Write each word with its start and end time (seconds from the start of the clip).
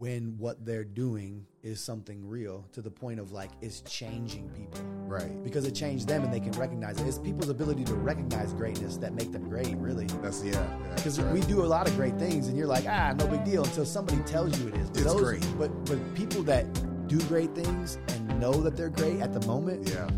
when 0.00 0.34
what 0.38 0.64
they're 0.64 0.82
doing 0.82 1.44
is 1.62 1.78
something 1.78 2.26
real 2.26 2.64
to 2.72 2.80
the 2.80 2.90
point 2.90 3.20
of 3.20 3.32
like 3.32 3.50
it's 3.60 3.82
changing 3.82 4.48
people. 4.48 4.80
Right. 5.06 5.44
Because 5.44 5.66
it 5.66 5.72
changed 5.74 6.08
them 6.08 6.24
and 6.24 6.32
they 6.32 6.40
can 6.40 6.52
recognize 6.52 6.98
it. 6.98 7.06
It's 7.06 7.18
people's 7.18 7.50
ability 7.50 7.84
to 7.84 7.94
recognize 7.94 8.54
greatness 8.54 8.96
that 8.96 9.12
make 9.12 9.30
them 9.30 9.46
great, 9.50 9.76
really. 9.76 10.06
That's 10.22 10.42
yeah. 10.42 10.52
Because 10.96 11.18
That's 11.18 11.18
right. 11.18 11.34
we 11.34 11.40
do 11.42 11.62
a 11.62 11.66
lot 11.66 11.86
of 11.86 11.94
great 11.96 12.18
things 12.18 12.48
and 12.48 12.56
you're 12.56 12.66
like, 12.66 12.86
ah, 12.88 13.12
no 13.18 13.26
big 13.26 13.44
deal 13.44 13.62
until 13.62 13.84
somebody 13.84 14.22
tells 14.22 14.58
you 14.58 14.68
it 14.68 14.76
is. 14.76 14.88
But 14.88 15.00
It's 15.02 15.14
great. 15.16 15.46
But 15.58 15.84
but 15.84 16.14
people 16.14 16.42
that 16.44 16.64
do 17.06 17.20
great 17.28 17.54
things 17.54 17.98
and 18.08 18.40
know 18.40 18.52
that 18.52 18.78
they're 18.78 18.88
great 18.88 19.20
at 19.20 19.34
the 19.38 19.46
moment, 19.46 19.86
Yeah. 19.86 20.08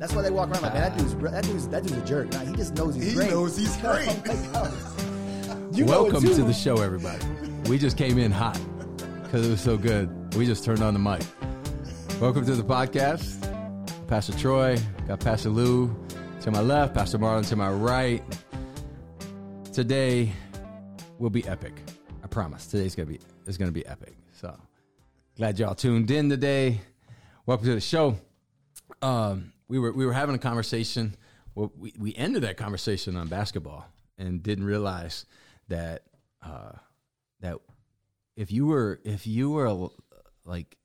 that's 0.00 0.12
why 0.14 0.22
they 0.22 0.30
walk 0.32 0.50
around 0.50 0.62
like, 0.62 0.74
man, 0.74 0.82
that 0.90 0.98
dude's 0.98 1.14
that 1.14 1.44
dude's 1.44 1.68
that 1.68 1.82
dude's 1.84 1.96
a 1.96 2.04
jerk. 2.04 2.32
Nah, 2.32 2.40
he 2.40 2.56
just 2.56 2.74
knows 2.74 2.96
he's 2.96 3.04
He 3.10 3.14
great. 3.14 3.28
He 3.28 3.34
knows 3.34 3.56
he's 3.56 3.76
great. 3.86 4.08
Oh. 4.52 4.96
You 5.72 5.84
Welcome 5.84 6.22
too. 6.22 6.34
to 6.34 6.42
the 6.42 6.52
show, 6.52 6.78
everybody. 6.82 7.24
We 7.68 7.78
just 7.78 7.96
came 7.96 8.18
in 8.18 8.32
hot 8.32 8.58
because 9.30 9.46
it 9.46 9.50
was 9.50 9.60
so 9.60 9.76
good. 9.76 10.34
We 10.34 10.44
just 10.44 10.64
turned 10.64 10.82
on 10.82 10.92
the 10.92 10.98
mic. 10.98 11.22
Welcome 12.20 12.44
to 12.46 12.56
the 12.56 12.64
podcast. 12.64 13.38
Pastor 14.08 14.32
Troy, 14.32 14.76
got 15.06 15.20
Pastor 15.20 15.50
Lou 15.50 15.96
to 16.40 16.50
my 16.50 16.60
left, 16.60 16.94
Pastor 16.94 17.16
Marlon 17.16 17.48
to 17.48 17.54
my 17.54 17.70
right. 17.70 18.24
Today 19.72 20.32
will 21.20 21.30
be 21.30 21.46
epic. 21.46 21.80
I 22.24 22.26
promise. 22.26 22.66
Today's 22.66 22.96
gonna 22.96 23.06
be 23.06 23.20
it's 23.46 23.56
gonna 23.56 23.70
be 23.70 23.86
epic. 23.86 24.16
So 24.32 24.58
glad 25.36 25.60
y'all 25.60 25.76
tuned 25.76 26.10
in 26.10 26.28
today. 26.28 26.80
Welcome 27.46 27.66
to 27.66 27.74
the 27.74 27.80
show. 27.80 28.16
Um, 29.00 29.52
we 29.68 29.78
were 29.78 29.92
we 29.92 30.06
were 30.06 30.12
having 30.12 30.34
a 30.34 30.38
conversation. 30.38 31.14
Well, 31.54 31.70
we 31.78 31.94
we 31.96 32.16
ended 32.16 32.42
that 32.42 32.56
conversation 32.56 33.14
on 33.14 33.28
basketball 33.28 33.86
and 34.18 34.42
didn't 34.42 34.64
realize 34.64 35.24
that 35.68 36.02
uh, 36.44 36.72
that 37.42 37.60
if 38.40 38.50
you 38.50 38.66
were 38.66 39.00
if 39.04 39.26
you 39.26 39.50
were 39.50 39.68
al- 39.68 39.92
like 40.46 40.78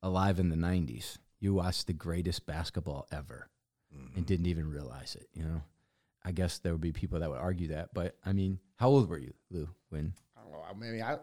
alive 0.00 0.38
in 0.38 0.48
the 0.48 0.56
'90s, 0.56 1.18
you 1.40 1.52
watched 1.52 1.88
the 1.88 1.92
greatest 1.92 2.46
basketball 2.46 3.08
ever 3.10 3.50
and 3.92 4.10
mm-hmm. 4.10 4.22
didn't 4.22 4.46
even 4.46 4.70
realize 4.70 5.16
it. 5.16 5.26
You 5.34 5.42
know, 5.42 5.62
I 6.24 6.30
guess 6.30 6.58
there 6.58 6.70
would 6.70 6.80
be 6.80 6.92
people 6.92 7.18
that 7.18 7.28
would 7.28 7.40
argue 7.40 7.68
that, 7.68 7.92
but 7.92 8.16
I 8.24 8.32
mean, 8.32 8.60
how 8.76 8.90
old 8.90 9.08
were 9.08 9.18
you, 9.18 9.34
Lou? 9.50 9.68
When 9.88 10.14
I 10.38 10.42
don't 10.42 10.52
know. 10.52 10.62
I 10.62 10.72
mean, 10.72 11.02
I 11.02 11.18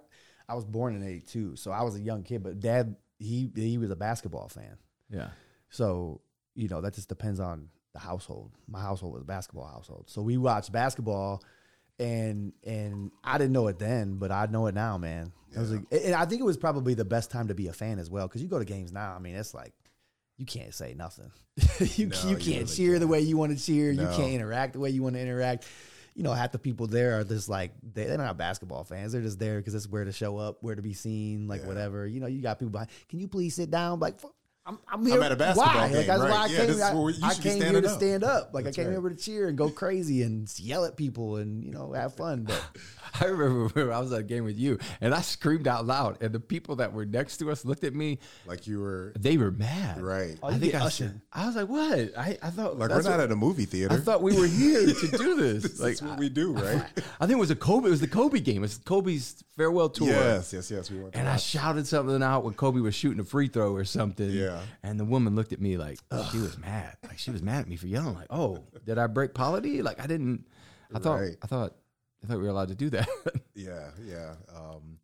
I 0.49 0.55
was 0.55 0.65
born 0.65 0.93
in 0.93 1.07
'82, 1.07 1.55
so 1.55 1.71
I 1.71 1.83
was 1.83 1.95
a 1.95 2.01
young 2.01 2.23
kid. 2.23 2.43
But 2.43 2.59
dad, 2.59 2.97
he 3.17 3.49
he 3.55 3.77
was 3.77 3.89
a 3.89 3.95
basketball 3.95 4.49
fan, 4.49 4.77
yeah, 5.09 5.29
so 5.69 6.19
you 6.53 6.67
know 6.67 6.81
that 6.81 6.95
just 6.95 7.07
depends 7.07 7.39
on 7.39 7.69
the 7.93 7.99
household. 7.99 8.51
My 8.67 8.81
household 8.81 9.13
was 9.13 9.21
a 9.21 9.25
basketball 9.25 9.67
household, 9.67 10.09
so 10.09 10.21
we 10.21 10.35
watched 10.35 10.73
basketball, 10.73 11.41
and 11.99 12.53
and 12.63 13.11
I 13.23 13.37
didn't 13.37 13.53
know 13.53 13.67
it 13.67 13.79
then, 13.79 14.15
but 14.15 14.31
I 14.31 14.45
know 14.47 14.67
it 14.67 14.75
now, 14.75 14.97
man. 14.97 15.31
It 15.55 15.59
was 15.59 15.71
like, 15.71 15.85
and 15.91 16.13
I 16.13 16.25
think 16.25 16.41
it 16.41 16.45
was 16.45 16.57
probably 16.57 16.93
the 16.93 17.05
best 17.05 17.31
time 17.31 17.47
to 17.47 17.55
be 17.55 17.67
a 17.67 17.73
fan 17.73 17.99
as 17.99 18.09
well, 18.09 18.27
because 18.27 18.41
you 18.41 18.47
go 18.47 18.59
to 18.59 18.65
games 18.65 18.91
now. 18.91 19.13
I 19.13 19.19
mean, 19.19 19.35
it's 19.35 19.53
like. 19.53 19.73
You 20.39 20.45
can't 20.45 20.71
say 20.71 20.93
nothing. 20.93 21.31
you 21.95 22.05
No, 22.09 22.15
you 22.23 22.29
you 22.29 22.35
can't 22.35 22.45
really 22.45 22.65
cheer 22.65 22.99
the 22.99 23.07
way 23.07 23.21
you 23.21 23.37
want 23.37 23.57
to 23.57 23.63
cheer. 23.65 23.89
You 23.89 24.05
can't 24.15 24.33
interact 24.33 24.73
the 24.73 24.79
way 24.79 24.91
you 24.91 25.01
want 25.01 25.15
to 25.15 25.19
interact. 25.19 25.65
You 26.13 26.21
know, 26.21 26.31
half 26.31 26.51
the 26.51 26.59
people 26.59 26.85
there 26.85 27.19
are 27.19 27.23
just 27.23 27.49
like 27.49 27.71
they, 27.81 28.03
they're 28.05 28.19
not 28.19 28.37
basketball 28.37 28.83
fans. 28.83 29.13
They're 29.13 29.23
just 29.23 29.39
there 29.39 29.57
because 29.57 29.73
it's 29.73 29.89
where 29.89 30.05
to 30.05 30.11
show 30.11 30.37
up, 30.37 30.57
where 30.61 30.75
to 30.75 30.81
be 30.83 30.93
seen, 30.93 31.47
like 31.47 31.61
Yeah. 31.61 31.67
whatever. 31.67 32.05
You 32.05 32.19
know, 32.19 32.27
you 32.27 32.43
got 32.43 32.59
people 32.59 32.69
behind. 32.69 32.89
Can 33.09 33.19
you 33.19 33.27
please 33.27 33.55
sit 33.55 33.71
down? 33.71 33.99
Like, 33.99 34.19
fuck, 34.19 34.35
I'm, 34.67 34.79
I'm 34.91 35.05
here. 35.05 35.15
I'm 35.15 35.23
at 35.23 35.31
a 35.31 35.35
basketball 35.37 35.73
why? 35.73 35.87
game, 35.87 35.97
Like 35.97 36.07
that's 36.07 36.19
right. 36.21 36.29
why 36.29 36.37
I 36.37 36.45
Yeah, 36.47 36.65
came. 36.65 36.81
I, 36.81 36.93
where 36.93 37.09
you 37.13 37.19
I 37.23 37.33
should 37.33 37.43
be 37.43 37.49
came 37.51 37.61
here 37.61 37.81
to 37.81 37.87
up. 37.89 37.97
stand 37.97 38.23
up. 38.25 38.49
Like 38.53 38.65
That's 38.65 38.77
I 38.77 38.83
came 38.83 38.93
right. 38.93 38.99
here 39.01 39.09
to 39.09 39.15
cheer 39.15 39.47
and 39.47 39.57
go 39.57 39.69
crazy 39.69 40.23
and 40.23 40.51
yell 40.59 40.83
at 40.83 40.97
people 40.97 41.37
and 41.37 41.63
you 41.63 41.71
know 41.71 41.93
have 41.93 42.15
fun. 42.15 42.43
But 42.43 42.61
I 43.21 43.25
remember 43.25 43.67
when 43.69 43.95
I 43.95 43.99
was 43.99 44.11
at 44.11 44.19
a 44.19 44.23
game 44.23 44.43
with 44.43 44.57
you 44.57 44.77
and 44.99 45.15
I 45.15 45.21
screamed 45.21 45.67
out 45.69 45.85
loud, 45.85 46.21
and 46.21 46.33
the 46.33 46.39
people 46.41 46.75
that 46.77 46.91
were 46.91 47.05
next 47.05 47.37
to 47.37 47.49
us 47.49 47.63
looked 47.63 47.85
at 47.85 47.95
me. 47.95 48.19
Like 48.45 48.67
you 48.67 48.79
were 48.81 49.13
They 49.17 49.37
were 49.37 49.51
mad. 49.51 50.01
right. 50.01 50.37
Oh, 50.43 50.49
I 50.49 50.57
think 50.59 50.75
I 50.75 50.89
said, 50.89 51.21
I 51.31 51.45
was 51.47 51.55
like, 51.55 51.69
"What?" 51.69 52.17
I, 52.17 52.37
I 52.43 52.49
thought 52.49 52.77
Like 52.77 52.89
we're 52.89 53.01
not 53.03 53.11
what- 53.11 53.19
at 53.21 53.31
a 53.31 53.35
movie 53.37 53.65
theater. 53.65 53.93
I 53.93 53.97
thought 53.99 54.21
we 54.21 54.37
were 54.37 54.47
here 54.47 54.85
to 54.85 55.07
do 55.17 55.35
this. 55.39 55.63
this 55.63 55.79
like 55.79 55.93
is 55.93 56.01
what 56.01 56.19
we 56.19 56.27
do, 56.27 56.51
right? 56.51 56.83
I 57.21 57.25
think 57.25 57.37
it 57.37 57.39
was 57.39 57.51
a 57.51 57.55
Kobe. 57.55 57.87
It 57.87 57.91
was 57.91 58.01
the 58.01 58.07
Kobe 58.07 58.41
game. 58.41 58.57
It 58.57 58.61
was 58.61 58.77
Kobe's 58.79 59.43
farewell 59.55 59.89
tour. 59.89 60.07
yes, 60.09 60.51
yes, 60.53 60.69
yes. 60.69 60.91
We 60.91 60.99
went. 60.99 61.13
to 61.13 61.19
And 61.19 61.29
I 61.29 61.37
shouted 61.37 61.87
something 61.87 62.21
out 62.21 62.43
when 62.43 62.53
Kobe 62.53 62.79
was 62.81 62.93
shooting 62.93 63.19
a 63.21 63.23
free 63.23 63.47
throw 63.47 63.73
or 63.73 63.85
something. 63.85 64.29
Yeah. 64.29 64.56
And 64.83 64.99
the 64.99 65.05
woman 65.05 65.35
looked 65.35 65.53
at 65.53 65.61
me 65.61 65.77
like 65.77 65.99
she 66.31 66.37
was 66.37 66.57
mad. 66.57 66.97
Like 67.03 67.19
she 67.19 67.31
was 67.31 67.41
mad 67.41 67.61
at 67.61 67.67
me 67.67 67.75
for 67.75 67.87
yelling. 67.87 68.15
Like, 68.15 68.27
oh, 68.29 68.63
did 68.85 68.97
I 68.97 69.07
break 69.07 69.33
polity? 69.33 69.81
Like 69.81 70.01
I 70.01 70.07
didn't. 70.07 70.45
I 70.93 70.99
thought. 70.99 71.19
Right. 71.19 71.37
I 71.41 71.47
thought. 71.47 71.75
I 72.23 72.27
thought 72.27 72.37
we 72.37 72.43
were 72.43 72.49
allowed 72.49 72.69
to 72.69 72.75
do 72.75 72.89
that. 72.91 73.07
Yeah, 73.57 73.89
yeah. 74.05 74.35
Um, 74.55 74.99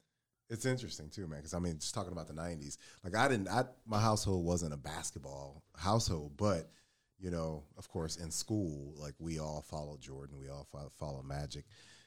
it's 0.48 0.68
interesting 0.68 1.10
too, 1.10 1.26
man. 1.26 1.40
Because 1.40 1.56
I 1.56 1.60
mean, 1.60 1.80
just 1.80 1.96
talking 1.96 2.12
about 2.12 2.28
the 2.28 2.36
'90s. 2.36 2.78
Like 3.04 3.16
I 3.16 3.28
didn't. 3.28 3.50
I 3.50 3.64
my 3.88 4.00
household 4.00 4.46
wasn't 4.46 4.74
a 4.74 4.78
basketball 4.78 5.64
household, 5.76 6.34
but 6.38 6.70
you 7.20 7.32
know, 7.32 7.64
of 7.80 7.90
course, 7.90 8.18
in 8.18 8.30
school, 8.30 8.94
like 8.98 9.16
we 9.18 9.40
all 9.40 9.66
followed 9.68 10.02
Jordan. 10.02 10.38
We 10.40 10.50
all 10.50 10.68
follow, 10.72 10.92
follow 11.00 11.24
Magic. 11.24 11.66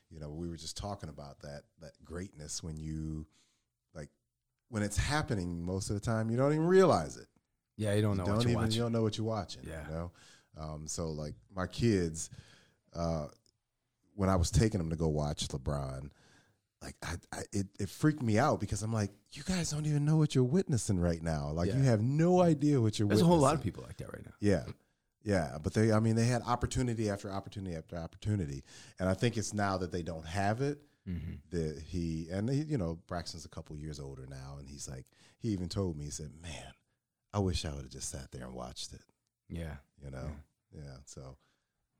You 0.08 0.20
know, 0.20 0.30
we 0.30 0.48
were 0.48 0.56
just 0.56 0.76
talking 0.76 1.08
about 1.08 1.40
that 1.40 1.62
that 1.80 1.92
greatness 2.04 2.62
when 2.62 2.76
you 2.76 3.26
like 3.92 4.10
when 4.68 4.84
it's 4.84 4.96
happening 4.96 5.60
most 5.64 5.90
of 5.90 5.94
the 5.94 6.00
time, 6.00 6.30
you 6.30 6.36
don't 6.36 6.52
even 6.52 6.66
realize 6.66 7.16
it. 7.16 7.26
Yeah, 7.76 7.94
you 7.94 8.02
don't 8.02 8.16
know 8.16 8.24
don't 8.24 8.36
what 8.36 8.42
you're 8.44 8.50
even 8.52 8.62
watching. 8.62 8.76
you 8.76 8.82
don't 8.82 8.92
know 8.92 9.02
what 9.02 9.18
you're 9.18 9.26
watching. 9.26 9.62
Yeah. 9.66 9.84
You 9.88 9.94
know, 9.94 10.12
um, 10.58 10.86
so 10.86 11.08
like 11.10 11.34
my 11.54 11.66
kids, 11.66 12.30
uh, 12.94 13.26
when 14.14 14.28
I 14.28 14.36
was 14.36 14.50
taking 14.50 14.78
them 14.78 14.90
to 14.90 14.96
go 14.96 15.08
watch 15.08 15.48
LeBron, 15.48 16.10
like 16.82 16.94
I, 17.02 17.14
I 17.32 17.42
it, 17.52 17.66
it 17.78 17.88
freaked 17.88 18.22
me 18.22 18.38
out 18.38 18.60
because 18.60 18.82
I'm 18.82 18.92
like, 18.92 19.10
you 19.32 19.42
guys 19.42 19.70
don't 19.70 19.86
even 19.86 20.04
know 20.04 20.16
what 20.16 20.34
you're 20.34 20.44
witnessing 20.44 20.98
right 21.00 21.22
now. 21.22 21.50
Like 21.52 21.72
you 21.74 21.82
have 21.82 22.00
no 22.00 22.40
idea 22.42 22.80
what 22.80 22.98
you're. 22.98 23.08
There's 23.08 23.20
a 23.22 23.24
whole 23.26 23.38
lot 23.38 23.54
of 23.54 23.62
people 23.62 23.82
like 23.86 23.96
that 23.98 24.12
right 24.12 24.24
now. 24.24 24.32
Yeah. 24.40 24.64
Yeah, 25.22 25.58
but 25.60 25.74
they 25.74 25.90
I 25.92 25.98
mean 25.98 26.14
they 26.14 26.26
had 26.26 26.42
opportunity 26.42 27.10
after 27.10 27.30
opportunity 27.32 27.74
after 27.76 27.96
opportunity. 27.98 28.62
And 29.00 29.08
I 29.08 29.14
think 29.14 29.36
it's 29.36 29.52
now 29.52 29.76
that 29.78 29.90
they 29.92 30.02
don't 30.02 30.26
have 30.26 30.60
it 30.60 30.78
Mm-hmm. 31.08 31.34
that 31.56 31.80
he 31.86 32.26
and 32.32 32.50
he, 32.50 32.62
you 32.62 32.76
know, 32.78 32.98
Braxton's 33.06 33.44
a 33.44 33.48
couple 33.48 33.76
years 33.76 34.00
older 34.00 34.26
now 34.28 34.56
and 34.58 34.68
he's 34.68 34.88
like 34.88 35.04
he 35.38 35.50
even 35.50 35.68
told 35.68 35.96
me 35.96 36.06
he 36.06 36.10
said, 36.10 36.30
"Man, 36.42 36.64
I 37.36 37.40
wish 37.40 37.64
I 37.64 37.70
would 37.70 37.82
have 37.82 37.90
just 37.90 38.08
sat 38.08 38.32
there 38.32 38.46
and 38.46 38.54
watched 38.54 38.92
it." 38.94 39.02
Yeah. 39.48 39.76
You 40.02 40.10
know. 40.10 40.30
Yeah, 40.74 40.96
so 41.04 41.36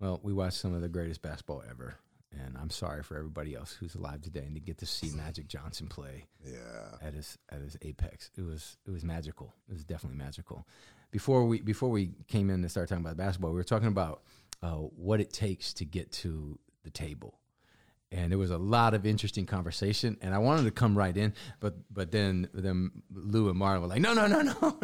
Well, 0.01 0.21
we 0.23 0.33
watched 0.33 0.59
some 0.59 0.75
of 0.75 0.81
the 0.81 0.89
greatest 0.89 1.23
basketball 1.23 1.63
ever, 1.71 1.95
and 2.33 2.57
I'm 2.59 2.71
sorry 2.71 3.03
for 3.03 3.17
everybody 3.17 3.55
else 3.55 3.73
who's 3.73 3.95
alive 3.95 4.23
today 4.23 4.45
and 4.47 4.55
to 4.55 4.61
get 4.61 4.79
to 4.79 4.87
see 4.87 5.11
Magic 5.11 5.47
Johnson 5.49 5.87
play. 5.87 6.25
yeah. 6.45 6.97
at 7.07 7.15
his 7.15 7.39
at 7.51 7.61
his 7.61 7.77
apex. 7.83 8.31
It 8.37 8.43
was 8.43 8.77
it 8.87 8.91
was 8.91 9.05
magical. 9.05 9.55
It 9.69 9.75
was 9.75 9.85
definitely 9.85 10.19
magical. 10.19 10.67
Before 11.11 11.45
we 11.47 11.61
before 11.61 11.91
we 11.91 12.13
came 12.29 12.51
in 12.51 12.57
and 12.63 12.71
started 12.71 12.89
talking 12.89 13.05
about 13.05 13.17
basketball, 13.17 13.51
we 13.51 13.57
were 13.57 13.65
talking 13.65 13.89
about 13.89 14.23
uh, 14.63 14.75
what 14.75 15.21
it 15.21 15.33
takes 15.33 15.73
to 15.75 15.85
get 15.85 16.11
to 16.13 16.59
the 16.83 16.91
table, 16.91 17.39
and 18.13 18.31
there 18.31 18.39
was 18.39 18.51
a 18.51 18.59
lot 18.59 18.95
of 18.95 19.05
interesting 19.05 19.47
conversation. 19.47 20.17
And 20.21 20.35
I 20.35 20.39
wanted 20.39 20.65
to 20.65 20.71
come 20.71 20.97
right 20.97 21.17
in, 21.17 21.35
but 21.61 21.75
but 21.93 22.13
then 22.13 22.49
then 22.55 22.91
Lou 23.13 23.49
and 23.49 23.61
Marlon 23.61 23.81
were 23.81 23.87
like, 23.89 24.01
no 24.01 24.15
no 24.15 24.27
no 24.27 24.43
no, 24.43 24.55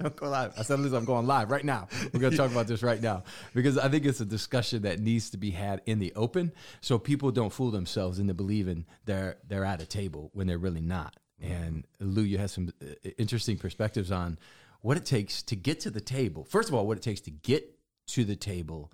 don't 0.00 0.16
go 0.16 0.28
live. 0.28 0.52
I 0.56 0.62
said, 0.62 0.78
listen, 0.80 0.98
I'm 0.98 1.04
going 1.04 1.26
live 1.26 1.50
right 1.50 1.64
now. 1.64 1.88
We're 2.12 2.20
going 2.20 2.30
to 2.30 2.36
talk 2.36 2.50
about 2.50 2.66
this 2.66 2.82
right 2.82 3.00
now 3.00 3.24
because 3.54 3.76
I 3.76 3.88
think 3.88 4.06
it's 4.06 4.20
a 4.20 4.24
discussion 4.24 4.82
that 4.82 5.00
needs 5.00 5.30
to 5.30 5.36
be 5.36 5.50
had 5.50 5.82
in 5.86 5.98
the 5.98 6.12
open, 6.14 6.52
so 6.80 6.98
people 6.98 7.32
don't 7.32 7.52
fool 7.52 7.70
themselves 7.70 8.18
into 8.18 8.34
believing 8.34 8.86
they're 9.04 9.36
they're 9.46 9.64
at 9.64 9.82
a 9.82 9.86
table 9.86 10.30
when 10.32 10.46
they're 10.46 10.58
really 10.58 10.82
not. 10.82 11.16
And 11.42 11.86
Lou, 11.98 12.22
you 12.22 12.38
had 12.38 12.50
some 12.50 12.72
uh, 12.82 13.10
interesting 13.18 13.56
perspectives 13.56 14.12
on 14.12 14.38
what 14.82 14.96
it 14.96 15.06
takes 15.06 15.42
to 15.44 15.56
get 15.56 15.80
to 15.80 15.90
the 15.90 16.00
table. 16.00 16.44
First 16.44 16.68
of 16.68 16.74
all, 16.74 16.86
what 16.86 16.98
it 16.98 17.02
takes 17.02 17.20
to 17.22 17.30
get 17.30 17.78
to 18.08 18.24
the 18.24 18.36
table 18.36 18.92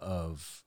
of. 0.00 0.62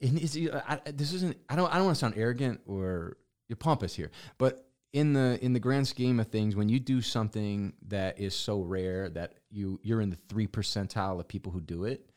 And 0.00 0.18
it's, 0.18 0.36
I, 0.36 0.80
this 0.92 1.12
isn't. 1.12 1.36
I 1.48 1.56
don't. 1.56 1.72
I 1.72 1.76
don't 1.76 1.86
want 1.86 1.96
to 1.96 2.00
sound 2.00 2.14
arrogant 2.16 2.60
or 2.66 3.16
you're 3.48 3.56
pompous 3.56 3.94
here, 3.94 4.10
but 4.38 4.66
in 4.92 5.12
the 5.12 5.38
in 5.42 5.52
the 5.52 5.60
grand 5.60 5.86
scheme 5.86 6.20
of 6.20 6.28
things, 6.28 6.56
when 6.56 6.68
you 6.68 6.80
do 6.80 7.00
something 7.00 7.72
that 7.88 8.18
is 8.18 8.34
so 8.34 8.60
rare 8.60 9.08
that 9.10 9.34
you 9.50 9.80
you're 9.82 10.00
in 10.00 10.10
the 10.10 10.18
three 10.28 10.46
percentile 10.46 11.20
of 11.20 11.28
people 11.28 11.52
who 11.52 11.60
do 11.60 11.84
it, 11.84 12.08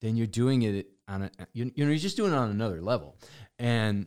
then 0.00 0.16
you're 0.16 0.26
doing 0.26 0.62
it 0.62 0.88
on 1.08 1.22
a 1.22 1.30
you, 1.52 1.70
you 1.74 1.84
know 1.84 1.90
you're 1.90 1.98
just 1.98 2.16
doing 2.16 2.32
it 2.32 2.36
on 2.36 2.50
another 2.50 2.80
level, 2.80 3.16
and 3.58 4.06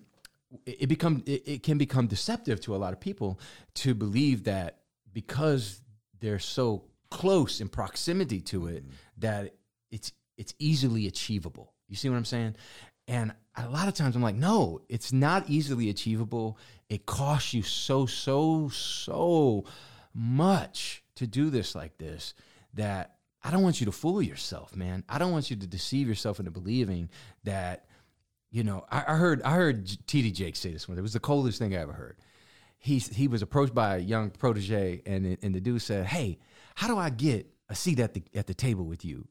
it, 0.66 0.84
it 0.84 0.88
become 0.88 1.24
it, 1.26 1.48
it 1.48 1.64
can 1.64 1.78
become 1.78 2.08
deceptive 2.08 2.62
to 2.62 2.76
a 2.76 2.78
lot 2.78 2.94
of 2.94 3.00
people 3.00 3.40
to 3.76 3.94
believe 3.94 4.44
that 4.46 4.80
because 5.14 5.82
they're 6.20 6.40
so 6.40 6.84
close 7.10 7.62
in 7.62 7.70
proximity 7.70 8.42
to 8.42 8.68
it 8.68 8.86
mm. 8.86 8.92
that 9.18 9.54
it's 9.92 10.12
it's 10.38 10.54
easily 10.60 11.08
achievable. 11.08 11.74
You 11.88 11.96
see 11.96 12.10
what 12.10 12.18
I'm 12.18 12.26
saying? 12.26 12.56
And 13.08 13.34
a 13.56 13.70
lot 13.70 13.88
of 13.88 13.94
times 13.94 14.16
I'm 14.16 14.22
like, 14.22 14.36
no, 14.36 14.82
it's 14.90 15.14
not 15.14 15.50
easily 15.50 15.90
achievable. 15.90 16.58
It 16.90 17.06
costs 17.06 17.54
you 17.54 17.64
so, 17.64 18.06
so, 18.06 18.70
so 18.70 19.66
much 20.14 21.04
to 21.16 21.28
do 21.28 21.50
this 21.50 21.76
like 21.76 21.98
this 21.98 22.34
that 22.74 23.16
I 23.44 23.52
don't 23.52 23.64
want 23.64 23.80
you 23.80 23.86
to 23.86 23.92
fool 23.92 24.22
yourself, 24.22 24.76
man. 24.76 25.04
I 25.08 25.18
don't 25.20 25.32
want 25.32 25.50
you 25.50 25.56
to 25.56 25.68
deceive 25.68 26.08
yourself 26.08 26.40
into 26.40 26.52
believing 26.52 27.10
that, 27.46 27.86
you 28.52 28.64
know, 28.64 28.86
I, 28.92 29.04
I 29.08 29.16
heard 29.16 29.42
I 29.44 29.52
heard 29.52 29.86
TD 29.86 30.34
Jake 30.34 30.56
say 30.56 30.72
this 30.72 30.88
one. 30.88 30.98
It 30.98 31.02
was 31.02 31.14
the 31.14 31.20
coldest 31.20 31.60
thing 31.60 31.76
I 31.76 31.80
ever 31.82 31.94
heard. 31.94 32.18
he 32.78 33.00
he 33.00 33.28
was 33.28 33.42
approached 33.42 33.74
by 33.74 33.98
a 33.98 34.00
young 34.00 34.30
protege, 34.32 35.02
and 35.06 35.38
and 35.42 35.56
the 35.56 35.62
dude 35.62 35.82
said, 35.82 36.06
"Hey, 36.06 36.40
how 36.76 36.88
do 36.88 36.98
I 36.98 37.10
get 37.10 37.48
a 37.70 37.76
seat 37.76 38.00
at 38.00 38.14
the 38.14 38.24
at 38.36 38.48
the 38.48 38.54
table 38.54 38.86
with 38.86 39.06
you?" 39.06 39.28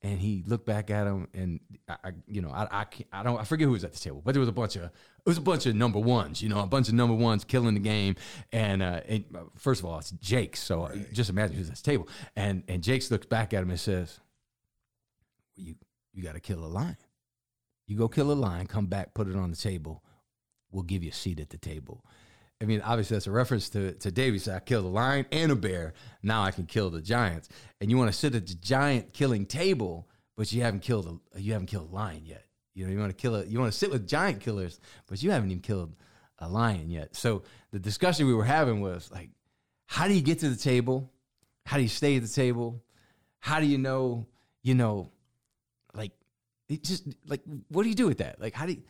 And 0.00 0.20
he 0.20 0.44
looked 0.46 0.64
back 0.64 0.90
at 0.90 1.08
him, 1.08 1.26
and 1.34 1.58
I, 1.88 1.96
I 2.04 2.12
you 2.28 2.40
know, 2.40 2.50
I 2.50 2.68
I, 2.70 2.84
can't, 2.84 3.08
I 3.12 3.24
don't 3.24 3.40
I 3.40 3.44
forget 3.44 3.66
who 3.66 3.72
was 3.72 3.82
at 3.82 3.92
the 3.92 3.98
table, 3.98 4.22
but 4.24 4.32
there 4.32 4.40
was 4.40 4.48
a 4.48 4.52
bunch 4.52 4.76
of 4.76 4.84
it 4.84 4.92
was 5.28 5.38
a 5.38 5.42
bunch 5.42 5.66
of 5.66 5.74
number 5.74 5.98
ones, 5.98 6.40
you 6.40 6.48
know, 6.48 6.60
a 6.60 6.66
bunch 6.66 6.88
of 6.88 6.94
number 6.94 7.14
ones 7.14 7.44
killing 7.44 7.74
the 7.74 7.80
game. 7.80 8.14
And, 8.52 8.82
uh, 8.82 9.00
and 9.06 9.24
uh, 9.34 9.40
first 9.56 9.80
of 9.80 9.86
all, 9.86 9.98
it's 9.98 10.12
Jakes, 10.12 10.60
so 10.60 10.86
right. 10.86 11.12
just 11.12 11.28
imagine 11.28 11.56
who's 11.56 11.68
at 11.68 11.76
the 11.76 11.82
table. 11.82 12.08
And 12.36 12.62
and 12.68 12.82
Jakes 12.82 13.10
looks 13.10 13.26
back 13.26 13.52
at 13.52 13.62
him 13.62 13.70
and 13.70 13.80
says, 13.80 14.20
"You 15.56 15.74
you 16.12 16.22
got 16.22 16.34
to 16.34 16.40
kill 16.40 16.64
a 16.64 16.66
lion. 16.66 16.96
You 17.86 17.96
go 17.96 18.08
kill 18.08 18.30
a 18.30 18.34
lion, 18.34 18.66
come 18.66 18.86
back, 18.86 19.14
put 19.14 19.28
it 19.28 19.36
on 19.36 19.50
the 19.50 19.56
table. 19.56 20.04
We'll 20.70 20.84
give 20.84 21.02
you 21.02 21.10
a 21.10 21.14
seat 21.14 21.40
at 21.40 21.50
the 21.50 21.58
table." 21.58 22.04
I 22.60 22.64
mean, 22.64 22.80
obviously 22.80 23.14
that's 23.14 23.26
a 23.26 23.30
reference 23.30 23.68
to 23.70 23.92
to 23.92 24.10
David. 24.10 24.42
So 24.42 24.54
I 24.54 24.60
killed 24.60 24.84
a 24.84 24.88
lion 24.88 25.26
and 25.30 25.52
a 25.52 25.56
bear. 25.56 25.94
Now 26.22 26.42
I 26.42 26.50
can 26.50 26.66
kill 26.66 26.90
the 26.90 27.00
giants. 27.00 27.48
And 27.80 27.90
you 27.90 27.96
want 27.96 28.10
to 28.10 28.18
sit 28.18 28.34
at 28.34 28.46
the 28.46 28.54
giant 28.54 29.12
killing 29.12 29.46
table, 29.46 30.08
but 30.36 30.52
you 30.52 30.62
haven't 30.62 30.80
killed 30.80 31.20
a 31.34 31.40
you 31.40 31.52
haven't 31.52 31.68
killed 31.68 31.90
a 31.90 31.94
lion 31.94 32.22
yet. 32.24 32.44
You 32.74 32.86
know, 32.86 32.92
you 32.92 32.98
want 32.98 33.10
to 33.10 33.20
kill 33.20 33.36
it. 33.36 33.48
You 33.48 33.58
want 33.60 33.72
to 33.72 33.78
sit 33.78 33.90
with 33.90 34.06
giant 34.08 34.40
killers, 34.40 34.80
but 35.06 35.22
you 35.22 35.30
haven't 35.30 35.50
even 35.50 35.62
killed 35.62 35.94
a 36.38 36.48
lion 36.48 36.90
yet. 36.90 37.14
So 37.16 37.42
the 37.72 37.78
discussion 37.78 38.26
we 38.26 38.34
were 38.34 38.44
having 38.44 38.80
was 38.80 39.10
like, 39.10 39.30
how 39.86 40.06
do 40.06 40.14
you 40.14 40.20
get 40.20 40.40
to 40.40 40.48
the 40.48 40.56
table? 40.56 41.10
How 41.66 41.76
do 41.76 41.82
you 41.82 41.88
stay 41.88 42.16
at 42.16 42.22
the 42.22 42.28
table? 42.28 42.82
How 43.40 43.60
do 43.60 43.66
you 43.66 43.78
know? 43.78 44.26
You 44.62 44.74
know, 44.74 45.12
like 45.94 46.12
it 46.68 46.82
just 46.82 47.06
like 47.26 47.42
what 47.68 47.84
do 47.84 47.88
you 47.88 47.94
do 47.94 48.06
with 48.06 48.18
that? 48.18 48.40
Like 48.40 48.54
how 48.54 48.66
do 48.66 48.72
you? 48.72 48.82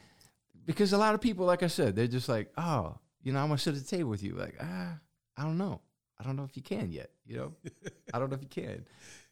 Because 0.64 0.92
a 0.92 0.98
lot 0.98 1.14
of 1.14 1.20
people, 1.20 1.46
like 1.46 1.62
I 1.62 1.66
said, 1.68 1.96
they're 1.96 2.06
just 2.06 2.28
like, 2.28 2.50
oh, 2.58 2.98
you 3.22 3.32
know, 3.32 3.40
I'm 3.40 3.48
gonna 3.48 3.58
sit 3.58 3.74
at 3.74 3.80
the 3.84 3.96
table 3.96 4.10
with 4.10 4.22
you. 4.22 4.34
Like, 4.34 4.56
ah, 4.60 4.98
I 5.36 5.42
don't 5.42 5.58
know. 5.58 5.80
I 6.20 6.24
don't 6.24 6.36
know 6.36 6.44
if 6.44 6.56
you 6.56 6.62
can 6.62 6.90
yet. 6.90 7.10
You 7.26 7.36
know, 7.36 7.54
I 8.14 8.18
don't 8.18 8.30
know 8.30 8.36
if 8.36 8.42
you 8.42 8.48
can, 8.48 8.84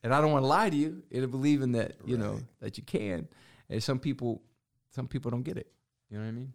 and 0.03 0.15
I 0.15 0.21
don't 0.21 0.33
want 0.33 0.43
to 0.43 0.49
lie 0.49 0.71
to 0.71 0.77
you 0.77 1.03
into 1.11 1.29
believing 1.29 1.73
that 1.73 1.95
you 2.05 2.17
right. 2.17 2.25
know 2.25 2.41
that 2.61 2.77
you 2.79 2.85
can. 2.85 3.29
And 3.69 3.83
some 3.83 3.99
people, 3.99 4.43
some 4.91 5.09
people 5.09 5.31
don't 5.31 5.43
get 5.43 5.57
it. 5.57 5.73
You 6.11 6.19
know 6.19 6.25
what 6.25 6.31
I 6.31 6.33
mean? 6.33 6.53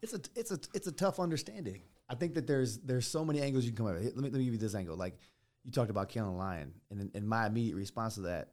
It's 0.00 0.14
a 0.14 0.20
it's 0.36 0.50
a 0.50 0.58
it's 0.74 0.86
a 0.86 0.92
tough 0.92 1.18
understanding. 1.18 1.82
I 2.08 2.14
think 2.14 2.34
that 2.34 2.46
there's 2.46 2.78
there's 2.78 3.06
so 3.06 3.24
many 3.24 3.40
angles 3.40 3.64
you 3.64 3.72
can 3.72 3.86
come 3.86 3.96
at. 3.96 4.02
Let 4.02 4.16
me 4.16 4.22
let 4.22 4.34
me 4.34 4.44
give 4.44 4.54
you 4.54 4.58
this 4.58 4.74
angle. 4.74 4.96
Like 4.96 5.18
you 5.64 5.72
talked 5.72 5.90
about 5.90 6.08
killing 6.08 6.34
a 6.34 6.36
lion, 6.36 6.72
and 6.90 7.10
and 7.14 7.28
my 7.28 7.46
immediate 7.46 7.76
response 7.76 8.14
to 8.16 8.22
that 8.22 8.50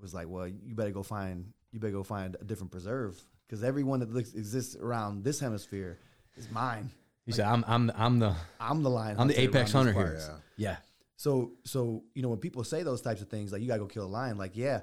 was 0.00 0.14
like, 0.14 0.28
well, 0.28 0.48
you 0.48 0.74
better 0.74 0.90
go 0.90 1.02
find 1.02 1.52
you 1.72 1.80
better 1.80 1.92
go 1.92 2.02
find 2.02 2.36
a 2.40 2.44
different 2.44 2.70
preserve 2.70 3.20
because 3.46 3.62
everyone 3.64 4.00
that 4.00 4.12
looks, 4.12 4.34
exists 4.34 4.76
around 4.76 5.24
this 5.24 5.40
hemisphere 5.40 5.98
is 6.36 6.50
mine. 6.50 6.90
He 7.24 7.32
like, 7.32 7.36
said, 7.36 7.46
"I'm 7.46 7.64
I'm 7.66 7.92
I'm 7.94 8.18
the 8.18 8.34
I'm 8.60 8.82
the 8.82 8.90
lion. 8.90 9.16
I'm 9.18 9.28
the 9.28 9.40
apex 9.40 9.72
hunter 9.72 9.92
here." 9.92 10.18
Yeah. 10.18 10.36
yeah. 10.56 10.76
So 11.16 11.52
so 11.64 12.02
you 12.14 12.22
know 12.22 12.28
when 12.28 12.38
people 12.38 12.64
say 12.64 12.82
those 12.82 13.00
types 13.00 13.22
of 13.22 13.28
things, 13.28 13.52
like 13.52 13.62
you 13.62 13.68
gotta 13.68 13.80
go 13.80 13.86
kill 13.86 14.04
a 14.04 14.06
lion, 14.06 14.38
like 14.38 14.56
yeah, 14.56 14.80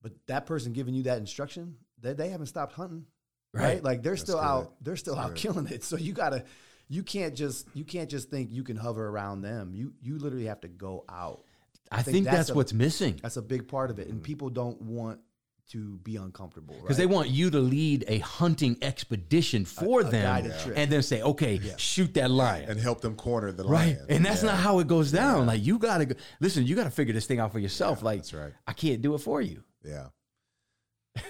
but 0.00 0.12
that 0.26 0.46
person 0.46 0.72
giving 0.72 0.94
you 0.94 1.04
that 1.04 1.18
instruction, 1.18 1.76
they 2.00 2.12
they 2.12 2.28
haven't 2.28 2.46
stopped 2.46 2.74
hunting, 2.74 3.06
right? 3.52 3.62
right? 3.62 3.84
Like 3.84 4.02
they're 4.02 4.12
That's 4.12 4.22
still 4.22 4.38
good. 4.38 4.44
out, 4.44 4.74
they're 4.80 4.96
still 4.96 5.16
That's 5.16 5.26
out 5.26 5.34
good. 5.34 5.40
killing 5.40 5.66
it. 5.68 5.82
So 5.92 5.96
you 5.96 6.12
gotta 6.12 6.44
you 6.88 7.02
can't 7.02 7.34
just 7.34 7.66
you 7.74 7.84
can't 7.84 8.08
just 8.08 8.30
think 8.30 8.52
you 8.52 8.62
can 8.62 8.76
hover 8.76 9.08
around 9.08 9.42
them. 9.42 9.72
You 9.74 9.92
you 10.00 10.18
literally 10.18 10.46
have 10.46 10.60
to 10.60 10.68
go 10.68 11.04
out. 11.08 11.44
I, 11.90 11.96
I 11.98 12.02
think, 12.02 12.14
think, 12.14 12.24
that's, 12.26 12.36
that's 12.36 12.50
a, 12.50 12.54
what's 12.54 12.72
missing. 12.72 13.18
That's 13.22 13.36
a 13.36 13.42
big 13.42 13.66
part 13.66 13.90
of 13.90 13.98
it, 13.98 14.08
and 14.08 14.20
mm. 14.20 14.22
people 14.22 14.50
don't 14.50 14.80
want 14.80 15.20
to 15.70 15.98
be 15.98 16.16
uncomfortable 16.16 16.74
because 16.74 16.98
right? 16.98 17.08
they 17.08 17.14
want 17.14 17.28
you 17.28 17.50
to 17.50 17.58
lead 17.58 18.04
a 18.08 18.18
hunting 18.18 18.76
expedition 18.82 19.64
for 19.64 20.00
a, 20.00 20.06
a 20.06 20.10
them 20.10 20.44
yeah. 20.44 20.72
and 20.76 20.90
then 20.90 21.02
say 21.02 21.22
okay 21.22 21.54
yeah. 21.62 21.72
shoot 21.76 22.14
that 22.14 22.30
lion. 22.30 22.68
And 22.68 22.80
help 22.80 23.00
them 23.00 23.14
corner 23.14 23.52
the 23.52 23.64
lion. 23.64 23.98
Right 23.98 24.06
and 24.08 24.24
that's 24.24 24.42
yeah. 24.42 24.50
not 24.50 24.58
how 24.58 24.80
it 24.80 24.86
goes 24.86 25.12
down. 25.12 25.46
Like 25.46 25.62
you 25.64 25.78
gotta 25.78 26.06
go, 26.06 26.14
listen 26.40 26.66
you 26.66 26.76
gotta 26.76 26.90
figure 26.90 27.14
this 27.14 27.26
thing 27.26 27.38
out 27.38 27.52
for 27.52 27.58
yourself. 27.58 28.02
Like 28.02 28.18
that's 28.18 28.34
right. 28.34 28.52
I 28.66 28.72
can't 28.72 29.02
do 29.02 29.14
it 29.14 29.18
for 29.18 29.40
you. 29.40 29.62
Yeah. 29.84 30.08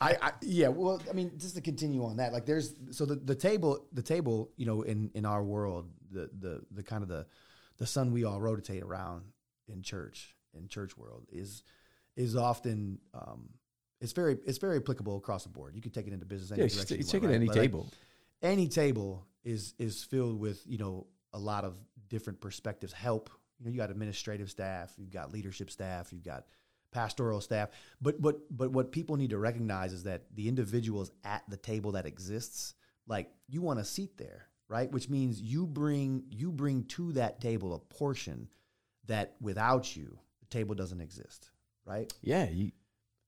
I, 0.00 0.16
I, 0.20 0.32
yeah 0.40 0.68
well 0.68 1.02
i 1.10 1.12
mean 1.12 1.32
just 1.36 1.54
to 1.56 1.60
continue 1.60 2.02
on 2.02 2.16
that 2.16 2.32
like 2.32 2.46
there's 2.46 2.74
so 2.90 3.04
the, 3.04 3.16
the 3.16 3.34
table 3.34 3.86
the 3.92 4.00
table 4.00 4.50
you 4.56 4.64
know 4.64 4.80
in 4.80 5.10
in 5.14 5.26
our 5.26 5.44
world 5.44 5.90
the 6.10 6.30
the 6.38 6.62
the 6.70 6.82
kind 6.82 7.02
of 7.02 7.08
the 7.10 7.26
the 7.76 7.86
sun 7.86 8.12
we 8.12 8.24
all 8.24 8.40
rotate 8.40 8.82
around 8.82 9.24
in 9.68 9.82
church 9.82 10.34
in 10.54 10.68
church 10.68 10.96
world 10.96 11.26
is 11.30 11.62
is 12.18 12.34
often 12.36 12.98
um, 13.14 13.48
it's 14.00 14.12
very 14.12 14.36
it's 14.44 14.58
very 14.58 14.76
applicable 14.76 15.16
across 15.16 15.44
the 15.44 15.48
board. 15.48 15.74
You 15.74 15.80
can 15.80 15.92
take 15.92 16.06
it 16.06 16.12
into 16.12 16.26
business 16.26 16.50
any 16.50 16.62
yeah, 16.62 16.68
direction. 16.68 16.96
You, 16.96 17.04
you 17.04 17.04
take 17.04 17.22
it 17.22 17.28
right? 17.28 17.34
any 17.34 17.46
but 17.46 17.54
table. 17.54 17.84
Like, 17.84 18.50
any 18.50 18.68
table 18.68 19.26
is 19.44 19.74
is 19.78 20.02
filled 20.04 20.38
with 20.38 20.60
you 20.66 20.78
know 20.78 21.06
a 21.32 21.38
lot 21.38 21.64
of 21.64 21.74
different 22.08 22.40
perspectives. 22.40 22.92
Help. 22.92 23.30
You 23.58 23.66
know, 23.66 23.72
you 23.72 23.78
got 23.78 23.90
administrative 23.90 24.50
staff, 24.50 24.92
you've 24.96 25.10
got 25.10 25.32
leadership 25.32 25.68
staff, 25.68 26.12
you've 26.12 26.22
got 26.22 26.46
pastoral 26.92 27.40
staff. 27.40 27.70
But 28.02 28.20
but 28.20 28.36
but 28.50 28.72
what 28.72 28.92
people 28.92 29.16
need 29.16 29.30
to 29.30 29.38
recognize 29.38 29.92
is 29.92 30.02
that 30.04 30.22
the 30.34 30.48
individuals 30.48 31.12
at 31.24 31.42
the 31.48 31.56
table 31.56 31.92
that 31.92 32.06
exists, 32.06 32.74
like 33.06 33.30
you 33.48 33.62
want 33.62 33.78
a 33.78 33.84
seat 33.84 34.16
there, 34.16 34.48
right? 34.68 34.90
Which 34.90 35.08
means 35.08 35.40
you 35.40 35.66
bring 35.66 36.24
you 36.30 36.50
bring 36.50 36.84
to 36.84 37.12
that 37.12 37.40
table 37.40 37.74
a 37.74 37.78
portion 37.78 38.48
that 39.06 39.36
without 39.40 39.96
you 39.96 40.18
the 40.40 40.46
table 40.46 40.74
doesn't 40.74 41.00
exist 41.00 41.50
right? 41.88 42.12
Yeah. 42.22 42.48
You, 42.48 42.72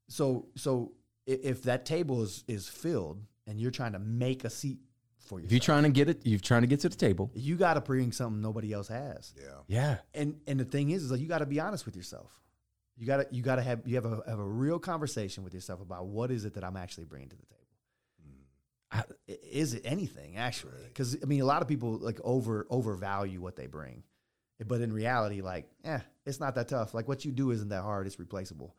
so 0.08 0.46
so 0.56 0.92
if 1.26 1.62
that 1.64 1.84
table 1.84 2.22
is 2.22 2.44
is 2.46 2.68
filled 2.68 3.22
and 3.46 3.60
you're 3.60 3.70
trying 3.70 3.92
to 3.92 3.98
make 3.98 4.44
a 4.44 4.50
seat 4.50 4.78
for 5.18 5.38
yourself, 5.38 5.46
if 5.46 5.52
you're 5.52 5.60
trying 5.60 5.84
to 5.84 5.90
get 5.90 6.08
it, 6.08 6.20
you're 6.24 6.38
trying 6.38 6.62
to 6.62 6.66
get 6.66 6.80
to 6.80 6.88
the 6.88 6.96
table. 6.96 7.30
You 7.34 7.56
got 7.56 7.74
to 7.74 7.80
bring 7.80 8.12
something 8.12 8.40
nobody 8.40 8.72
else 8.72 8.88
has. 8.88 9.32
Yeah. 9.36 9.44
Yeah. 9.66 9.96
And 10.14 10.40
and 10.46 10.60
the 10.60 10.64
thing 10.64 10.90
is, 10.90 11.04
is 11.04 11.10
like 11.10 11.20
you 11.20 11.28
got 11.28 11.38
to 11.38 11.46
be 11.46 11.60
honest 11.60 11.86
with 11.86 11.96
yourself. 11.96 12.32
You 12.96 13.06
got 13.06 13.16
to 13.16 13.26
you 13.30 13.42
got 13.42 13.56
to 13.56 13.62
have 13.62 13.80
you 13.86 13.94
have 13.94 14.04
a 14.04 14.22
have 14.26 14.38
a 14.38 14.44
real 14.44 14.78
conversation 14.78 15.42
with 15.42 15.54
yourself 15.54 15.80
about 15.80 16.06
what 16.06 16.30
is 16.30 16.44
it 16.44 16.54
that 16.54 16.64
I'm 16.64 16.76
actually 16.76 17.04
bringing 17.04 17.30
to 17.30 17.36
the 17.36 17.46
table. 17.46 17.56
I, 18.92 19.04
is 19.28 19.74
it 19.74 19.82
anything 19.84 20.36
actually? 20.36 20.82
Because 20.88 21.16
I 21.22 21.26
mean, 21.26 21.40
a 21.40 21.44
lot 21.44 21.62
of 21.62 21.68
people 21.68 21.98
like 21.98 22.18
over 22.24 22.66
overvalue 22.70 23.40
what 23.40 23.56
they 23.56 23.66
bring. 23.66 24.02
But 24.66 24.82
in 24.82 24.92
reality, 24.92 25.40
like, 25.40 25.70
eh, 25.84 26.00
it's 26.30 26.40
not 26.40 26.54
that 26.54 26.68
tough. 26.68 26.94
Like 26.94 27.08
what 27.08 27.24
you 27.24 27.32
do 27.32 27.50
isn't 27.50 27.68
that 27.68 27.82
hard. 27.82 28.06
It's 28.06 28.18
replaceable. 28.18 28.74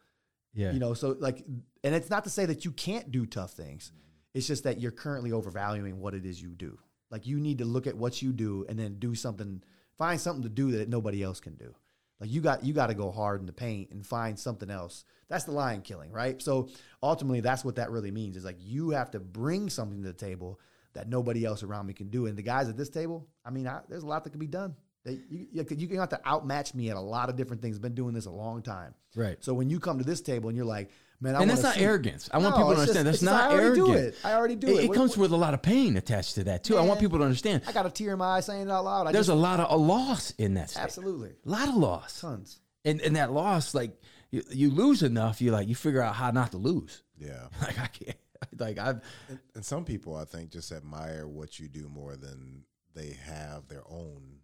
Yeah. 0.54 0.72
You 0.72 0.80
know, 0.80 0.94
so 0.94 1.16
like, 1.20 1.46
and 1.84 1.96
it's 1.96 2.10
not 2.10 2.24
to 2.24 2.30
say 2.30 2.46
that 2.46 2.66
you 2.66 2.72
can't 2.72 3.12
do 3.12 3.26
tough 3.26 3.52
things. 3.52 3.92
It's 4.34 4.48
just 4.48 4.64
that 4.64 4.82
you're 4.82 4.92
currently 4.92 5.32
overvaluing 5.32 6.00
what 6.00 6.14
it 6.14 6.26
is 6.26 6.42
you 6.42 6.50
do. 6.50 6.80
Like 7.10 7.28
you 7.28 7.40
need 7.40 7.60
to 7.60 7.66
look 7.66 7.88
at 7.88 7.96
what 7.96 8.22
you 8.22 8.34
do 8.34 8.66
and 8.68 8.80
then 8.80 8.98
do 8.98 9.14
something, 9.14 9.62
find 9.98 10.20
something 10.20 10.44
to 10.44 10.50
do 10.50 10.72
that 10.72 10.90
nobody 10.90 11.22
else 11.22 11.40
can 11.40 11.56
do. 11.56 11.76
Like 12.20 12.32
you 12.32 12.40
got 12.40 12.64
you 12.64 12.74
got 12.74 12.88
to 12.88 12.94
go 12.94 13.12
hard 13.12 13.42
in 13.42 13.48
the 13.48 13.52
paint 13.52 13.90
and 13.92 14.06
find 14.06 14.38
something 14.40 14.70
else. 14.70 15.04
That's 15.28 15.46
the 15.46 15.52
lion 15.52 15.82
killing, 15.82 16.12
right? 16.12 16.42
So 16.42 16.70
ultimately, 17.02 17.42
that's 17.42 17.66
what 17.66 17.76
that 17.76 17.90
really 17.90 18.12
means. 18.12 18.38
Is 18.38 18.46
like 18.46 18.58
you 18.60 18.92
have 18.92 19.12
to 19.12 19.20
bring 19.20 19.70
something 19.70 20.04
to 20.04 20.08
the 20.08 20.14
table 20.14 20.60
that 20.94 21.10
nobody 21.10 21.46
else 21.46 21.64
around 21.64 21.88
me 21.88 21.94
can 21.94 22.10
do. 22.10 22.28
And 22.28 22.38
the 22.38 22.44
guys 22.44 22.70
at 22.70 22.78
this 22.78 22.90
table, 22.90 23.28
I 23.44 23.50
mean, 23.50 23.68
I, 23.68 23.82
there's 23.90 24.04
a 24.04 24.08
lot 24.08 24.24
that 24.24 24.30
can 24.30 24.40
be 24.40 24.48
done. 24.48 24.76
They, 25.04 25.20
you, 25.30 25.48
you, 25.52 25.66
you 25.70 26.00
have 26.00 26.10
to 26.10 26.22
outmatch 26.26 26.76
me 26.76 26.90
at 26.90 26.98
a 26.98 27.02
lot 27.02 27.30
of 27.30 27.36
different 27.36 27.62
things. 27.62 27.80
Been 27.80 27.96
doing 27.96 28.14
this 28.14 28.28
a 28.28 28.32
long 28.32 28.62
time. 28.62 28.94
Right. 29.16 29.38
So 29.44 29.54
when 29.54 29.70
you 29.70 29.80
come 29.80 29.98
to 29.98 30.04
this 30.04 30.22
table 30.22 30.50
and 30.50 30.56
you're 30.56 30.66
like, 30.66 30.92
man, 31.20 31.36
I 31.36 31.42
and 31.42 31.50
that's 31.50 31.64
not 31.64 31.76
see. 31.76 31.82
arrogance. 31.82 32.30
I 32.32 32.38
want 32.38 32.56
people 32.56 32.74
to 32.74 32.80
understand 32.82 33.08
just, 33.08 33.22
that's 33.22 33.32
not 33.32 33.52
I 33.52 33.56
arrogant. 33.56 33.88
Do 33.88 33.94
it. 33.94 34.16
I 34.24 34.34
already 34.34 34.56
do 34.56 34.68
it. 34.68 34.84
It, 34.84 34.92
it 34.92 34.94
comes 34.94 35.18
with 35.18 35.32
a 35.32 35.36
lot 35.36 35.56
of 35.56 35.64
pain 35.64 35.98
attached 35.98 36.36
to 36.36 36.44
that 36.46 36.64
too. 36.64 36.76
Man, 36.76 36.84
I 36.84 36.88
want 36.88 37.00
people 37.00 37.18
to 37.18 37.26
understand. 37.26 37.64
I 37.68 37.72
got 37.72 37.88
a 37.88 37.90
tear 37.90 38.14
in 38.14 38.20
my 38.20 38.38
eye 38.38 38.40
saying 38.42 38.62
it 38.62 38.70
out 38.72 38.86
loud. 38.86 39.08
I 39.08 39.12
There's 39.12 39.28
just, 39.28 39.36
a 39.36 39.40
lot 39.40 39.60
of 39.60 39.72
a 39.72 39.76
loss 39.76 40.32
in 40.38 40.54
that. 40.54 40.70
Statement. 40.70 40.86
Absolutely. 40.86 41.32
A 41.46 41.50
lot 41.50 41.68
of 41.68 41.76
loss. 41.76 42.22
Tons. 42.22 42.60
And 42.86 43.02
and 43.02 43.16
that 43.16 43.32
loss, 43.32 43.74
like 43.74 44.00
you, 44.30 44.44
you 44.52 44.70
lose 44.70 45.02
enough, 45.02 45.42
you 45.42 45.52
like 45.52 45.68
you 45.68 45.76
figure 45.76 46.02
out 46.02 46.16
how 46.16 46.30
not 46.30 46.52
to 46.52 46.58
lose. 46.58 47.04
Yeah. 47.18 47.48
Like 47.62 47.80
I 47.80 47.88
can't. 47.88 48.18
Like 48.58 48.80
I've. 48.80 49.02
And, 49.30 49.40
and 49.56 49.66
some 49.66 49.86
people, 49.86 50.16
I 50.16 50.26
think, 50.26 50.52
just 50.52 50.72
admire 50.72 51.28
what 51.28 51.60
you 51.60 51.68
do 51.68 51.88
more 51.88 52.16
than 52.16 52.64
they 52.94 53.18
have 53.24 53.68
their 53.68 53.84
own 53.90 54.22
like 54.24 54.41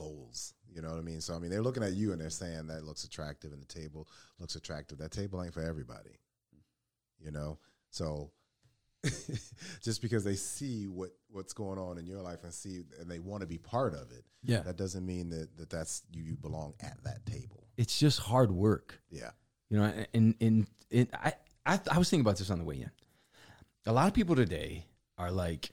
goals. 0.00 0.54
You 0.72 0.80
know 0.82 0.90
what 0.90 0.98
I 0.98 1.02
mean? 1.02 1.20
So 1.20 1.34
I 1.34 1.38
mean, 1.38 1.50
they're 1.50 1.62
looking 1.62 1.82
at 1.82 1.92
you 1.92 2.12
and 2.12 2.20
they're 2.20 2.30
saying 2.30 2.68
that 2.68 2.84
looks 2.84 3.04
attractive, 3.04 3.52
and 3.52 3.60
the 3.60 3.66
table 3.66 4.08
looks 4.38 4.56
attractive. 4.56 4.98
That 4.98 5.10
table 5.10 5.42
ain't 5.42 5.52
for 5.52 5.62
everybody. 5.62 6.18
You 7.22 7.30
know, 7.32 7.58
so 7.90 8.30
just 9.82 10.00
because 10.00 10.24
they 10.24 10.36
see 10.36 10.86
what 10.86 11.10
what's 11.30 11.52
going 11.52 11.78
on 11.78 11.98
in 11.98 12.06
your 12.06 12.22
life 12.22 12.44
and 12.44 12.52
see 12.52 12.82
and 12.98 13.10
they 13.10 13.18
want 13.18 13.42
to 13.42 13.46
be 13.46 13.58
part 13.58 13.94
of 13.94 14.10
it, 14.12 14.24
yeah, 14.42 14.60
that 14.60 14.76
doesn't 14.76 15.04
mean 15.04 15.28
that, 15.30 15.56
that 15.58 15.70
that's 15.70 16.02
you, 16.12 16.22
you 16.22 16.36
belong 16.36 16.74
at 16.80 16.96
that 17.04 17.26
table. 17.26 17.66
It's 17.76 17.98
just 17.98 18.20
hard 18.20 18.50
work. 18.50 19.00
Yeah, 19.10 19.30
you 19.68 19.78
know, 19.78 19.92
and 20.14 20.34
and, 20.40 20.66
and 20.90 21.08
I, 21.12 21.32
I 21.66 21.80
I 21.90 21.98
was 21.98 22.08
thinking 22.08 22.24
about 22.24 22.38
this 22.38 22.50
on 22.50 22.58
the 22.58 22.64
way 22.64 22.76
in. 22.76 22.90
A 23.86 23.92
lot 23.92 24.06
of 24.06 24.14
people 24.14 24.36
today 24.36 24.86
are 25.18 25.30
like 25.30 25.70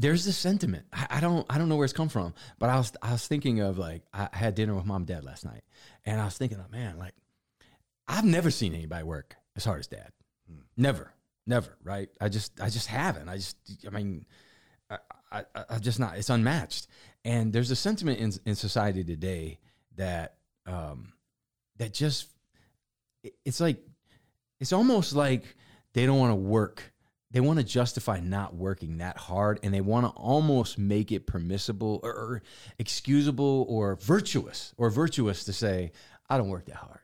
there's 0.00 0.24
this 0.24 0.36
sentiment. 0.36 0.84
I, 0.92 1.06
I, 1.10 1.20
don't 1.20 1.46
I 1.50 1.58
don't 1.58 1.68
know 1.68 1.76
where 1.76 1.84
it's 1.84 1.92
come 1.92 2.08
from, 2.08 2.34
but 2.58 2.70
I 2.70 2.76
was 2.76 2.92
I 3.02 3.12
was 3.12 3.26
thinking 3.26 3.60
of 3.60 3.78
like 3.78 4.02
I 4.12 4.28
had 4.32 4.54
dinner 4.54 4.74
with 4.74 4.86
mom 4.86 5.02
and 5.02 5.06
dad 5.06 5.24
last 5.24 5.44
night, 5.44 5.62
and 6.04 6.20
I 6.20 6.24
was 6.24 6.36
thinking, 6.38 6.58
of 6.58 6.70
man, 6.70 6.98
like 6.98 7.14
I've 8.08 8.24
never 8.24 8.50
seen 8.50 8.74
anybody 8.74 9.04
work 9.04 9.36
as 9.56 9.64
hard 9.64 9.80
as 9.80 9.86
dad. 9.86 10.10
Hmm. 10.48 10.60
Never, 10.76 11.12
never. 11.46 11.76
Right? 11.84 12.08
I 12.20 12.28
just 12.28 12.60
I 12.60 12.70
just 12.70 12.86
haven't. 12.86 13.28
I 13.28 13.36
just 13.36 13.56
I 13.86 13.90
mean. 13.90 14.26
I, 15.32 15.44
I, 15.54 15.64
I, 15.70 15.78
just 15.78 16.00
not. 16.00 16.18
It's 16.18 16.30
unmatched. 16.30 16.88
And 17.24 17.52
there's 17.52 17.70
a 17.70 17.76
sentiment 17.76 18.18
in 18.18 18.32
in 18.44 18.56
society 18.56 19.04
today 19.04 19.60
that 19.94 20.34
um, 20.66 21.12
that 21.76 21.94
just 21.94 22.26
it- 23.22 23.36
it's 23.44 23.60
like 23.60 23.78
it's 24.58 24.72
almost 24.72 25.14
like 25.14 25.44
they 25.92 26.06
don't 26.06 26.18
want 26.18 26.32
to 26.32 26.34
work. 26.34 26.92
They 27.32 27.40
want 27.40 27.58
to 27.60 27.64
justify 27.64 28.18
not 28.20 28.54
working 28.56 28.98
that 28.98 29.16
hard, 29.16 29.60
and 29.62 29.72
they 29.72 29.80
want 29.80 30.04
to 30.06 30.10
almost 30.20 30.78
make 30.78 31.12
it 31.12 31.26
permissible 31.26 32.00
or, 32.02 32.10
or 32.12 32.42
excusable 32.78 33.66
or 33.68 33.96
virtuous 33.96 34.74
or 34.76 34.90
virtuous 34.90 35.44
to 35.44 35.52
say, 35.52 35.92
"I 36.28 36.36
don't 36.38 36.48
work 36.48 36.66
that 36.66 36.76
hard. 36.76 37.00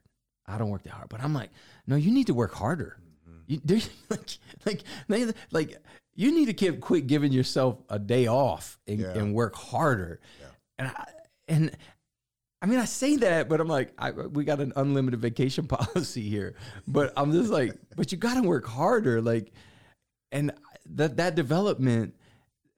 I 0.46 0.58
don't 0.58 0.70
work 0.70 0.82
that 0.84 0.92
hard." 0.94 1.08
But 1.08 1.22
I'm 1.22 1.32
like, 1.34 1.50
no, 1.86 1.94
you 1.96 2.10
need 2.10 2.26
to 2.26 2.34
work 2.34 2.52
harder. 2.54 2.96
Mm-hmm. 3.28 3.38
You, 3.46 3.60
there's 3.64 3.88
like, 4.10 4.28
like, 4.64 4.82
they- 5.08 5.32
like, 5.52 5.76
you 6.16 6.32
need 6.32 6.46
to 6.46 6.54
keep, 6.54 6.80
quit 6.80 7.06
giving 7.06 7.30
yourself 7.32 7.78
a 7.90 7.98
day 7.98 8.26
off 8.26 8.78
and, 8.88 8.98
Yeah. 8.98 9.12
and 9.12 9.32
work 9.34 9.54
harder. 9.54 10.18
And 10.78 10.88
I, 10.88 11.04
and 11.46 11.70
I 12.62 12.66
mean, 12.66 12.78
I 12.80 12.84
say 12.86 13.16
that, 13.18 13.48
but 13.48 13.60
I'm 13.60 13.68
like, 13.68 13.92
I, 13.98 14.10
we 14.10 14.44
got 14.44 14.60
an 14.60 14.72
unlimited 14.76 15.20
vacation 15.20 15.66
policy 15.68 16.28
here. 16.28 16.54
But 16.88 17.12
I'm 17.16 17.30
just 17.32 17.50
like, 17.50 17.74
but 17.96 18.10
you 18.10 18.18
got 18.18 18.34
to 18.34 18.42
work 18.48 18.66
harder. 18.66 19.20
Like, 19.22 19.52
and 20.32 20.52
that 20.86 21.16
that 21.16 21.34
development, 21.34 22.14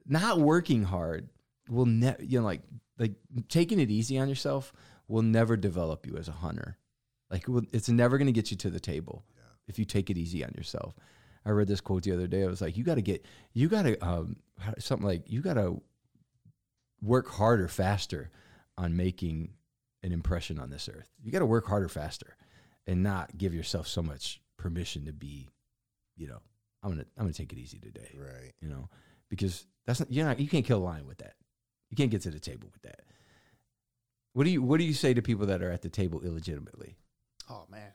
not 0.06 0.38
working 0.38 0.84
hard, 0.84 1.28
will 1.68 1.86
never, 1.86 2.22
you 2.22 2.38
know, 2.38 2.44
like 2.44 2.62
like 2.98 3.12
taking 3.48 3.80
it 3.80 3.90
easy 3.90 4.18
on 4.18 4.28
yourself 4.28 4.72
will 5.08 5.22
never 5.22 5.56
develop 5.56 6.06
you 6.06 6.16
as 6.16 6.28
a 6.28 6.32
hunter. 6.32 6.76
Like, 7.30 7.44
it's 7.72 7.88
never 7.88 8.18
going 8.18 8.26
to 8.26 8.32
get 8.32 8.50
you 8.50 8.56
to 8.58 8.70
the 8.70 8.80
table 8.80 9.24
if 9.66 9.78
you 9.78 9.84
take 9.84 10.10
it 10.10 10.18
easy 10.18 10.44
on 10.44 10.52
yourself. 10.56 10.94
I 11.44 11.50
read 11.50 11.68
this 11.68 11.80
quote 11.80 12.02
the 12.02 12.12
other 12.12 12.26
day. 12.26 12.42
I 12.42 12.46
was 12.46 12.60
like, 12.60 12.76
you 12.76 12.84
got 12.84 12.96
to 12.96 13.02
get, 13.02 13.24
you 13.52 13.68
got 13.68 13.82
to, 13.82 13.98
um, 14.06 14.36
something 14.78 15.06
like, 15.06 15.30
you 15.30 15.40
got 15.40 15.54
to 15.54 15.80
work 17.02 17.28
harder, 17.28 17.68
faster 17.68 18.30
on 18.76 18.96
making 18.96 19.50
an 20.02 20.12
impression 20.12 20.58
on 20.58 20.70
this 20.70 20.88
earth. 20.88 21.10
You 21.22 21.32
got 21.32 21.40
to 21.40 21.46
work 21.46 21.66
harder, 21.66 21.88
faster, 21.88 22.36
and 22.86 23.02
not 23.02 23.36
give 23.36 23.54
yourself 23.54 23.86
so 23.88 24.02
much 24.02 24.40
permission 24.56 25.06
to 25.06 25.12
be, 25.12 25.48
you 26.16 26.28
know, 26.28 26.40
I'm 26.82 26.90
gonna, 26.90 27.04
I'm 27.16 27.24
gonna 27.24 27.32
take 27.32 27.52
it 27.52 27.58
easy 27.58 27.78
today, 27.78 28.10
Right. 28.16 28.52
you 28.60 28.68
know, 28.68 28.88
because 29.28 29.66
that's 29.86 30.00
not, 30.00 30.12
you're 30.12 30.24
not, 30.26 30.38
you 30.38 30.48
can't 30.48 30.64
kill 30.64 30.78
a 30.78 30.84
lion 30.84 31.06
with 31.06 31.18
that. 31.18 31.34
You 31.90 31.96
can't 31.96 32.10
get 32.10 32.22
to 32.22 32.30
the 32.30 32.38
table 32.40 32.68
with 32.72 32.82
that. 32.82 33.00
What 34.34 34.44
do 34.44 34.50
you, 34.50 34.62
what 34.62 34.78
do 34.78 34.84
you 34.84 34.94
say 34.94 35.14
to 35.14 35.22
people 35.22 35.46
that 35.46 35.62
are 35.62 35.70
at 35.70 35.82
the 35.82 35.88
table 35.88 36.20
illegitimately? 36.22 36.96
Oh 37.50 37.64
man, 37.70 37.92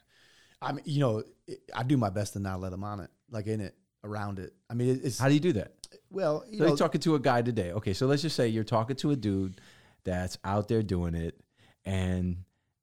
I 0.62 0.72
mean, 0.74 0.84
you 0.86 1.00
know, 1.00 1.24
it, 1.48 1.60
I 1.74 1.84
do 1.84 1.96
my 1.98 2.10
best 2.10 2.34
to 2.34 2.40
not 2.40 2.60
let 2.60 2.72
them 2.72 2.84
on 2.84 3.00
it, 3.00 3.10
like 3.30 3.48
in 3.48 3.62
it, 3.62 3.75
around 4.04 4.40
it. 4.40 4.54
I 4.70 4.74
mean, 4.74 4.90
it, 4.90 5.02
it's 5.04 5.20
How 5.20 5.28
do 5.28 5.34
you 5.34 5.40
do 5.40 5.54
that? 5.54 5.74
well, 6.10 6.44
you 6.50 6.58
So 6.58 6.63
know, 6.63 6.68
you're 6.70 6.78
talking 6.78 7.02
to 7.02 7.16
a 7.16 7.20
guy 7.20 7.42
today. 7.44 7.72
Okay, 7.74 7.94
so 7.94 8.08
let's 8.08 8.22
just 8.24 8.36
say 8.36 8.48
you're 8.48 8.63
talking 8.63 8.96
to 8.98 9.12
a 9.12 9.16
dude 9.16 9.62
that's 10.04 10.38
out 10.44 10.68
there 10.68 10.82
doing 10.84 11.13
it, 11.16 11.40
and 11.86 12.38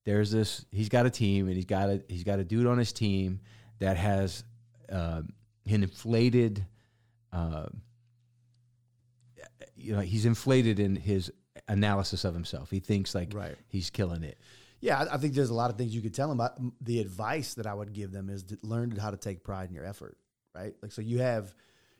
there's 0.06 0.30
this. 0.30 0.64
He's 0.70 0.88
got 0.88 1.04
a 1.06 1.10
team, 1.10 1.46
and 1.48 1.56
he's 1.56 1.66
got 1.66 1.90
a 1.90 2.02
he's 2.08 2.24
got 2.24 2.38
a 2.38 2.44
dude 2.44 2.66
on 2.66 2.78
his 2.78 2.92
team 2.92 3.40
that 3.80 3.96
has 3.96 4.44
uh, 4.90 5.22
an 5.66 5.82
inflated. 5.82 6.66
Uh, 7.32 7.66
you 9.76 9.92
know, 9.94 10.00
he's 10.00 10.26
inflated 10.26 10.78
in 10.78 10.96
his 10.96 11.32
analysis 11.68 12.24
of 12.24 12.34
himself. 12.34 12.70
He 12.70 12.80
thinks 12.80 13.14
like 13.14 13.32
Right. 13.34 13.56
he's 13.68 13.90
killing 13.90 14.22
it. 14.22 14.38
Yeah, 14.80 14.98
I, 14.98 15.14
I 15.14 15.16
think 15.18 15.34
there's 15.34 15.50
a 15.50 15.54
lot 15.54 15.70
of 15.70 15.76
things 15.76 15.94
you 15.94 16.00
could 16.00 16.14
tell 16.14 16.28
them. 16.28 16.38
But 16.38 16.58
the 16.80 17.00
advice 17.00 17.54
that 17.54 17.66
I 17.66 17.74
would 17.74 17.92
give 17.92 18.12
them 18.12 18.28
is 18.30 18.42
to 18.44 18.58
learn 18.62 18.90
how 18.92 19.10
to 19.10 19.16
take 19.16 19.42
pride 19.44 19.68
in 19.68 19.74
your 19.74 19.84
effort, 19.84 20.16
right? 20.54 20.74
Like, 20.82 20.92
so 20.92 21.02
you 21.02 21.18
have 21.18 21.54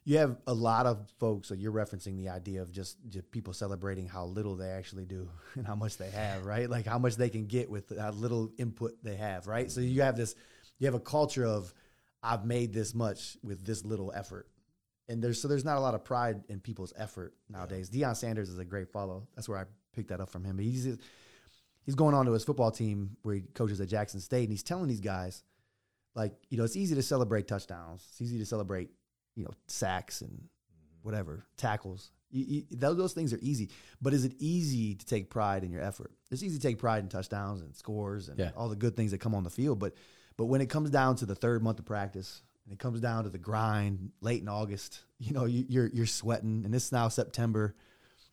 you 0.05 0.17
have 0.17 0.39
a 0.47 0.55
lot 0.55 0.87
of 0.87 1.11
folks. 1.19 1.49
So 1.49 1.55
you're 1.55 1.73
referencing 1.73 2.17
the 2.17 2.31
idea 2.31 2.63
of 2.63 2.73
just, 2.73 2.97
just 3.11 3.31
people 3.31 3.53
celebrating 3.53 4.07
how 4.09 4.25
little 4.25 4.57
they 4.57 4.71
actually 4.71 5.05
do 5.05 5.29
and 5.55 5.67
how 5.67 5.75
much 5.75 5.99
they 5.99 6.11
have, 6.11 6.47
right? 6.47 6.69
Like 6.69 6.87
how 6.87 6.99
much 6.99 7.17
they 7.17 7.29
can 7.29 7.47
get 7.47 7.71
with 7.71 7.97
how 7.99 8.11
little 8.13 8.51
input 8.59 8.93
they 9.05 9.17
have, 9.17 9.47
right? 9.47 9.71
So 9.71 9.81
you 9.83 10.01
have 10.03 10.17
this, 10.17 10.35
you 10.79 10.87
have 10.87 10.95
a 10.95 11.01
culture 11.01 11.45
of 11.47 11.73
I've 12.23 12.45
made 12.45 12.73
this 12.73 12.95
much 12.95 13.37
with 13.43 13.65
this 13.65 13.85
little 13.85 14.13
effort. 14.15 14.49
And 15.09 15.23
there's 15.23 15.41
so 15.41 15.49
there's 15.49 15.65
not 15.65 15.77
a 15.77 15.81
lot 15.81 15.95
of 15.95 16.05
pride 16.05 16.43
in 16.49 16.61
people's 16.61 16.93
effort 16.97 17.35
nowadays. 17.49 17.91
Deion 17.91 18.17
Sanders 18.17 18.49
is 18.49 18.59
a 18.59 18.65
great 18.65 18.89
follow. 18.89 19.27
That's 19.35 19.49
where 19.49 19.59
I 19.59 19.65
picked 19.93 20.09
that 20.11 20.21
up 20.21 20.31
from 20.31 20.45
him. 20.45 20.57
But 20.57 20.65
he's 20.65 20.99
he's 21.85 21.95
going 21.95 22.15
on 22.15 22.27
to 22.27 22.33
his 22.33 22.45
football 22.45 22.71
team 22.71 23.17
where 23.23 23.35
he 23.35 23.41
coaches 23.55 23.81
at 23.81 23.89
Jackson 23.89 24.21
State, 24.21 24.45
and 24.45 24.53
he's 24.53 24.63
telling 24.63 24.87
these 24.87 25.01
guys, 25.01 25.43
like, 26.15 26.33
you 26.49 26.59
know, 26.59 26.65
it's 26.65 26.77
easy 26.77 26.95
to 26.95 27.03
celebrate 27.03 27.49
touchdowns. 27.49 28.07
It's 28.11 28.23
easy 28.23 28.39
to 28.39 28.47
celebrate, 28.47 28.91
you 29.35 29.45
know, 29.45 29.51
sacks 29.67 30.21
and 30.21 30.31
mm-hmm. 30.31 30.99
whatever 31.03 31.45
tackles. 31.57 32.13
You, 32.31 32.45
you, 32.47 32.63
those, 32.71 32.97
those 32.97 33.13
things 33.13 33.33
are 33.33 33.41
easy, 33.43 33.71
but 34.01 34.15
is 34.15 34.25
it 34.25 34.35
easy 34.39 34.95
to 34.95 35.05
take 35.05 35.31
pride 35.31 35.65
in 35.65 35.73
your 35.73 35.83
effort? 35.83 36.13
It's 36.31 36.45
easy 36.45 36.57
to 36.59 36.63
take 36.63 36.79
pride 36.79 37.03
in 37.03 37.09
touchdowns 37.09 37.61
and 37.63 37.75
scores 37.75 38.29
and 38.29 38.39
Yeah. 38.39 38.53
all 38.57 38.69
the 38.69 38.77
good 38.77 38.95
things 38.95 39.11
that 39.11 39.19
come 39.19 39.35
on 39.35 39.43
the 39.43 39.51
field, 39.51 39.81
but 39.81 39.95
but 40.41 40.47
when 40.47 40.63
it 40.63 40.71
comes 40.71 40.89
down 40.89 41.17
to 41.17 41.27
the 41.27 41.35
third 41.35 41.63
month 41.63 41.81
of 41.81 41.85
practice 41.85 42.41
and 42.65 42.73
it 42.73 42.79
comes 42.79 42.99
down 42.99 43.25
to 43.25 43.29
the 43.29 43.37
grind 43.37 44.11
late 44.23 44.41
in 44.41 44.49
August, 44.49 45.01
you 45.19 45.35
know, 45.35 45.45
you, 45.45 45.67
you're 45.69 45.89
you're 45.89 46.07
sweating, 46.07 46.63
and 46.65 46.75
it's 46.75 46.91
now 46.91 47.09
September. 47.09 47.75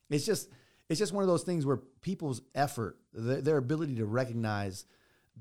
It's 0.10 0.26
just 0.26 0.50
it's 0.88 1.00
just 1.00 1.12
one 1.12 1.22
of 1.22 1.28
those 1.28 1.44
things 1.44 1.66
where 1.66 1.82
people's 2.00 2.42
effort, 2.56 2.98
their, 3.12 3.42
their 3.42 3.58
ability 3.58 3.96
to 3.96 4.06
recognize 4.06 4.86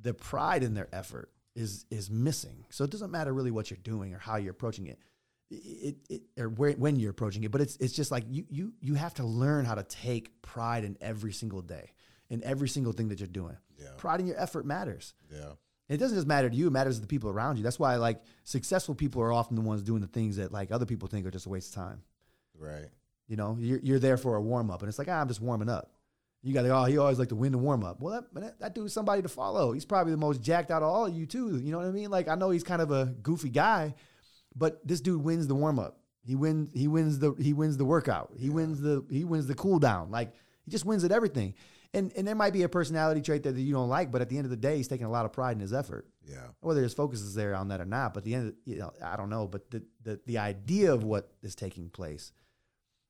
the 0.02 0.12
pride 0.12 0.64
in 0.64 0.74
their 0.74 0.88
effort 0.92 1.30
is 1.54 1.86
is 1.88 2.10
missing. 2.10 2.64
So 2.70 2.82
it 2.82 2.90
doesn't 2.90 3.12
matter 3.12 3.32
really 3.32 3.52
what 3.52 3.70
you're 3.70 3.78
doing 3.84 4.12
or 4.12 4.18
how 4.18 4.34
you're 4.34 4.50
approaching 4.50 4.88
it, 4.88 4.98
it, 5.52 5.94
it 6.10 6.22
or 6.36 6.48
where, 6.48 6.72
when 6.72 6.96
you're 6.96 7.12
approaching 7.12 7.44
it. 7.44 7.52
But 7.52 7.60
it's 7.60 7.76
it's 7.76 7.92
just 7.92 8.10
like 8.10 8.24
you 8.28 8.44
you 8.50 8.72
you 8.80 8.94
have 8.94 9.14
to 9.14 9.24
learn 9.24 9.66
how 9.66 9.76
to 9.76 9.84
take 9.84 10.42
pride 10.42 10.82
in 10.82 10.98
every 11.00 11.32
single 11.32 11.62
day, 11.62 11.92
in 12.28 12.42
every 12.42 12.68
single 12.68 12.92
thing 12.92 13.06
that 13.10 13.20
you're 13.20 13.28
doing. 13.28 13.56
Yeah. 13.78 13.90
Pride 13.98 14.18
in 14.18 14.26
your 14.26 14.40
effort 14.40 14.66
matters. 14.66 15.14
Yeah. 15.32 15.52
It 15.88 15.98
doesn't 15.98 16.16
just 16.16 16.26
matter 16.26 16.50
to 16.50 16.56
you; 16.56 16.66
it 16.66 16.72
matters 16.72 16.96
to 16.96 17.00
the 17.00 17.06
people 17.06 17.30
around 17.30 17.56
you. 17.56 17.62
That's 17.62 17.78
why, 17.78 17.96
like, 17.96 18.22
successful 18.44 18.94
people 18.94 19.22
are 19.22 19.32
often 19.32 19.54
the 19.54 19.62
ones 19.62 19.82
doing 19.82 20.00
the 20.00 20.08
things 20.08 20.36
that, 20.36 20.52
like, 20.52 20.72
other 20.72 20.86
people 20.86 21.08
think 21.08 21.26
are 21.26 21.30
just 21.30 21.46
a 21.46 21.48
waste 21.48 21.70
of 21.70 21.82
time. 21.82 22.02
Right. 22.58 22.88
You 23.28 23.36
know, 23.36 23.56
you're, 23.58 23.80
you're 23.80 23.98
there 23.98 24.16
for 24.16 24.36
a 24.36 24.42
warm 24.42 24.70
up, 24.70 24.82
and 24.82 24.88
it's 24.88 24.98
like, 24.98 25.08
ah, 25.08 25.20
I'm 25.20 25.28
just 25.28 25.40
warming 25.40 25.68
up. 25.68 25.92
You 26.42 26.54
got 26.54 26.62
to, 26.62 26.70
oh, 26.70 26.84
he 26.84 26.98
always 26.98 27.18
like 27.18 27.30
to 27.30 27.34
win 27.34 27.52
the 27.52 27.58
warm 27.58 27.84
up. 27.84 28.00
Well, 28.00 28.20
that, 28.20 28.40
that, 28.40 28.60
that 28.60 28.74
dude's 28.74 28.92
somebody 28.92 29.22
to 29.22 29.28
follow. 29.28 29.72
He's 29.72 29.84
probably 29.84 30.12
the 30.12 30.18
most 30.18 30.42
jacked 30.42 30.70
out 30.70 30.82
of 30.82 30.88
all 30.88 31.06
of 31.06 31.14
you, 31.14 31.26
too. 31.26 31.56
You 31.56 31.72
know 31.72 31.78
what 31.78 31.86
I 31.86 31.90
mean? 31.90 32.10
Like, 32.10 32.28
I 32.28 32.34
know 32.34 32.50
he's 32.50 32.62
kind 32.62 32.82
of 32.82 32.90
a 32.90 33.06
goofy 33.22 33.48
guy, 33.48 33.94
but 34.54 34.86
this 34.86 35.00
dude 35.00 35.22
wins 35.22 35.46
the 35.46 35.54
warm 35.54 35.78
up. 35.78 35.98
He 36.26 36.34
wins. 36.34 36.70
He 36.74 36.88
wins 36.88 37.20
the. 37.20 37.34
He 37.38 37.52
wins 37.52 37.76
the 37.76 37.84
workout. 37.84 38.32
He 38.36 38.50
wins 38.50 38.80
the. 38.80 39.04
He 39.08 39.24
wins 39.24 39.46
the 39.46 39.54
cool 39.54 39.78
down. 39.78 40.10
Like 40.10 40.34
he 40.64 40.72
just 40.72 40.84
wins 40.84 41.04
at 41.04 41.12
everything. 41.12 41.54
And 41.94 42.12
and 42.16 42.26
there 42.26 42.34
might 42.34 42.52
be 42.52 42.62
a 42.62 42.68
personality 42.68 43.20
trait 43.22 43.42
that 43.44 43.54
you 43.56 43.72
don't 43.72 43.88
like, 43.88 44.10
but 44.10 44.20
at 44.22 44.28
the 44.28 44.36
end 44.36 44.44
of 44.46 44.50
the 44.50 44.56
day, 44.56 44.76
he's 44.76 44.88
taking 44.88 45.06
a 45.06 45.10
lot 45.10 45.24
of 45.24 45.32
pride 45.32 45.52
in 45.56 45.60
his 45.60 45.72
effort 45.72 46.06
Yeah. 46.26 46.48
whether 46.60 46.82
his 46.82 46.94
focus 46.94 47.20
is 47.20 47.34
there 47.34 47.54
on 47.54 47.68
that 47.68 47.80
or 47.80 47.84
not. 47.86 48.14
But 48.14 48.24
the 48.24 48.34
end, 48.34 48.48
of, 48.48 48.54
you 48.64 48.76
know, 48.78 48.92
I 49.02 49.16
don't 49.16 49.30
know. 49.30 49.46
But 49.46 49.70
the, 49.70 49.82
the 50.02 50.20
the 50.26 50.38
idea 50.38 50.92
of 50.92 51.04
what 51.04 51.32
is 51.42 51.54
taking 51.54 51.88
place 51.88 52.32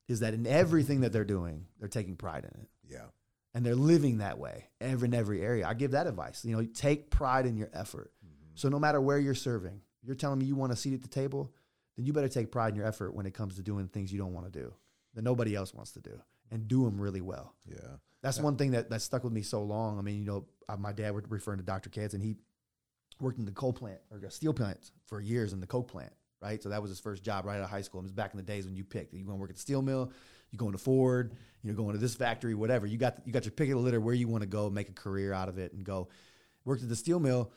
is 0.07 0.21
that 0.21 0.33
in 0.33 0.47
everything 0.47 1.01
that 1.01 1.11
they're 1.11 1.25
doing, 1.25 1.65
they're 1.79 1.89
taking 1.89 2.15
pride 2.15 2.45
in 2.45 2.61
it, 2.61 2.69
Yeah. 2.89 3.05
and 3.53 3.65
they're 3.65 3.75
living 3.75 4.19
that 4.19 4.37
way 4.39 4.69
every 4.79 5.07
in 5.07 5.13
every 5.13 5.41
area. 5.41 5.67
I 5.67 5.73
give 5.73 5.91
that 5.91 6.07
advice. 6.07 6.45
You 6.45 6.55
know, 6.55 6.63
take 6.65 7.09
pride 7.09 7.45
in 7.45 7.57
your 7.57 7.69
effort. 7.73 8.11
Mm-hmm. 8.25 8.51
So 8.55 8.69
no 8.69 8.79
matter 8.79 9.01
where 9.01 9.17
you're 9.19 9.35
serving, 9.35 9.81
you're 10.03 10.15
telling 10.15 10.39
me 10.39 10.45
you 10.45 10.55
want 10.55 10.71
a 10.71 10.75
seat 10.77 10.93
at 10.93 11.01
the 11.01 11.07
table, 11.09 11.51
then 11.97 12.05
you 12.05 12.13
better 12.13 12.29
take 12.29 12.51
pride 12.51 12.69
in 12.69 12.75
your 12.75 12.85
effort 12.85 13.13
when 13.13 13.25
it 13.25 13.33
comes 13.33 13.55
to 13.55 13.61
doing 13.63 13.87
things 13.89 14.13
you 14.13 14.19
don't 14.19 14.33
want 14.33 14.45
to 14.51 14.59
do 14.59 14.73
that 15.15 15.23
nobody 15.23 15.55
else 15.55 15.73
wants 15.73 15.91
to 15.93 15.99
do, 15.99 16.21
and 16.51 16.67
do 16.67 16.83
them 16.85 17.01
really 17.01 17.21
well. 17.21 17.55
Yeah. 17.65 17.97
That's 18.27 18.41
one 18.41 18.57
thing 18.57 18.71
that, 18.71 18.89
that 18.89 19.01
stuck 19.01 19.23
with 19.23 19.31
me 19.31 19.41
so 19.41 19.63
long. 19.63 19.97
I 19.97 20.01
mean, 20.01 20.19
you 20.19 20.25
know, 20.25 20.45
uh, 20.67 20.75
my 20.75 20.91
dad 20.91 21.15
was 21.15 21.23
referring 21.29 21.59
to 21.59 21.63
Dr. 21.63 21.89
Katz, 21.89 22.13
and 22.13 22.21
he 22.21 22.35
worked 23.21 23.39
in 23.39 23.45
the 23.45 23.53
coal 23.53 23.71
plant 23.71 23.99
or 24.11 24.17
the 24.17 24.29
steel 24.29 24.53
plant 24.53 24.91
for 25.05 25.21
years 25.21 25.53
in 25.53 25.61
the 25.61 25.65
coke 25.65 25.89
plant, 25.89 26.11
right? 26.41 26.61
So 26.61 26.67
that 26.67 26.81
was 26.81 26.89
his 26.89 26.99
first 26.99 27.23
job 27.23 27.45
right 27.45 27.55
out 27.55 27.63
of 27.63 27.69
high 27.69 27.83
school. 27.83 28.01
It 28.01 28.03
was 28.03 28.11
back 28.11 28.33
in 28.33 28.37
the 28.37 28.43
days 28.43 28.65
when 28.65 28.75
you 28.75 28.83
picked. 28.83 29.13
You 29.13 29.23
going 29.23 29.37
to 29.37 29.39
work 29.39 29.49
at 29.49 29.55
the 29.55 29.61
steel 29.61 29.81
mill, 29.81 30.11
you 30.51 30.57
going 30.57 30.73
to 30.73 30.77
Ford, 30.77 31.35
you're 31.63 31.73
going 31.73 31.93
to 31.93 31.99
this 31.99 32.15
factory, 32.15 32.53
whatever. 32.53 32.85
You 32.85 32.97
got 32.97 33.19
you 33.25 33.31
got 33.31 33.45
your 33.45 33.53
pick 33.53 33.69
of 33.69 33.75
the 33.75 33.81
litter 33.81 34.01
where 34.01 34.13
you 34.13 34.27
want 34.27 34.41
to 34.41 34.47
go, 34.47 34.69
make 34.69 34.89
a 34.89 34.93
career 34.93 35.31
out 35.31 35.47
of 35.47 35.57
it, 35.57 35.71
and 35.71 35.85
go. 35.85 36.09
Worked 36.65 36.83
at 36.83 36.89
the 36.89 36.97
steel 36.97 37.21
mill, 37.21 37.53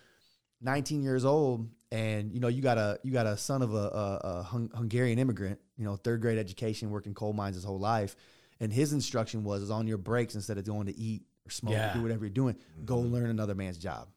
19 0.60 1.02
years 1.02 1.24
old, 1.24 1.68
and 1.90 2.32
you 2.32 2.38
know 2.38 2.46
you 2.46 2.62
got 2.62 2.78
a 2.78 3.00
you 3.02 3.10
got 3.10 3.26
a 3.26 3.36
son 3.36 3.62
of 3.62 3.74
a, 3.74 3.76
a, 3.76 4.20
a 4.22 4.42
Hung- 4.44 4.70
Hungarian 4.72 5.18
immigrant, 5.18 5.58
you 5.76 5.84
know, 5.84 5.96
third 5.96 6.20
grade 6.20 6.38
education, 6.38 6.90
worked 6.90 7.08
in 7.08 7.14
coal 7.14 7.32
mines 7.32 7.56
his 7.56 7.64
whole 7.64 7.80
life, 7.80 8.14
and 8.60 8.72
his 8.72 8.92
instruction 8.92 9.42
was 9.44 9.62
is 9.62 9.70
on 9.70 9.86
your 9.86 9.98
breaks 9.98 10.34
instead 10.34 10.58
of 10.58 10.64
going 10.64 10.86
to 10.86 10.96
eat 10.98 11.22
or 11.46 11.50
smoke 11.50 11.72
Yeah. 11.72 11.90
or 11.92 11.94
do 11.94 12.02
whatever 12.02 12.24
you're 12.24 12.30
doing, 12.30 12.56
go 12.84 12.98
mm-hmm. 12.98 13.14
learn 13.14 13.30
another 13.30 13.54
man's 13.54 13.78
job. 13.78 14.08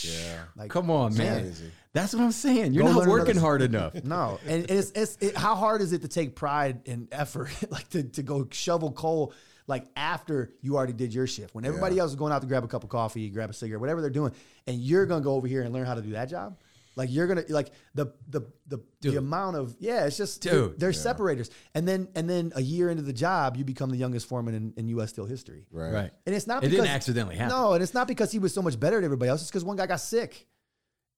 Yeah. 0.00 0.44
Like, 0.56 0.70
Come 0.70 0.90
on, 0.90 1.16
man. 1.16 1.42
Crazy. 1.42 1.70
That's 1.92 2.14
what 2.14 2.22
I'm 2.22 2.32
saying. 2.32 2.72
You're 2.72 2.84
Go 2.84 2.92
not 2.92 3.08
working 3.08 3.32
another- 3.32 3.40
hard 3.40 3.62
enough. 3.62 3.94
No, 4.04 4.38
and 4.46 4.70
it's, 4.70 4.90
it's 4.92 5.18
it, 5.20 5.36
how 5.36 5.54
hard 5.54 5.82
is 5.82 5.92
it 5.92 6.02
to 6.02 6.08
take 6.08 6.34
pride 6.34 6.88
and 6.88 7.08
effort, 7.12 7.50
like 7.70 7.88
to, 7.90 8.02
to 8.04 8.22
go 8.22 8.48
shovel 8.50 8.92
coal, 8.92 9.34
like 9.66 9.86
after 9.96 10.52
you 10.60 10.76
already 10.76 10.92
did 10.94 11.12
your 11.12 11.26
shift, 11.26 11.54
when 11.54 11.64
everybody 11.64 11.98
else 11.98 12.10
is 12.10 12.16
going 12.16 12.32
out 12.32 12.40
to 12.40 12.46
grab 12.48 12.64
a 12.64 12.68
cup 12.68 12.84
of 12.84 12.90
coffee, 12.90 13.28
grab 13.28 13.50
a 13.50 13.52
cigarette, 13.52 13.80
whatever 13.80 14.00
they're 14.00 14.10
doing, 14.10 14.32
and 14.66 14.80
you're 14.80 15.06
gonna 15.06 15.22
go 15.22 15.34
over 15.34 15.46
here 15.46 15.62
and 15.62 15.72
learn 15.72 15.84
how 15.86 15.94
to 15.94 16.02
do 16.02 16.12
that 16.12 16.28
job. 16.28 16.56
Like 16.94 17.10
you're 17.10 17.26
gonna 17.26 17.44
like 17.48 17.70
the 17.94 18.12
the 18.28 18.42
the, 18.66 18.78
Dude. 19.00 19.14
the 19.14 19.18
amount 19.18 19.56
of 19.56 19.74
yeah, 19.78 20.04
it's 20.04 20.16
just 20.16 20.42
Dude. 20.42 20.78
they're, 20.78 20.92
separators. 20.92 21.50
And 21.74 21.86
then 21.88 22.08
and 22.14 22.28
then 22.28 22.52
a 22.54 22.60
year 22.62 22.90
into 22.90 23.02
the 23.02 23.12
job, 23.12 23.56
you 23.56 23.64
become 23.64 23.90
the 23.90 23.96
youngest 23.96 24.28
foreman 24.28 24.54
in, 24.54 24.74
in 24.76 24.88
U.S. 24.88 25.10
steel 25.10 25.24
history. 25.24 25.66
Right. 25.70 25.92
Right. 25.92 26.10
And 26.26 26.34
it's 26.34 26.46
not 26.46 26.58
It 26.58 26.70
because 26.70 26.84
didn't 26.84 26.94
accidentally 26.94 27.36
happen. 27.36 27.56
No, 27.56 27.72
and 27.72 27.82
it's 27.82 27.94
not 27.94 28.08
because 28.08 28.30
he 28.30 28.38
was 28.38 28.52
so 28.52 28.62
much 28.62 28.78
better 28.78 28.96
than 28.96 29.04
everybody 29.04 29.30
else. 29.30 29.40
It's 29.40 29.50
because 29.50 29.64
one 29.64 29.76
guy 29.76 29.86
got 29.86 30.00
sick, 30.00 30.46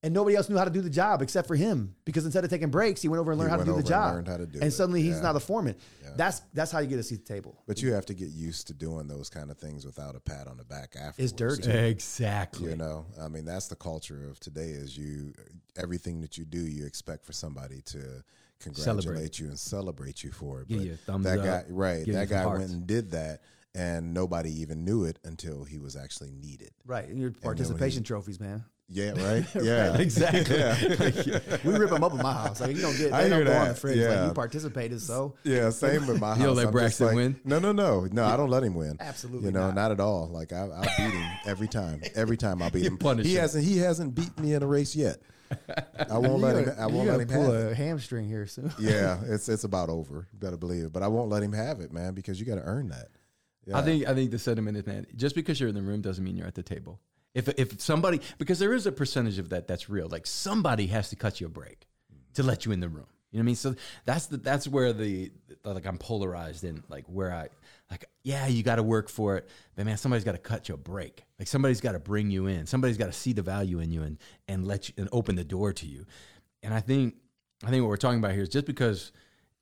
and 0.04 0.14
nobody 0.14 0.36
else 0.36 0.48
knew 0.48 0.56
how 0.56 0.64
to 0.64 0.70
do 0.70 0.80
the 0.80 0.90
job 0.90 1.22
except 1.22 1.48
for 1.48 1.56
him. 1.56 1.96
Because 2.04 2.24
instead 2.24 2.44
of 2.44 2.50
taking 2.50 2.70
breaks, 2.70 3.02
he 3.02 3.08
went 3.08 3.20
over 3.20 3.32
and 3.32 3.40
learned 3.40 3.50
how 3.50 3.56
to 3.56 3.64
do 3.64 3.72
the 3.72 3.72
over 3.72 3.80
and 3.80 3.88
job. 3.88 4.14
learned 4.14 4.28
how 4.28 4.36
to 4.36 4.46
do 4.46 4.58
and 4.60 4.68
it. 4.68 4.70
suddenly 4.72 5.02
he's 5.02 5.16
Yeah. 5.16 5.22
now 5.22 5.32
the 5.32 5.40
foreman. 5.40 5.74
That's 6.16 6.42
that's 6.52 6.70
how 6.70 6.78
you 6.78 6.86
get 6.86 7.00
a 7.00 7.02
seat 7.02 7.20
at 7.20 7.26
the 7.26 7.32
table. 7.34 7.60
But 7.66 7.82
you 7.82 7.92
have 7.94 8.06
to 8.06 8.14
get 8.14 8.28
used 8.28 8.68
to 8.68 8.74
doing 8.74 9.08
those 9.08 9.28
kind 9.28 9.50
of 9.50 9.58
things 9.58 9.84
without 9.84 10.14
a 10.14 10.20
pat 10.20 10.46
on 10.46 10.56
the 10.58 10.64
back 10.64 10.94
afterwards. 10.94 11.18
It's 11.18 11.32
dirty. 11.32 11.62
too. 11.62 11.70
Exactly. 11.70 12.70
You 12.70 12.76
know, 12.76 13.06
I 13.20 13.26
mean, 13.28 13.44
that's 13.44 13.66
the 13.68 13.74
culture 13.76 14.28
of 14.30 14.38
today. 14.38 14.68
Is 14.70 14.96
you 14.96 15.32
everything 15.76 16.20
that 16.20 16.38
you 16.38 16.44
do, 16.44 16.60
you 16.60 16.86
expect 16.86 17.24
for 17.26 17.32
somebody 17.32 17.80
to 17.86 18.22
congratulate 18.60 19.02
Celebrate. 19.04 19.38
you 19.40 19.48
and 19.48 19.58
celebrate 19.58 20.22
you 20.22 20.30
for 20.30 20.60
it. 20.60 20.68
Give 20.68 20.78
But 20.78 20.86
you 20.86 20.92
a 20.92 20.96
thumbs 20.96 21.24
that 21.24 21.38
up, 21.40 21.44
guy, 21.44 21.64
right? 21.70 22.04
give 22.04 22.14
That 22.14 22.28
guy 22.28 22.42
hearts. 22.42 22.60
went 22.60 22.70
and 22.72 22.86
did 22.86 23.10
that, 23.10 23.40
and 23.74 24.14
nobody 24.14 24.50
even 24.60 24.84
knew 24.84 25.04
it 25.04 25.18
until 25.24 25.64
he 25.64 25.78
was 25.80 25.96
actually 25.96 26.30
needed. 26.30 26.70
Right. 26.86 27.08
And 27.08 27.18
your 27.18 27.30
then 27.30 27.38
when 27.40 27.56
participation 27.56 28.02
he- 28.02 28.06
trophies, 28.06 28.38
man. 28.38 28.64
Yeah, 28.88 29.10
right. 29.16 29.44
Yeah, 29.62 29.96
Exactly. 29.96 30.56
Yeah. 30.58 31.38
We 31.64 31.72
rip 31.74 31.90
them 31.90 32.04
up 32.04 32.12
in 32.12 32.18
my 32.18 32.32
house. 32.32 32.60
Like 32.60 32.76
you 32.76 32.82
don't 32.82 32.96
get 32.96 33.12
I 33.12 33.24
they 33.24 33.28
don't 33.30 33.38
hear 33.38 33.46
go 33.46 33.52
on 33.58 33.68
the 33.68 33.72
that. 33.74 33.78
fridge. 33.78 33.96
Yeah. 33.98 34.20
Like 34.20 34.28
you 34.28 34.34
participated, 34.34 35.00
so 35.00 35.34
Yeah, 35.42 35.70
same 35.70 36.06
with 36.06 36.20
my 36.20 36.30
house. 36.30 36.38
You 36.38 36.44
don't 36.46 36.56
let 36.56 36.66
I'm 36.66 36.72
Braxton 36.72 37.06
like, 37.06 37.16
win? 37.16 37.40
No, 37.44 37.58
no, 37.58 37.72
no, 37.72 38.06
no. 38.12 38.24
I 38.24 38.36
don't 38.36 38.50
let 38.50 38.62
him 38.62 38.74
win. 38.74 38.96
Absolutely 39.00 39.46
you 39.46 39.52
know, 39.52 39.66
not. 39.66 39.74
not, 39.74 39.90
at 39.92 40.00
all. 40.00 40.28
Like 40.28 40.52
I, 40.52 40.66
I'll 40.68 40.82
beat 40.82 41.14
him 41.14 41.30
every 41.46 41.68
time. 41.68 42.02
Every 42.14 42.36
time 42.36 42.60
I'll 42.62 42.70
beat 42.70 42.84
him. 42.86 42.98
punish 42.98 43.26
he 43.26 43.36
him. 43.36 43.40
hasn't. 43.40 43.64
He 43.64 43.78
hasn't 43.78 44.14
beat 44.14 44.38
me 44.38 44.52
in 44.54 44.62
a 44.62 44.66
race 44.66 44.94
yet. 44.94 45.18
I 46.10 46.18
won't 46.18 46.24
You 46.40 46.46
let 46.46 46.56
him. 46.56 46.74
I 46.78 46.86
won't 46.86 47.08
let 47.08 47.20
him 47.20 47.28
pull 47.28 47.52
have 47.52 47.54
it. 47.66 47.72
a 47.72 47.74
hamstring 47.74 48.26
here 48.28 48.46
soon. 48.46 48.72
Yeah, 48.78 49.18
it's 49.26 49.48
it's 49.48 49.64
about 49.64 49.88
over. 49.88 50.26
You 50.32 50.38
better 50.38 50.56
believe 50.56 50.84
it. 50.84 50.92
But 50.92 51.02
I 51.02 51.08
won't 51.08 51.30
let 51.30 51.42
him 51.42 51.52
have 51.52 51.80
it, 51.80 51.92
man, 51.92 52.12
because 52.14 52.38
you 52.40 52.46
got 52.46 52.56
to 52.56 52.62
earn 52.64 52.88
that. 52.88 53.08
Yeah. 53.66 53.78
I 53.78 53.82
think 53.82 54.06
I 54.06 54.14
think 54.14 54.30
the 54.30 54.38
sentiment 54.38 54.76
is 54.76 54.86
man, 54.86 55.06
just 55.16 55.34
because 55.34 55.58
you're 55.60 55.68
in 55.68 55.74
the 55.74 55.82
room 55.82 56.00
doesn't 56.02 56.22
mean 56.24 56.36
you're 56.36 56.46
at 56.46 56.54
the 56.54 56.62
table. 56.62 57.00
If 57.34 57.48
if 57.58 57.80
somebody 57.80 58.20
because 58.38 58.58
there 58.58 58.72
is 58.72 58.86
a 58.86 58.92
percentage 58.92 59.38
of 59.38 59.48
that 59.50 59.66
that's 59.66 59.90
real. 59.90 60.08
Like 60.08 60.26
somebody 60.26 60.86
has 60.88 61.10
to 61.10 61.16
cut 61.16 61.40
you 61.40 61.46
a 61.48 61.50
break 61.50 61.86
to 62.34 62.42
let 62.42 62.64
you 62.64 62.72
in 62.72 62.80
the 62.80 62.88
room. 62.88 63.06
You 63.34 63.38
know 63.38 63.42
what 63.42 63.44
I 63.44 63.46
mean? 63.46 63.56
So 63.56 63.74
that's 64.04 64.26
the 64.26 64.36
that's 64.36 64.68
where 64.68 64.92
the 64.92 65.32
like 65.64 65.86
I'm 65.86 65.98
polarized 65.98 66.62
in 66.62 66.84
like 66.88 67.04
where 67.06 67.32
I 67.32 67.48
like 67.90 68.04
yeah 68.22 68.46
you 68.46 68.62
got 68.62 68.76
to 68.76 68.84
work 68.84 69.08
for 69.08 69.36
it, 69.36 69.48
but 69.74 69.84
man 69.84 69.96
somebody's 69.96 70.22
got 70.22 70.32
to 70.32 70.38
cut 70.38 70.68
you 70.68 70.76
a 70.76 70.78
break. 70.78 71.24
Like 71.40 71.48
somebody's 71.48 71.80
got 71.80 71.92
to 71.92 71.98
bring 71.98 72.30
you 72.30 72.46
in. 72.46 72.66
Somebody's 72.66 72.96
got 72.96 73.06
to 73.06 73.12
see 73.12 73.32
the 73.32 73.42
value 73.42 73.80
in 73.80 73.90
you 73.90 74.02
and 74.04 74.18
and 74.46 74.64
let 74.64 74.88
you 74.88 74.94
and 74.96 75.08
open 75.10 75.34
the 75.34 75.42
door 75.42 75.72
to 75.72 75.86
you. 75.86 76.06
And 76.62 76.72
I 76.72 76.78
think 76.78 77.16
I 77.64 77.70
think 77.70 77.82
what 77.82 77.88
we're 77.88 77.96
talking 77.96 78.20
about 78.20 78.32
here 78.32 78.42
is 78.42 78.48
just 78.48 78.66
because 78.66 79.10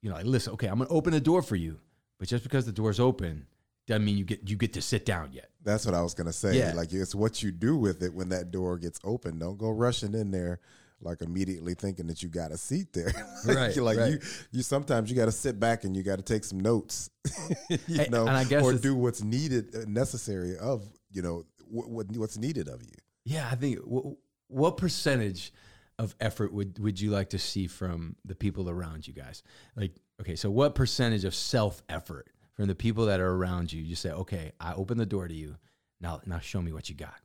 you 0.03 0.11
know 0.11 0.17
like 0.17 0.27
listen 0.27 0.53
okay 0.53 0.67
I'm 0.67 0.79
gonna 0.79 0.91
open 0.91 1.15
the 1.15 1.21
door 1.21 1.41
for 1.41 1.57
you, 1.57 1.81
but 2.19 2.29
just 2.29 2.45
because 2.45 2.67
the 2.67 2.73
door's 2.73 3.01
open 3.01 3.47
doesn't 3.87 4.05
mean 4.05 4.17
you 4.17 4.25
get 4.25 4.49
you 4.49 4.57
get 4.57 4.73
to 4.75 4.83
sit 4.83 5.05
down 5.05 5.33
yet. 5.33 5.51
That's 5.65 5.85
what 5.87 5.95
I 5.95 6.03
was 6.03 6.15
gonna 6.15 6.33
say. 6.33 6.59
Yeah. 6.59 6.73
Like 6.75 6.93
it's 6.93 7.15
what 7.15 7.43
you 7.43 7.51
do 7.51 7.77
with 7.77 8.03
it 8.03 8.13
when 8.15 8.29
that 8.31 8.51
door 8.51 8.79
gets 8.79 9.01
open. 9.05 9.39
Don't 9.39 9.59
go 9.59 9.71
rushing 9.71 10.15
in 10.15 10.31
there 10.31 10.61
like 11.05 11.21
immediately 11.21 11.75
thinking 11.75 12.07
that 12.07 12.23
you 12.23 12.29
got 12.29 12.53
a 12.53 12.57
seat 12.57 12.93
there. 12.93 13.13
like, 13.45 13.57
Right, 13.57 13.77
like 13.77 13.99
right. 13.99 14.13
you 14.13 14.19
you 14.53 14.63
sometimes 14.63 15.11
you 15.11 15.17
got 15.17 15.25
to 15.25 15.33
sit 15.33 15.59
back 15.59 15.83
and 15.83 15.97
you 15.97 16.05
got 16.05 16.17
to 16.17 16.23
take 16.23 16.45
some 16.45 16.61
notes. 16.61 17.11
you 17.89 18.01
And- 18.01 18.11
know, 18.13 18.23
and 18.27 18.37
I 18.37 18.45
guess 18.45 18.63
or 18.63 18.75
do 18.75 18.95
what's 18.95 19.23
needed, 19.23 19.75
uh, 19.75 19.81
necessary 19.89 20.57
of 20.59 20.89
you 21.11 21.23
know 21.23 21.45
what, 21.67 21.89
what 21.89 22.07
what's 22.17 22.39
needed 22.39 22.69
of 22.69 22.83
you. 22.83 22.95
Yeah, 23.25 23.49
I 23.51 23.57
think 23.57 23.81
what, 23.81 24.17
what 24.49 24.77
percentage 24.77 25.53
of 25.99 26.15
effort 26.21 26.53
would 26.53 26.79
would 26.79 27.01
you 27.01 27.11
like 27.11 27.31
to 27.31 27.39
see 27.39 27.67
from 27.67 28.15
the 28.25 28.35
people 28.37 28.71
around 28.71 29.07
you 29.09 29.13
guys? 29.13 29.43
Like, 29.77 29.97
okay, 30.21 30.37
so 30.37 30.51
what 30.51 30.75
percentage 30.77 31.25
of 31.25 31.35
self 31.35 31.83
effort 31.89 32.29
from 32.55 32.67
the 32.67 32.75
people 32.75 33.07
that 33.07 33.21
are 33.21 33.31
around 33.31 33.73
you? 33.73 33.83
You 33.83 33.95
say, 33.95 34.11
okay, 34.11 34.53
I 34.61 34.75
open 34.75 34.99
the 34.99 35.07
door 35.07 35.29
to 35.29 35.35
you. 35.35 35.57
Now, 36.01 36.21
now 36.27 36.39
show 36.41 36.61
me 36.61 36.73
what 36.73 36.89
you 36.89 36.95
got. 36.95 37.21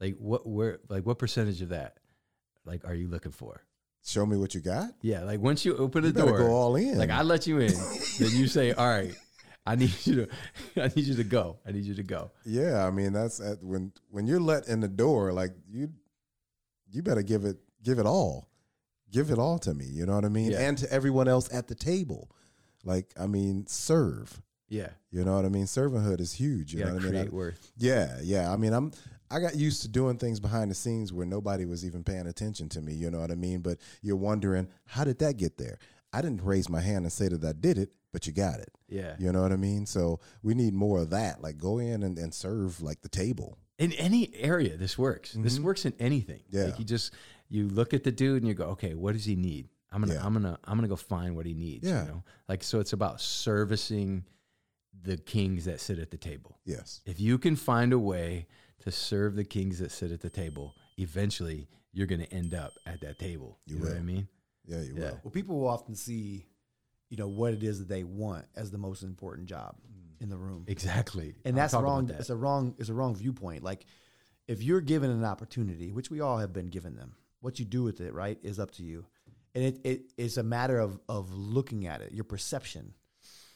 Like, 0.00 0.16
what 0.18 0.46
where 0.46 0.78
like 0.88 1.06
what 1.06 1.18
percentage 1.18 1.62
of 1.62 1.70
that 1.70 1.98
like 2.66 2.84
are 2.84 2.94
you 2.94 3.08
looking 3.08 3.32
for? 3.32 3.62
Show 4.04 4.26
me 4.26 4.36
what 4.36 4.54
you 4.54 4.60
got. 4.60 4.90
Yeah, 5.02 5.24
like 5.24 5.40
once 5.40 5.64
you 5.64 5.76
open 5.76 6.02
the 6.02 6.08
You 6.08 6.26
door, 6.26 6.38
go 6.38 6.52
all 6.52 6.76
in. 6.76 6.98
Like 6.98 7.10
I 7.10 7.22
let 7.22 7.46
you 7.46 7.58
in, 7.58 7.72
then 8.18 8.30
you 8.32 8.46
say, 8.46 8.72
all 8.72 8.88
right. 8.88 9.14
I 9.68 9.74
need 9.74 9.92
you 10.04 10.14
to, 10.14 10.28
I 10.84 10.92
need 10.94 11.06
you 11.06 11.14
to 11.16 11.24
go. 11.24 11.58
I 11.66 11.72
need 11.72 11.84
you 11.84 11.94
to 11.94 12.04
go. 12.04 12.30
Yeah, 12.44 12.86
I 12.86 12.90
mean 12.90 13.12
that's 13.12 13.40
at, 13.40 13.62
when 13.62 13.92
when 14.10 14.26
you're 14.26 14.40
let 14.40 14.68
in 14.68 14.80
the 14.80 14.88
door, 14.88 15.32
like 15.32 15.52
you 15.68 15.90
you 16.90 17.02
better 17.02 17.22
give 17.22 17.44
it 17.44 17.56
give 17.82 17.98
it 17.98 18.06
all. 18.06 18.48
Give 19.10 19.30
it 19.30 19.38
all 19.38 19.58
to 19.60 19.72
me, 19.72 19.86
you 19.86 20.04
know 20.04 20.14
what 20.14 20.24
I 20.24 20.28
mean? 20.28 20.50
Yeah. 20.50 20.60
And 20.60 20.76
to 20.78 20.92
everyone 20.92 21.28
else 21.28 21.52
at 21.52 21.68
the 21.68 21.74
table. 21.74 22.30
Like 22.84 23.12
I 23.18 23.26
mean, 23.26 23.66
serve. 23.66 24.40
Yeah, 24.68 24.88
You 25.10 25.24
know 25.24 25.36
what 25.36 25.44
I 25.44 25.48
mean? 25.48 25.64
Servanthood 25.66 26.20
is 26.20 26.32
huge, 26.32 26.72
you 26.74 26.80
yeah. 26.80 26.86
know 26.86 26.94
what 26.94 27.02
I 27.02 27.04
mean? 27.04 27.12
Create 27.12 27.26
I- 27.28 27.34
worth. 27.34 27.72
yeah, 27.76 28.18
yeah. 28.22 28.52
I 28.52 28.56
mean, 28.56 28.72
I'm 28.72 28.92
I 29.30 29.40
got 29.40 29.56
used 29.56 29.82
to 29.82 29.88
doing 29.88 30.18
things 30.18 30.38
behind 30.40 30.70
the 30.70 30.74
scenes 30.74 31.12
where 31.12 31.26
nobody 31.26 31.64
was 31.64 31.84
even 31.84 32.04
paying 32.04 32.26
attention 32.28 32.68
to 32.70 32.80
me, 32.80 32.94
you 32.94 33.10
know 33.10 33.20
what 33.20 33.30
I 33.32 33.34
mean? 33.34 33.60
But 33.60 33.78
you're 34.02 34.16
wondering, 34.16 34.68
how 34.84 35.04
did 35.04 35.18
that 35.20 35.36
get 35.36 35.56
there? 35.58 35.78
I 36.12 36.22
didn't 36.22 36.42
raise 36.44 36.68
my 36.68 36.80
hand 36.80 37.04
and 37.04 37.12
say 37.12 37.28
that 37.28 37.44
I 37.44 37.52
did 37.52 37.76
it, 37.78 37.90
but 38.12 38.26
you 38.26 38.32
got 38.32 38.60
it. 38.60 38.70
Yeah. 38.88 39.16
You 39.18 39.32
know 39.32 39.42
what 39.42 39.50
I 39.52 39.56
mean? 39.56 39.84
So 39.86 40.20
we 40.42 40.54
need 40.54 40.74
more 40.74 41.00
of 41.00 41.10
that. 41.10 41.42
Like 41.42 41.58
go 41.58 41.78
in 41.78 42.02
and, 42.04 42.16
and 42.18 42.32
serve 42.32 42.80
like 42.82 43.00
the 43.02 43.08
table. 43.08 43.58
in 43.78 43.92
any 43.92 44.30
area 44.36 44.76
this 44.76 44.96
works 44.96 45.32
this 45.34 45.60
works 45.60 45.84
in 45.84 45.92
anything 45.98 46.40
Mm-hmm. 46.48 46.56
Yeah. 46.58 46.64
like 46.66 46.78
you 46.78 46.84
just 46.84 47.12
you 47.50 47.68
look 47.68 47.92
at 47.94 48.04
the 48.04 48.12
dude 48.12 48.42
and 48.42 48.48
you 48.48 48.54
go 48.54 48.64
okay 48.76 48.94
what 48.94 49.12
does 49.12 49.26
he 49.26 49.36
need 49.36 49.68
i'm 49.92 50.00
gonna 50.00 50.14
Yeah. 50.14 50.24
i'm 50.24 50.32
gonna 50.32 50.58
i'm 50.64 50.78
gonna 50.78 50.88
go 50.88 50.96
find 50.96 51.36
what 51.36 51.44
he 51.44 51.52
needs 51.52 51.86
Yeah. 51.86 52.02
you 52.04 52.08
know 52.08 52.22
like 52.48 52.62
so 52.64 52.80
it's 52.80 52.94
about 52.94 53.20
servicing 53.20 54.24
the 55.02 55.16
kings 55.16 55.64
that 55.66 55.80
sit 55.80 55.98
at 55.98 56.10
the 56.10 56.16
table 56.16 56.58
Yes. 56.64 57.00
if 57.04 57.20
you 57.20 57.38
can 57.38 57.56
find 57.56 57.92
a 57.92 57.98
way 57.98 58.46
to 58.80 58.90
serve 58.90 59.34
the 59.36 59.44
kings 59.44 59.78
that 59.78 59.90
sit 59.90 60.10
at 60.10 60.20
the 60.20 60.30
table 60.30 60.74
eventually 60.98 61.68
you're 61.92 62.06
gonna 62.06 62.24
end 62.24 62.54
up 62.54 62.72
at 62.86 63.00
that 63.02 63.18
table 63.18 63.58
you, 63.66 63.76
You 63.76 63.82
know 63.82 63.88
what 63.90 63.98
i 63.98 64.02
mean 64.02 64.28
Yeah, 64.66 64.80
you 64.82 64.94
Yeah. 64.94 65.00
will. 65.10 65.20
Well, 65.24 65.30
people 65.30 65.58
will 65.60 65.68
often 65.68 65.94
see, 65.94 66.46
you 67.08 67.16
know, 67.16 67.28
what 67.28 67.54
it 67.54 67.62
is 67.62 67.78
that 67.78 67.88
they 67.88 68.02
want 68.04 68.46
as 68.56 68.70
the 68.70 68.78
most 68.78 69.02
important 69.04 69.48
job 69.48 69.76
mm. 69.80 70.20
in 70.22 70.28
the 70.28 70.36
room. 70.36 70.64
exactly 70.66 71.36
and 71.44 71.56
that's 71.56 71.72
wrong. 71.74 72.06
that. 72.06 72.18
It's 72.20 72.30
a 72.30 72.36
wrong. 72.36 72.74
It's 72.78 72.88
a 72.88 72.94
wrong 72.94 73.14
viewpoint. 73.14 73.62
Like, 73.62 73.86
if 74.48 74.62
you're 74.62 74.80
given 74.80 75.10
an 75.10 75.24
opportunity, 75.24 75.92
which 75.92 76.10
we 76.10 76.20
all 76.20 76.38
have 76.38 76.52
been 76.52 76.66
given 76.66 76.96
them, 76.96 77.14
what 77.40 77.58
you 77.60 77.64
do 77.64 77.82
with 77.84 78.00
it, 78.00 78.12
right, 78.12 78.38
is 78.42 78.58
up 78.58 78.72
to 78.72 78.82
you. 78.82 79.06
And 79.54 79.62
it, 79.64 79.80
it 79.84 80.00
it's 80.16 80.36
a 80.36 80.42
matter 80.42 80.78
of 80.80 80.98
of 81.08 81.32
looking 81.32 81.86
at 81.86 82.00
it. 82.02 82.12
Your 82.12 82.24
perception 82.24 82.94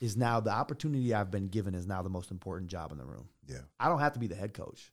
is 0.01 0.17
now 0.17 0.41
the 0.41 0.51
opportunity 0.51 1.13
I've 1.15 1.31
been 1.31 1.49
given 1.49 1.75
is 1.75 1.87
now 1.87 2.03
the 2.03 2.09
most 2.09 2.31
important 2.31 2.71
job 2.71 2.91
in 2.93 2.99
the 2.99 3.05
room. 3.05 3.29
Yeah. 3.47 3.59
I 3.79 3.89
don't 3.89 4.01
have 4.01 4.15
to 4.15 4.19
be 4.19 4.27
the 4.27 4.35
head 4.35 4.55
coach. 4.55 4.93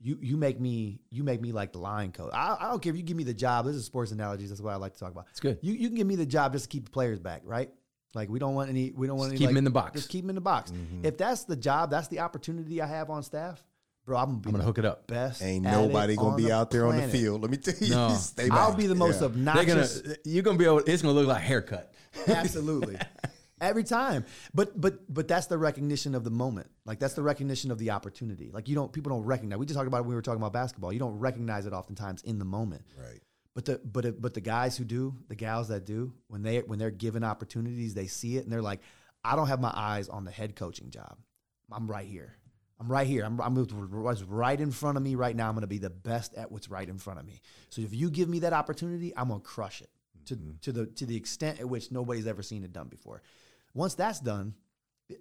You 0.00 0.18
you 0.20 0.36
make 0.36 0.60
me 0.60 1.00
you 1.10 1.24
make 1.24 1.40
me 1.40 1.52
like 1.52 1.72
the 1.72 1.78
line 1.78 2.12
coach. 2.12 2.30
I, 2.34 2.56
I 2.60 2.68
don't 2.68 2.82
care 2.82 2.90
if 2.90 2.96
you 2.98 3.02
give 3.02 3.16
me 3.16 3.24
the 3.24 3.32
job. 3.34 3.64
This 3.64 3.76
is 3.76 3.86
sports 3.86 4.12
analogies. 4.12 4.50
That's 4.50 4.60
what 4.60 4.72
I 4.72 4.76
like 4.76 4.92
to 4.92 4.98
talk 5.00 5.10
about. 5.10 5.24
It's 5.30 5.40
good. 5.40 5.58
You 5.62 5.72
you 5.72 5.88
can 5.88 5.96
give 5.96 6.06
me 6.06 6.16
the 6.16 6.26
job 6.26 6.52
just 6.52 6.66
to 6.66 6.68
keep 6.68 6.84
the 6.84 6.90
players 6.90 7.18
back, 7.18 7.42
right? 7.44 7.70
Like 8.14 8.28
we 8.28 8.38
don't 8.38 8.54
want 8.54 8.68
any. 8.68 8.92
We 8.92 9.06
don't 9.06 9.16
want 9.16 9.32
Just 9.32 9.40
any. 9.42 9.46
keep 9.46 9.48
'em 9.48 9.54
like- 9.54 9.58
in 9.58 9.64
the 9.64 9.70
box. 9.70 9.92
Just 9.94 10.08
keep 10.10 10.22
them 10.22 10.30
in 10.30 10.34
the 10.34 10.40
box. 10.42 10.70
Mm-hmm. 10.70 11.06
If 11.06 11.16
that's 11.16 11.44
the 11.44 11.56
job, 11.56 11.90
that's 11.90 12.08
the 12.08 12.20
opportunity 12.20 12.80
I 12.82 12.86
have 12.86 13.08
on 13.10 13.22
staff, 13.22 13.64
bro. 14.04 14.18
I'm 14.18 14.26
gonna 14.26 14.38
be 14.38 14.48
i'm 14.48 14.52
gonna 14.52 14.64
hook 14.64 14.78
it 14.78 14.84
up 14.84 15.06
best. 15.06 15.42
Ain't 15.42 15.64
nobody 15.64 16.14
gonna 16.14 16.28
on 16.30 16.36
be 16.36 16.52
out 16.52 16.70
there 16.70 16.86
on 16.86 16.96
the 16.98 17.08
field. 17.08 17.40
Let 17.42 17.50
me 17.50 17.56
tell 17.56 17.74
you. 17.80 17.94
No. 17.94 18.14
Stay 18.14 18.48
back. 18.50 18.58
I'll 18.58 18.74
be 18.74 18.86
the 18.86 18.94
most 18.94 19.22
Yeah. 19.22 19.28
they're 19.28 19.64
gonna 19.64 19.80
obnoxious. 19.80 20.16
you're 20.26 20.42
gonna 20.42 20.58
be 20.58 20.66
able 20.66 20.78
it's 20.80 21.00
gonna 21.02 21.14
look 21.14 21.26
like 21.26 21.42
haircut 21.42 21.92
Absolutely. 22.28 22.96
Every 23.60 23.84
time. 23.84 24.24
But 24.52 24.78
but 24.78 25.12
but 25.12 25.28
that's 25.28 25.46
the 25.46 25.56
recognition 25.56 26.14
of 26.14 26.24
the 26.24 26.30
moment. 26.30 26.70
Like 26.84 26.98
that's 26.98 27.14
the 27.14 27.22
recognition 27.22 27.70
of 27.70 27.78
the 27.78 27.90
opportunity. 27.90 28.50
Like 28.52 28.68
you 28.68 28.74
don't 28.74 28.92
people 28.92 29.10
don't 29.10 29.24
recognize. 29.24 29.58
We 29.58 29.66
just 29.66 29.76
talked 29.76 29.88
about 29.88 29.98
it 29.98 30.02
when 30.02 30.10
we 30.10 30.14
were 30.14 30.22
talking 30.22 30.40
about 30.40 30.52
basketball. 30.52 30.92
You 30.92 30.98
don't 30.98 31.18
recognize 31.18 31.64
it 31.66 31.72
oftentimes 31.72 32.22
in 32.22 32.38
the 32.38 32.44
moment. 32.44 32.82
Right. 32.98 33.20
But 33.54 33.64
the 33.64 33.80
but 33.82 34.20
but 34.20 34.34
the 34.34 34.42
guys 34.42 34.76
who 34.76 34.84
do, 34.84 35.14
the 35.28 35.34
gals 35.34 35.68
that 35.68 35.86
do, 35.86 36.12
when 36.28 36.42
they 36.42 36.58
when 36.58 36.78
they're 36.78 36.90
given 36.90 37.24
opportunities, 37.24 37.94
they 37.94 38.06
see 38.06 38.36
it 38.36 38.44
and 38.44 38.52
they're 38.52 38.60
like, 38.60 38.80
I 39.24 39.36
don't 39.36 39.48
have 39.48 39.60
my 39.60 39.72
eyes 39.74 40.10
on 40.10 40.24
the 40.24 40.30
head 40.30 40.54
coaching 40.54 40.90
job. 40.90 41.16
I'm 41.72 41.90
right 41.90 42.06
here. 42.06 42.36
I'm 42.78 42.92
right 42.92 43.06
here. 43.06 43.24
I'm, 43.24 43.40
I'm 43.40 43.54
what's 43.54 44.22
right 44.22 44.60
in 44.60 44.70
front 44.70 44.98
of 44.98 45.02
me 45.02 45.14
right 45.14 45.34
now. 45.34 45.48
I'm 45.48 45.54
going 45.54 45.62
to 45.62 45.66
be 45.66 45.78
the 45.78 45.88
best 45.88 46.34
at 46.34 46.52
what's 46.52 46.68
right 46.68 46.86
in 46.86 46.98
front 46.98 47.18
of 47.18 47.24
me. 47.24 47.40
So 47.70 47.80
if 47.80 47.94
you 47.94 48.10
give 48.10 48.28
me 48.28 48.40
that 48.40 48.52
opportunity, 48.52 49.16
I'm 49.16 49.28
going 49.28 49.40
to 49.40 49.46
crush 49.46 49.80
it 49.80 49.88
to 50.26 50.36
mm-hmm. 50.36 50.50
to 50.60 50.72
the 50.72 50.86
to 50.86 51.06
the 51.06 51.16
extent 51.16 51.60
at 51.60 51.68
which 51.68 51.90
nobody's 51.90 52.26
ever 52.26 52.42
seen 52.42 52.64
it 52.64 52.72
done 52.72 52.88
before. 52.88 53.22
Once 53.76 53.94
that's 53.94 54.20
done, 54.20 54.54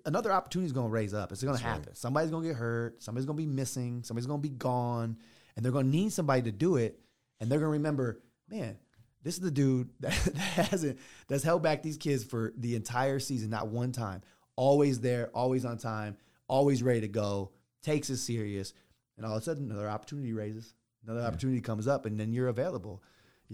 another 0.05 0.31
opportunity 0.31 0.65
is 0.65 0.71
going 0.71 0.87
to 0.87 0.91
raise 0.91 1.13
up. 1.13 1.31
It's 1.33 1.43
going 1.43 1.57
to 1.57 1.63
happen. 1.63 1.93
Somebody's 1.93 2.31
going 2.31 2.43
to 2.43 2.49
get 2.49 2.57
hurt. 2.57 3.03
Somebody's 3.03 3.25
going 3.25 3.37
to 3.37 3.43
be 3.43 3.51
missing. 3.51 4.01
Somebody's 4.03 4.27
going 4.27 4.41
to 4.41 4.49
be 4.49 4.55
gone, 4.55 5.17
and 5.55 5.63
they're 5.63 5.73
going 5.73 5.91
to 5.91 5.91
need 5.91 6.13
somebody 6.13 6.41
to 6.43 6.53
do 6.53 6.77
it. 6.77 6.97
And 7.39 7.51
they're 7.51 7.59
going 7.59 7.67
to 7.67 7.73
remember, 7.73 8.21
man, 8.49 8.77
this 9.23 9.35
is 9.35 9.41
the 9.41 9.51
dude 9.51 9.89
that, 9.99 10.13
that 10.33 10.67
hasn't 10.69 10.99
that's 11.27 11.43
held 11.43 11.63
back 11.63 11.83
these 11.83 11.97
kids 11.97 12.23
for 12.23 12.53
the 12.55 12.75
entire 12.75 13.19
season, 13.19 13.49
not 13.49 13.67
one 13.67 13.91
time. 13.91 14.21
Always 14.55 15.01
there, 15.01 15.29
always 15.33 15.65
on 15.65 15.77
time, 15.77 16.15
always 16.47 16.81
ready 16.81 17.01
to 17.01 17.09
go. 17.09 17.51
Takes 17.83 18.09
it 18.09 18.17
serious, 18.17 18.73
and 19.17 19.25
all 19.25 19.35
of 19.35 19.41
a 19.41 19.45
sudden, 19.45 19.69
another 19.69 19.89
opportunity 19.89 20.31
raises. 20.31 20.73
Another 21.05 21.27
opportunity 21.27 21.59
comes 21.59 21.87
up, 21.87 22.05
and 22.05 22.17
then 22.17 22.31
you're 22.31 22.47
available. 22.47 23.03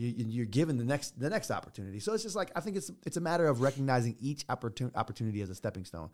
You, 0.10 0.26
you're 0.28 0.46
given 0.46 0.78
the 0.78 0.84
next 0.84 1.20
the 1.20 1.30
next 1.30 1.52
opportunity. 1.52 2.00
So 2.00 2.14
it's 2.14 2.24
just 2.24 2.36
like 2.36 2.52
I 2.56 2.60
think 2.62 2.78
it's 2.78 2.92
it's 3.06 3.18
a 3.18 3.22
matter 3.22 3.48
of 3.48 3.62
recognizing 3.62 4.16
each 4.20 4.46
opportunity 4.50 4.96
opportunity 4.96 5.42
as 5.42 5.50
a 5.50 5.56
stepping 5.56 5.86
stone. 5.86 6.10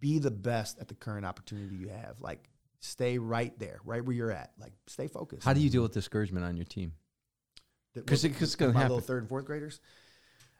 Be 0.00 0.18
the 0.18 0.30
best 0.30 0.78
at 0.78 0.88
the 0.88 0.94
current 0.94 1.24
opportunity 1.26 1.76
you 1.76 1.88
have. 1.88 2.20
Like 2.20 2.48
stay 2.80 3.18
right 3.18 3.58
there, 3.58 3.80
right 3.84 4.04
where 4.04 4.14
you're 4.14 4.30
at. 4.32 4.52
Like 4.58 4.72
stay 4.86 5.08
focused. 5.08 5.44
How 5.44 5.52
do 5.52 5.60
you 5.60 5.70
deal 5.70 5.82
with 5.82 5.92
discouragement 5.92 6.44
on 6.44 6.56
your 6.56 6.66
team? 6.66 6.92
'cause 7.94 8.22
what- 8.22 8.30
it- 8.30 8.34
'cause 8.34 8.42
it's 8.42 8.54
gonna 8.56 8.72
my 8.72 8.80
happen. 8.80 8.96
little 8.96 9.06
third 9.06 9.22
and 9.22 9.28
fourth 9.28 9.44
graders. 9.46 9.80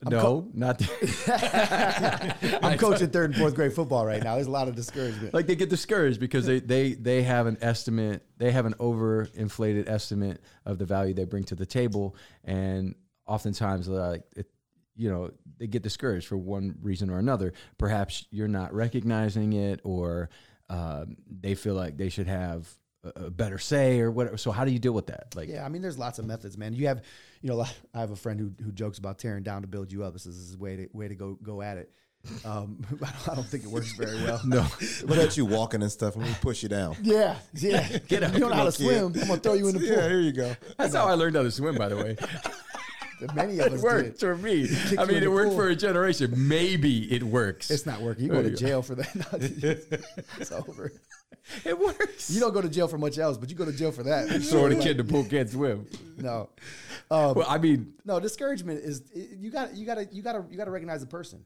No, 0.05 0.49
not 0.55 0.81
I'm 2.63 2.79
coaching 2.79 3.11
third 3.11 3.31
and 3.31 3.37
fourth 3.39 3.55
grade 3.55 3.73
football 3.73 4.07
right 4.07 4.23
now. 4.23 4.37
There's 4.37 4.47
a 4.47 4.51
lot 4.51 4.69
of 4.69 4.77
discouragement. 4.77 5.35
like 5.35 5.47
they 5.47 5.57
get 5.57 5.71
discouraged 5.71 6.21
because 6.21 6.47
they, 6.47 6.61
they 6.61 6.95
they 6.95 7.23
have 7.23 7.47
an 7.47 7.59
estimate 7.61 8.25
they 8.37 8.53
have 8.53 8.67
an 8.67 8.75
overinflated 8.75 9.89
estimate 9.89 10.41
of 10.65 10.79
the 10.79 10.85
value 10.85 11.15
they 11.15 11.25
bring 11.25 11.45
to 11.45 11.55
the 11.55 11.67
table 11.67 12.15
and 12.45 12.95
oftentimes 13.27 13.89
like 13.89 14.23
it, 14.37 14.47
you 14.97 15.11
know 15.11 15.31
they 15.59 15.67
get 15.67 15.83
discouraged 15.83 16.27
for 16.27 16.37
one 16.37 16.77
reason 16.81 17.11
or 17.11 17.19
another 17.19 17.53
perhaps 17.77 18.27
you're 18.31 18.49
not 18.49 18.73
recognizing 18.73 19.53
it 19.53 19.81
or 19.85 20.29
um, 20.71 21.17
they 21.41 21.55
feel 21.55 21.75
like 21.75 21.97
they 21.97 22.09
should 22.09 22.27
have 22.27 22.69
a 23.17 23.31
better 23.31 23.59
say 23.59 24.01
or 24.01 24.11
whatever 24.11 24.37
so 24.37 24.51
how 24.51 24.65
do 24.65 24.71
you 24.71 24.79
deal 24.79 24.93
with 24.93 25.07
that 25.07 25.35
like 25.37 25.49
Yeah, 25.49 25.65
I 25.65 25.69
mean, 25.69 25.83
there's 25.83 25.99
lots 25.99 26.19
of 26.19 26.25
methods, 26.27 26.57
man. 26.59 26.73
You 26.75 26.87
have, 26.89 27.03
you 27.43 27.49
know, 27.51 27.61
I 27.95 28.01
have 28.01 28.11
a 28.11 28.17
friend 28.17 28.39
who 28.41 28.53
who 28.65 28.73
jokes 28.73 28.99
about 28.99 29.19
tearing 29.19 29.43
down 29.43 29.63
to 29.63 29.69
build 29.69 29.93
you 29.93 30.05
up. 30.05 30.13
This 30.13 30.27
is 30.27 30.37
his 30.49 30.57
way 30.57 30.77
to 30.77 30.89
way 30.93 31.09
to 31.09 31.15
go 31.15 31.35
go 31.43 31.63
at 31.63 31.77
it. 31.79 31.91
Um, 32.45 32.85
I 33.31 33.35
don't 33.35 33.47
think 33.47 33.65
it 33.65 33.71
works 33.71 33.93
very 33.93 34.17
well. 34.23 34.41
no 34.47 34.67
Look 35.05 35.19
at 35.19 35.37
you 35.37 35.47
walking 35.47 35.83
and 35.83 35.91
stuff, 35.91 36.17
Let 36.17 36.27
me 36.27 36.35
push 36.41 36.63
you 36.63 36.69
down. 36.69 36.97
Yeah, 37.03 37.37
yeah. 37.55 37.99
Get 38.09 38.23
up. 38.25 38.35
You 38.35 38.41
don't 38.41 38.51
know 38.51 38.57
how 38.57 38.65
to 38.65 38.73
swim. 38.73 39.13
kid. 39.13 39.23
I'm 39.23 39.29
gonna 39.29 39.41
throw 39.41 39.55
you 39.55 39.69
in 39.69 39.75
the 39.75 39.81
pool. 39.81 39.89
Yeah, 39.89 40.09
here 40.09 40.21
you 40.21 40.33
go. 40.33 40.55
that's 40.77 40.95
how 40.95 41.07
i 41.07 41.15
learned 41.15 41.37
how 41.37 41.43
to 41.43 41.51
swim 41.51 41.77
by 41.77 41.89
the 41.89 41.97
way 41.97 42.17
Many 43.35 43.59
of 43.59 43.73
us 43.73 43.81
it 43.81 43.85
worked 43.85 44.11
did. 44.11 44.21
for 44.21 44.37
me 44.37 44.69
i 44.97 45.05
mean 45.05 45.23
it 45.25 45.31
worked 45.31 45.49
pool. 45.51 45.57
for 45.59 45.69
a 45.71 45.75
generation 45.77 46.33
maybe 46.37 47.13
it 47.13 47.23
works 47.23 47.69
It's 47.71 47.85
not 47.87 48.01
working. 48.01 48.25
You 48.27 48.31
go 48.31 48.43
to 48.43 48.51
jail 48.55 48.81
for 48.83 48.95
that. 48.95 49.89
It's 50.39 50.53
over. 50.53 50.93
It 51.65 51.79
works 51.79 52.31
You 52.31 52.41
don't 52.41 52.53
go 52.53 52.61
to 52.61 52.69
jail 52.69 52.89
for 52.89 52.99
much 52.99 53.19
else, 53.19 53.37
but 53.39 53.49
you 53.51 53.57
go 53.57 53.65
to 53.65 53.73
jail 53.73 53.93
for 53.93 54.03
that. 54.05 54.29
throwing 54.43 54.79
a 54.79 54.83
kid 54.83 54.99
in 55.01 55.07
the 55.07 55.13
pool 55.13 55.25
can't 55.25 55.49
swim 55.51 55.87
No. 56.17 56.51
Um, 57.11 57.35
well 57.35 57.47
i 57.49 57.59
mean 57.59 57.95
no, 58.05 58.21
discouragement 58.21 58.81
is 58.85 59.03
you 59.15 59.51
got 59.51 59.75
you 59.77 59.87
got 59.87 59.95
to 59.97 60.09
you 60.13 60.23
got 60.23 60.33
to 60.33 60.45
you 60.51 60.57
got 60.57 60.65
to 60.67 60.71
recognize 60.71 61.01
the 61.01 61.07
person. 61.07 61.45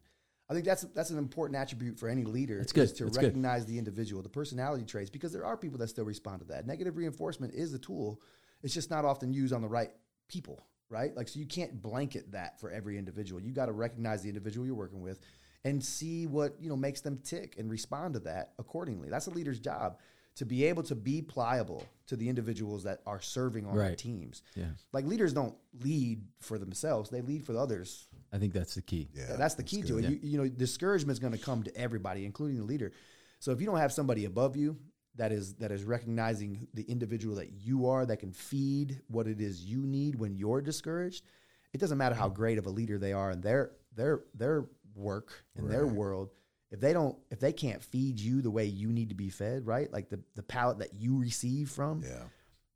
I 0.51 0.55
think 0.55 0.67
that's 0.67 0.83
that's 0.95 1.11
an 1.11 1.19
important 1.19 1.57
attribute 1.57 1.99
for 1.99 2.09
any 2.09 2.25
leader. 2.25 2.59
That's 2.59 2.73
good. 2.73 2.83
is 2.85 2.93
to 2.95 3.05
That's 3.05 3.17
good. 3.17 3.27
recognize 3.27 3.65
the 3.65 3.79
individual, 3.79 4.23
the 4.23 4.29
personality 4.29 4.85
traits, 4.85 5.09
because 5.09 5.33
there 5.33 5.47
are 5.47 5.57
people 5.57 5.79
that 5.79 5.89
still 5.89 6.05
respond 6.05 6.41
to 6.41 6.47
that. 6.49 6.67
Negative 6.67 6.95
reinforcement 6.97 7.55
is 7.55 7.73
a 7.73 7.79
tool. 7.79 8.21
It's 8.63 8.75
just 8.75 8.91
not 8.91 9.05
often 9.05 9.33
used 9.33 9.55
on 9.55 9.63
the 9.63 9.69
right 9.69 9.91
people, 10.29 10.67
right? 10.91 11.17
Like 11.17 11.29
so, 11.29 11.39
you 11.39 11.47
can't 11.47 11.81
blanket 11.81 12.33
that 12.33 12.61
for 12.61 12.71
every 12.71 12.99
individual. 12.99 13.41
You 13.41 13.53
got 13.53 13.67
to 13.67 13.73
recognize 13.73 14.23
the 14.23 14.29
individual 14.29 14.67
you're 14.67 14.75
working 14.75 15.01
with, 15.01 15.21
and 15.65 15.83
see 15.83 16.27
what 16.27 16.57
you 16.61 16.69
know 16.69 16.77
makes 16.77 17.01
them 17.01 17.19
tick 17.23 17.57
and 17.59 17.71
respond 17.71 18.15
to 18.15 18.21
that 18.21 18.53
accordingly. 18.59 19.09
That's 19.09 19.27
a 19.27 19.31
leader's 19.31 19.61
job 19.61 19.99
to 20.35 20.47
be 20.47 20.65
able 20.65 20.83
to 20.83 20.95
be 20.95 21.21
pliable 21.21 21.85
to 22.07 22.17
the 22.17 22.29
individuals 22.29 22.85
that 22.85 23.01
are 23.07 23.21
serving 23.21 23.67
on 23.67 23.77
their 23.77 23.89
Right. 23.89 23.99
teams. 23.99 24.43
Yeah. 24.55 24.71
Like 24.93 25.05
leaders 25.05 25.35
don't 25.35 25.55
lead 25.81 26.25
for 26.41 26.59
themselves; 26.59 27.11
they 27.11 27.21
lead 27.21 27.45
for 27.45 27.53
the 27.53 27.59
others. 27.59 28.09
I 28.33 28.39
think 28.39 28.53
that's 28.53 28.75
the 28.75 28.83
key. 28.83 29.11
Yeah, 29.15 29.37
that's 29.37 29.55
the 29.55 29.63
key 29.63 29.83
to 29.83 29.99
it. 29.99 30.05
Yeah. 30.05 30.11
You, 30.11 30.19
you 30.23 30.39
know, 30.39 30.49
discouragement 30.49 31.13
is 31.13 31.19
going 31.19 31.35
to 31.35 31.39
come 31.39 31.63
to 31.65 31.77
everybody, 31.77 32.25
including 32.25 32.57
the 32.57 32.65
leader. 32.65 32.93
So 33.41 33.53
if 33.53 33.61
you 33.61 33.67
don't 33.67 33.79
have 33.79 33.93
somebody 33.93 34.25
above 34.25 34.57
you 34.57 34.79
that 35.17 35.33
is 35.33 35.55
that 35.55 35.71
is 35.71 35.85
recognizing 35.85 36.67
the 36.75 36.85
individual 36.85 37.37
that 37.37 37.53
you 37.53 37.89
are, 37.89 38.07
that 38.07 38.19
can 38.19 38.33
feed 38.33 39.01
what 39.09 39.27
it 39.27 39.41
is 39.41 39.63
you 39.65 39.83
need 39.83 40.15
when 40.15 40.35
you're 40.35 40.63
discouraged, 40.63 41.25
it 41.73 41.79
doesn't 41.79 41.99
matter 41.99 42.15
how 42.15 42.29
mm. 42.29 42.35
great 42.35 42.59
of 42.59 42.67
a 42.67 42.71
leader 42.71 42.99
they 42.99 43.13
are 43.13 43.31
in 43.31 43.41
their 43.41 43.73
their 43.95 44.21
their 44.35 44.67
work 44.95 45.45
in 45.57 45.69
their 45.69 45.87
world. 45.87 46.31
If 46.71 46.81
they 46.81 46.93
don't, 46.93 47.17
if 47.31 47.39
they 47.39 47.53
can't 47.53 47.83
feed 47.83 48.19
you 48.19 48.41
the 48.41 48.51
way 48.51 48.65
you 48.65 48.89
need 48.93 49.11
to 49.11 49.15
be 49.15 49.29
fed, 49.29 49.67
right? 49.67 49.93
Like 49.93 50.09
the 50.09 50.21
the 50.37 50.43
palate 50.43 50.79
that 50.79 50.95
you 50.95 51.19
receive 51.21 51.69
from, 51.71 52.03
Yeah. 52.03 52.25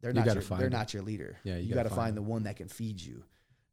they're 0.00 0.10
You 0.10 0.16
not 0.16 0.26
gotta 0.26 0.34
your, 0.36 0.42
find 0.42 0.60
they're 0.60 0.68
them. 0.68 0.78
not 0.78 0.92
your 0.94 1.02
leader. 1.02 1.38
Yeah, 1.44 1.56
you 1.56 1.68
you, 1.68 1.74
gotta 1.74 1.88
find 1.88 2.00
find 2.00 2.16
the 2.16 2.22
one 2.22 2.42
that 2.44 2.56
can 2.56 2.68
feed 2.68 3.00
you. 3.00 3.24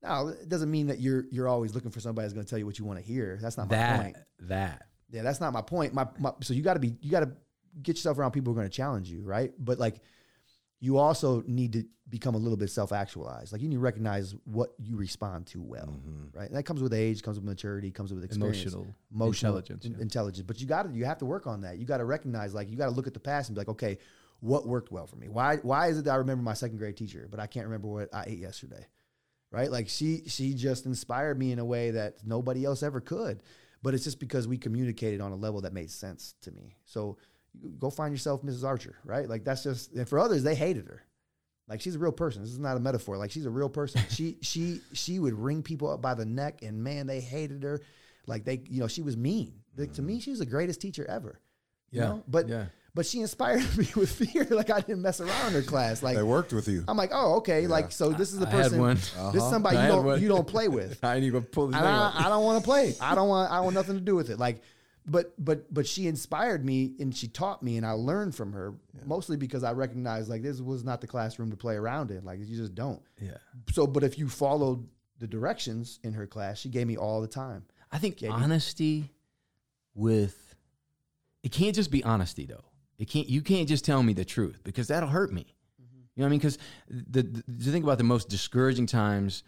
Now, 0.01 0.27
it 0.29 0.47
doesn't 0.49 0.71
mean 0.71 0.87
that 0.87 0.99
you're 0.99 1.25
you're 1.31 1.47
always 1.47 1.73
looking 1.75 1.91
for 1.91 1.99
somebody 1.99 2.23
that's 2.25 2.33
going 2.33 2.45
to 2.45 2.49
tell 2.49 2.59
you 2.59 2.65
what 2.65 2.77
you 2.79 2.85
want 2.85 2.99
to 2.99 3.05
hear. 3.05 3.37
That's 3.41 3.57
not 3.57 3.69
my 3.69 3.75
That 3.75 4.01
point. 4.01 4.17
that 4.41 4.85
Yeah, 5.09 5.21
that's 5.23 5.39
not 5.41 5.53
my 5.53 5.61
point. 5.61 5.93
My, 5.93 6.07
my 6.19 6.31
so 6.41 6.53
you 6.53 6.61
got 6.61 6.73
to 6.75 6.79
be 6.81 6.95
you 7.01 7.11
got 7.11 7.21
to 7.21 7.31
get 7.81 7.95
yourself 7.95 8.17
around 8.17 8.31
people 8.31 8.53
who 8.53 8.59
are 8.59 8.61
going 8.61 8.69
to 8.69 8.75
challenge 8.75 9.09
you, 9.09 9.23
right? 9.23 9.51
But 9.57 9.77
like 9.79 9.97
you 10.83 10.97
also 10.97 11.41
need 11.47 11.71
to 11.71 11.85
become 12.09 12.35
a 12.35 12.37
little 12.37 12.57
bit 12.57 12.69
self-actualized. 12.69 13.53
Like 13.53 13.61
you 13.61 13.69
need 13.69 13.75
to 13.77 13.79
recognize 13.91 14.35
what 14.43 14.73
you 14.77 14.97
respond 14.97 15.47
to 15.47 15.61
well, 15.61 15.87
Mm-hmm. 15.87 16.37
right? 16.37 16.47
And 16.49 16.57
that 16.57 16.63
comes 16.63 16.81
with 16.83 16.93
age, 16.93 17.23
comes 17.23 17.37
with 17.37 17.45
maturity, 17.45 17.89
comes 17.89 18.13
with 18.13 18.21
experience, 18.25 18.57
emotional 18.63 18.95
emotional 19.15 19.55
intelligence. 19.57 19.85
in- 19.85 19.93
yeah. 19.93 20.01
intelligence. 20.01 20.45
But 20.45 20.59
you 20.59 20.67
got 20.67 20.83
to 20.83 20.89
you 20.99 21.05
have 21.05 21.19
to 21.19 21.25
work 21.25 21.47
on 21.47 21.61
that. 21.61 21.77
You 21.77 21.85
got 21.85 21.99
to 21.99 22.05
recognize 22.05 22.53
like 22.53 22.69
you 22.69 22.75
got 22.75 22.89
to 22.89 22.95
look 22.97 23.07
at 23.07 23.13
the 23.13 23.19
past 23.31 23.47
and 23.47 23.55
be 23.55 23.61
like, 23.61 23.69
okay, 23.69 23.97
what 24.41 24.67
worked 24.67 24.91
well 24.91 25.07
for 25.07 25.15
me? 25.15 25.29
Why 25.29 25.55
why 25.57 25.87
is 25.87 25.97
it 25.99 26.03
that 26.05 26.11
I 26.11 26.17
remember 26.17 26.43
my 26.43 26.53
second 26.53 26.77
grade 26.79 26.97
teacher, 26.97 27.27
but 27.31 27.39
I 27.39 27.47
can't 27.47 27.65
remember 27.65 27.87
what 27.87 28.09
I 28.13 28.25
ate 28.27 28.39
yesterday? 28.39 28.85
Right? 29.51 29.71
Like 29.71 29.87
she 29.87 30.23
she 30.27 30.53
just 30.53 30.85
inspired 30.85 31.39
me 31.39 31.53
in 31.53 31.59
a 31.59 31.65
way 31.65 31.91
that 31.91 32.17
nobody 32.25 32.65
else 32.65 32.83
ever 32.83 32.99
could. 32.99 33.41
But 33.81 33.93
it's 33.93 34.03
just 34.03 34.19
because 34.19 34.47
we 34.47 34.57
communicated 34.57 35.21
on 35.21 35.31
a 35.31 35.35
level 35.35 35.61
that 35.61 35.71
made 35.73 35.91
sense 35.91 36.35
to 36.41 36.51
me. 36.51 36.75
So 36.85 37.17
go 37.79 37.89
find 37.89 38.13
yourself 38.13 38.41
Mrs. 38.43 38.63
Archer, 38.63 38.95
right? 39.05 39.27
Like 39.29 39.43
that's 39.43 39.63
just 39.63 39.93
and 39.93 40.07
for 40.07 40.19
others 40.19 40.43
they 40.43 40.55
hated 40.55 40.87
her. 40.87 41.03
Like 41.67 41.79
she's 41.81 41.95
a 41.95 41.99
real 41.99 42.11
person. 42.11 42.41
This 42.41 42.51
is 42.51 42.59
not 42.59 42.75
a 42.77 42.79
metaphor. 42.79 43.17
Like 43.17 43.31
she's 43.31 43.45
a 43.45 43.49
real 43.49 43.69
person. 43.69 44.01
she 44.09 44.37
she 44.41 44.81
she 44.93 45.19
would 45.19 45.33
ring 45.33 45.63
people 45.63 45.89
up 45.89 46.01
by 46.01 46.13
the 46.13 46.25
neck, 46.25 46.61
and 46.61 46.83
man, 46.83 47.07
they 47.07 47.19
hated 47.21 47.63
her. 47.63 47.79
Like 48.27 48.43
they, 48.45 48.61
you 48.69 48.79
know, 48.79 48.87
she 48.87 49.01
was 49.01 49.15
mean. 49.17 49.53
Like, 49.77 49.93
to 49.93 50.01
me, 50.01 50.19
she 50.19 50.29
was 50.29 50.39
the 50.39 50.45
greatest 50.45 50.79
teacher 50.81 51.05
ever. 51.09 51.39
You 51.91 52.01
Yeah, 52.01 52.07
know, 52.07 52.23
but 52.27 52.47
yeah. 52.47 52.65
but 52.95 53.05
she 53.05 53.21
inspired 53.21 53.61
me 53.77 53.87
with 53.95 54.11
fear. 54.11 54.45
Like 54.49 54.69
I 54.69 54.79
didn't 54.81 55.01
mess 55.01 55.19
around 55.21 55.47
in 55.47 55.53
her 55.53 55.61
class. 55.61 56.01
Like 56.03 56.15
They 56.15 56.23
worked 56.23 56.53
with 56.53 56.67
you. 56.67 56.83
I'm 56.87 56.97
like, 56.97 57.11
oh, 57.13 57.35
okay. 57.37 57.65
Like 57.67 57.91
so, 57.91 58.11
this 58.11 58.33
is 58.33 58.39
the 58.39 58.47
I 58.47 58.51
had 58.51 58.61
person. 58.63 58.79
one. 58.79 58.95
This 58.95 59.15
Uh-huh. 59.17 59.37
is 59.37 59.43
somebody 59.49 59.77
I 59.77 59.85
you 59.85 59.91
don't 59.91 60.05
one. 60.05 60.21
you 60.21 60.27
don't 60.27 60.47
play 60.47 60.67
with. 60.79 60.99
I 61.03 61.15
ain't 61.15 61.23
even 61.25 61.43
pull 61.43 61.67
his 61.67 61.75
And 61.75 61.85
name 61.85 61.93
I. 61.93 62.13
I 62.25 62.29
don't 62.29 62.43
want 62.43 62.61
to 62.61 62.65
play. 62.65 62.93
I 62.99 63.15
don't 63.15 63.29
want. 63.29 63.51
I 63.51 63.59
want 63.61 63.73
nothing 63.75 63.95
to 63.95 64.01
do 64.01 64.15
with 64.15 64.29
it. 64.29 64.37
Like, 64.39 64.61
but 65.05 65.33
but 65.43 65.73
but 65.73 65.85
she 65.85 66.07
inspired 66.07 66.65
me 66.65 66.93
and 66.99 67.15
she 67.15 67.27
taught 67.27 67.61
me 67.61 67.77
and 67.77 67.85
I 67.85 67.91
learned 67.91 68.35
from 68.35 68.53
her 68.53 68.73
mostly 69.05 69.37
because 69.37 69.63
I 69.63 69.73
recognized 69.73 70.29
like 70.29 70.41
this 70.41 70.61
was 70.61 70.83
not 70.83 71.01
the 71.01 71.07
classroom 71.07 71.51
to 71.51 71.57
play 71.57 71.75
around 71.75 72.11
in. 72.11 72.23
Like 72.23 72.39
you 72.39 72.55
just 72.55 72.75
don't. 72.75 73.01
Yeah. 73.21 73.37
So, 73.71 73.85
but 73.85 74.03
if 74.03 74.17
you 74.17 74.29
followed 74.29 74.87
the 75.19 75.27
directions 75.27 75.99
in 76.03 76.13
her 76.13 76.25
class, 76.25 76.59
she 76.59 76.69
gave 76.69 76.87
me 76.87 76.97
all 76.97 77.21
the 77.21 77.27
time. 77.27 77.65
I 77.91 77.97
think 77.97 78.17
Katie? 78.17 78.31
honesty 78.31 79.11
with 79.93 80.55
it 81.43 81.51
can't 81.51 81.75
just 81.75 81.91
be 81.91 82.03
honesty 82.03 82.45
though. 82.45 82.63
It 82.97 83.09
can't 83.09 83.27
you 83.27 83.41
can't 83.41 83.67
just 83.67 83.83
tell 83.83 84.01
me 84.03 84.13
the 84.13 84.25
truth 84.25 84.61
because 84.63 84.87
that'll 84.87 85.09
hurt 85.09 85.33
me. 85.33 85.53
Mm-hmm. 85.81 85.97
You 86.15 86.21
know 86.21 86.25
what 86.25 86.27
I 86.27 86.29
mean? 86.29 86.39
Because 86.39 86.57
the, 86.89 87.23
the 87.23 87.43
the 87.47 87.71
think 87.71 87.83
about 87.83 87.97
the 87.97 88.05
most 88.05 88.29
discouraging 88.29 88.85
times 88.85 89.43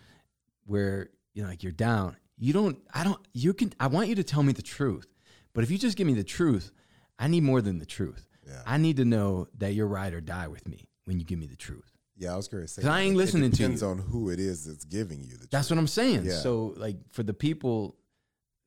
where 0.66 1.10
you 1.34 1.44
know 1.44 1.50
like 1.50 1.64
you're 1.64 1.72
down. 1.72 2.18
You 2.38 2.52
don't. 2.52 2.78
I 2.94 3.04
don't. 3.04 3.20
You 3.34 3.54
can. 3.54 3.72
I 3.80 3.88
want 3.88 4.10
you 4.10 4.16
to 4.16 4.24
tell 4.24 4.44
me 4.44 4.52
the 4.52 4.62
truth. 4.62 5.08
But 5.56 5.64
if 5.64 5.72
you 5.72 5.80
just 5.80 5.98
give 5.98 6.06
me 6.06 6.14
the 6.14 6.24
truth, 6.24 6.72
I 7.18 7.28
need 7.28 7.42
more 7.42 7.62
than 7.62 7.80
the 7.80 7.86
truth. 7.88 8.28
Yeah. 8.48 8.62
I 8.68 8.78
need 8.78 8.98
to 8.98 9.06
know 9.06 9.48
that 9.58 9.74
you're 9.74 9.88
ride 9.88 10.14
or 10.14 10.22
die 10.22 10.48
with 10.48 10.68
me 10.68 10.88
when 11.06 11.18
you 11.18 11.26
give 11.26 11.40
me 11.40 11.48
the 11.48 11.56
truth. 11.56 11.92
Yeah, 12.18 12.34
I 12.34 12.38
was 12.38 12.48
going 12.48 12.62
to 12.64 12.68
say. 12.68 12.82
'Cause 12.84 12.90
I 12.92 13.02
ain't 13.02 13.16
listening 13.18 13.50
to 13.52 13.58
you. 13.58 13.66
depends 13.66 13.82
on 13.84 13.98
who 13.98 14.30
it 14.30 14.40
is 14.40 14.66
that's 14.66 14.86
giving 14.86 15.24
you 15.24 15.32
the. 15.38 15.48
That's 15.50 15.68
truth. 15.70 15.78
what 15.78 15.82
I'm 15.82 15.88
saying. 15.88 16.26
Yeah. 16.26 16.34
So 16.40 16.74
like 16.78 16.98
for 17.12 17.24
the 17.24 17.34
people, 17.34 17.98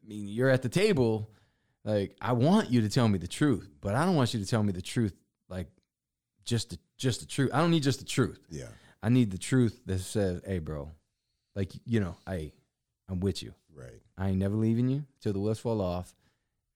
I 0.05 0.09
mean, 0.09 0.27
you're 0.29 0.51
at 0.51 0.63
the 0.63 0.69
table. 0.69 1.31
Like 1.85 2.17
I 2.21 2.33
want 2.33 2.71
you 2.71 2.81
to 2.83 2.89
tell 2.89 3.07
me 3.09 3.19
the 3.19 3.29
truth, 3.29 3.69
but 3.81 3.95
I 3.95 4.05
don't 4.05 4.17
want 4.17 4.35
you 4.35 4.41
to 4.41 4.47
tell 4.47 4.63
me 4.63 4.73
the 4.73 4.83
truth 4.83 5.15
like 5.49 5.69
just 6.45 6.71
the, 6.71 6.79
just 6.99 7.21
the 7.21 7.27
truth. 7.27 7.51
I 7.55 7.61
don't 7.61 7.71
need 7.71 7.83
just 7.83 8.01
the 8.01 8.05
truth. 8.05 8.41
Yeah, 8.51 8.67
I 9.03 9.09
need 9.11 9.31
the 9.31 9.39
truth 9.39 9.81
that 9.87 10.01
says, 10.01 10.43
"Hey, 10.45 10.59
bro, 10.59 10.91
like 11.55 11.73
you 11.87 12.01
know, 12.01 12.17
hey, 12.27 12.53
I'm 13.09 13.21
with 13.21 13.43
you. 13.43 13.55
right. 13.75 14.03
I 14.19 14.31
ain't 14.31 14.39
never 14.39 14.57
leaving 14.57 14.89
you 14.89 15.07
till 15.21 15.33
the 15.33 15.39
wheels 15.41 15.61
fall 15.61 15.81
off. 15.81 16.13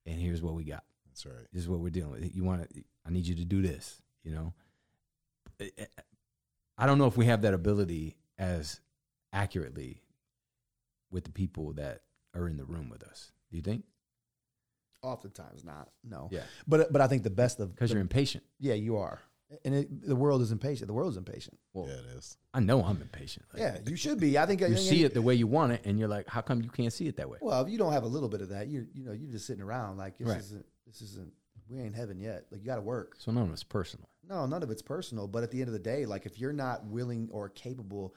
And 0.05 0.19
here's 0.19 0.41
what 0.41 0.53
we 0.53 0.63
got. 0.63 0.83
That's 1.07 1.25
right. 1.25 1.45
This 1.51 1.63
is 1.63 1.69
what 1.69 1.79
we're 1.79 1.89
dealing 1.89 2.11
with. 2.11 2.35
You 2.35 2.43
want 2.43 2.69
to? 2.69 2.83
I 3.05 3.09
need 3.09 3.25
you 3.27 3.35
to 3.35 3.45
do 3.45 3.61
this. 3.61 4.01
You 4.23 4.33
know. 4.33 4.53
I 6.77 6.85
don't 6.85 6.97
know 6.97 7.05
if 7.07 7.15
we 7.17 7.25
have 7.27 7.43
that 7.43 7.53
ability 7.53 8.17
as 8.37 8.81
accurately 9.31 10.01
with 11.11 11.23
the 11.23 11.31
people 11.31 11.73
that 11.73 12.01
are 12.35 12.47
in 12.47 12.57
the 12.57 12.65
room 12.65 12.89
with 12.89 13.03
us. 13.03 13.31
Do 13.51 13.57
you 13.57 13.63
think? 13.63 13.83
Oftentimes, 15.03 15.63
not. 15.63 15.89
No. 16.03 16.29
Yeah. 16.31 16.43
But 16.67 16.91
but 16.91 17.01
I 17.01 17.07
think 17.07 17.23
the 17.23 17.29
best 17.29 17.59
of 17.59 17.75
Because 17.75 17.91
you're 17.91 18.01
impatient. 18.01 18.43
yeah, 18.59 18.73
you 18.73 18.97
are, 18.97 19.19
and 19.65 19.73
it, 19.75 20.07
the 20.07 20.15
world 20.15 20.41
is 20.41 20.51
impatient. 20.51 20.87
The 20.87 20.93
world 20.93 21.11
is 21.11 21.17
impatient. 21.17 21.57
Well, 21.73 21.87
yeah, 21.87 21.95
it 21.95 22.05
is. 22.17 22.37
I 22.53 22.59
know 22.59 22.83
I'm 22.83 23.01
impatient. 23.01 23.45
Like, 23.53 23.61
Yeah, 23.61 23.77
you 23.85 23.95
should 23.95 24.19
be. 24.19 24.37
I 24.37 24.45
think 24.45 24.61
You 24.61 24.77
see 24.77 25.03
it 25.03 25.13
the 25.13 25.21
way 25.21 25.35
you 25.35 25.47
want 25.47 25.73
it, 25.73 25.81
and 25.85 25.97
you're 25.99 26.07
like, 26.07 26.27
how 26.27 26.41
come 26.41 26.61
you 26.61 26.69
can't 26.69 26.93
see 26.93 27.07
it 27.07 27.17
that 27.17 27.29
way? 27.29 27.37
Well, 27.41 27.61
if 27.61 27.69
you 27.69 27.77
don't 27.77 27.93
have 27.93 28.03
a 28.03 28.07
little 28.07 28.29
bit 28.29 28.41
of 28.41 28.49
that, 28.49 28.67
you 28.67 28.87
you 28.93 29.03
know 29.05 29.11
you're 29.11 29.31
just 29.31 29.45
sitting 29.47 29.63
around 29.63 29.97
like 29.97 30.17
this 30.17 30.27
Right. 30.27 30.39
isn't 30.39 30.65
this 30.87 31.01
isn't 31.01 31.31
we 31.69 31.79
ain't 31.79 31.95
heaven 31.95 32.19
yet. 32.19 32.45
Like 32.51 32.61
you 32.61 32.67
got 32.67 32.75
to 32.75 32.81
work. 32.81 33.15
So 33.19 33.31
none 33.31 33.43
of 33.43 33.51
it's 33.53 33.63
personal. 33.63 34.07
No, 34.27 34.45
none 34.45 34.63
of 34.63 34.69
it's 34.71 34.81
personal. 34.81 35.27
But 35.27 35.43
at 35.43 35.51
the 35.51 35.59
end 35.59 35.67
of 35.69 35.73
the 35.73 35.79
day, 35.79 36.05
like 36.05 36.25
if 36.25 36.39
you're 36.39 36.53
not 36.53 36.85
willing 36.85 37.29
or 37.31 37.49
capable 37.49 38.13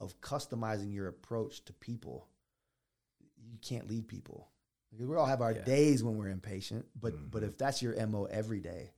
of 0.00 0.20
customizing 0.20 0.92
your 0.92 1.08
approach 1.08 1.64
to 1.66 1.72
people, 1.72 2.28
you 3.50 3.58
can't 3.62 3.88
lead 3.88 4.08
people. 4.08 4.48
Because 4.90 5.06
we 5.06 5.16
all 5.16 5.26
have 5.26 5.42
our 5.42 5.52
Yeah. 5.52 5.64
days 5.64 6.04
when 6.04 6.16
we're 6.16 6.28
impatient, 6.28 6.86
but 7.00 7.14
Mhm. 7.14 7.30
but 7.30 7.42
if 7.42 7.58
that's 7.58 7.82
your 7.82 7.94
mo 8.06 8.24
every 8.26 8.60
day, 8.60 8.92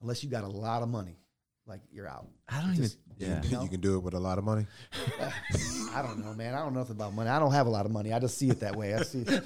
unless 0.00 0.24
you 0.24 0.30
got 0.30 0.44
a 0.44 0.48
lot 0.48 0.82
of 0.82 0.88
money, 0.88 1.18
like 1.66 1.80
you're 1.92 2.08
out. 2.08 2.26
I 2.48 2.60
don't 2.62 2.74
Just- 2.74 2.96
even. 2.96 2.96
Yeah. 3.18 3.42
You 3.44 3.50
know? 3.50 3.62
You 3.64 3.68
can 3.68 3.80
do 3.80 3.96
it 3.96 4.02
with 4.02 4.14
a 4.14 4.18
lot 4.18 4.38
of 4.38 4.44
money. 4.44 4.64
I 5.94 6.00
don't 6.00 6.24
know, 6.24 6.32
man. 6.32 6.54
I 6.54 6.60
don't 6.60 6.72
know 6.72 6.80
nothing 6.80 6.96
about 6.96 7.12
money. 7.12 7.28
I 7.28 7.38
don't 7.38 7.52
have 7.52 7.66
a 7.66 7.70
lot 7.70 7.84
of 7.84 7.92
money. 7.92 8.14
I 8.14 8.18
just 8.18 8.38
see 8.38 8.48
it 8.48 8.60
that 8.60 8.74
way. 8.76 8.94
I 8.94 9.02
see. 9.02 9.24
but, 9.24 9.44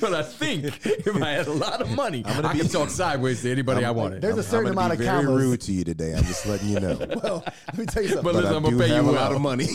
but 0.00 0.14
I 0.14 0.22
think 0.22 0.66
if 0.86 1.20
I 1.22 1.30
had 1.30 1.48
a 1.48 1.52
lot 1.52 1.80
of 1.82 1.90
money, 1.90 2.22
I'm 2.24 2.36
gonna 2.36 2.48
I 2.48 2.52
be- 2.52 2.60
could 2.60 2.70
talk 2.70 2.90
sideways 2.90 3.42
to 3.42 3.50
anybody 3.50 3.84
I 3.84 3.90
wanted. 3.90 4.22
There's 4.22 4.38
a 4.38 4.42
certain 4.44 4.68
I'm 4.68 4.74
gonna 4.74 4.86
amount 4.94 4.98
be 5.00 5.06
of 5.06 5.12
very 5.12 5.24
commas. 5.26 5.42
rude 5.42 5.60
to 5.62 5.72
you 5.72 5.82
today. 5.84 6.14
I'm 6.14 6.22
just 6.24 6.46
letting 6.46 6.68
you 6.68 6.78
know. 6.80 6.96
Well, 7.24 7.42
let 7.66 7.78
me 7.78 7.86
tell 7.86 8.02
you 8.04 8.08
something. 8.10 8.22
But 8.22 8.34
but 8.34 8.34
listen, 8.36 8.52
I 8.52 8.56
I'm 8.56 8.62
gonna 8.62 8.78
pay 8.78 8.86
you 8.88 8.94
have 8.94 9.06
a 9.06 9.12
well. 9.12 9.20
lot 9.20 9.32
of 9.32 9.40
money. 9.40 9.66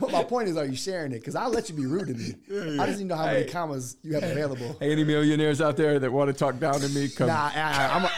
But 0.00 0.10
my 0.10 0.24
point 0.24 0.48
is, 0.48 0.56
are 0.56 0.64
you 0.66 0.74
sharing 0.76 1.12
it? 1.12 1.20
Because 1.20 1.36
I'll 1.36 1.50
let 1.50 1.68
you 1.70 1.76
be 1.76 1.86
rude 1.86 2.08
to 2.08 2.14
me. 2.14 2.78
I 2.78 2.86
just 2.86 2.98
need 2.98 3.04
to 3.04 3.14
know 3.14 3.16
how 3.16 3.26
many 3.26 3.44
commas 3.46 3.96
you 4.02 4.14
have 4.14 4.24
available. 4.24 4.76
Hey, 4.80 4.90
any 4.92 5.04
millionaires 5.04 5.60
out 5.60 5.76
there 5.76 5.98
that 6.00 6.10
want 6.12 6.28
to 6.28 6.34
talk 6.34 6.58
down 6.58 6.74
to 6.80 6.88
me, 6.88 7.08
come. 7.08 7.28
Nah, 7.28 7.50
I, 7.54 7.88
I'm, 7.94 8.04
a, 8.04 8.10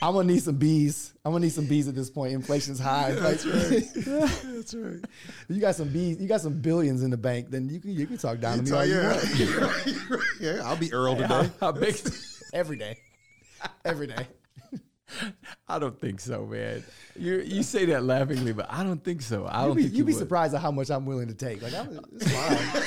I'm 0.00 0.14
gonna 0.14 0.28
need 0.32 0.42
some 0.42 0.54
bees. 0.56 1.12
I'm 1.24 1.32
gonna 1.32 1.44
need 1.44 1.52
some 1.52 1.66
bees 1.66 1.88
at 1.88 1.94
this 1.94 2.08
point. 2.08 2.32
Inflation's 2.32 2.78
high. 2.78 3.10
Like, 3.12 3.40
That's 3.40 4.74
right. 4.74 5.04
you 5.48 5.60
got 5.60 5.74
some 5.74 5.88
bees. 5.88 6.20
You 6.20 6.28
got 6.28 6.40
some 6.40 6.60
billions 6.60 7.02
in 7.02 7.10
the 7.10 7.16
bank. 7.16 7.50
Then 7.50 7.68
you 7.68 7.80
can 7.80 7.90
you 7.92 8.06
can 8.06 8.16
talk 8.16 8.38
down 8.38 8.64
to 8.64 8.72
me 8.72 8.86
you 8.88 8.94
yeah. 8.94 9.12
want 9.60 10.22
yeah, 10.40 10.60
I'll 10.64 10.76
be 10.76 10.92
Earl 10.92 11.16
today. 11.16 11.50
big? 11.80 11.96
every 12.54 12.76
day, 12.76 12.98
every 13.84 14.06
day. 14.06 14.26
I 15.66 15.78
don't 15.78 15.98
think 15.98 16.20
so, 16.20 16.46
man. 16.46 16.84
You 17.16 17.40
you 17.40 17.62
say 17.62 17.84
that 17.86 18.04
laughingly, 18.04 18.52
but 18.52 18.66
I 18.70 18.84
don't 18.84 19.02
think 19.02 19.22
so. 19.22 19.46
I 19.46 19.62
You 19.62 19.66
don't 19.68 19.76
be, 19.76 19.82
think 19.84 19.94
you 19.94 20.04
be 20.04 20.12
would. 20.12 20.18
surprised 20.18 20.54
at 20.54 20.60
how 20.60 20.70
much 20.70 20.90
I'm 20.90 21.06
willing 21.06 21.28
to 21.28 21.34
take. 21.34 21.60
Like 21.62 21.74
I'm, 21.74 21.98
it's 22.14 22.30
fine. 22.30 22.82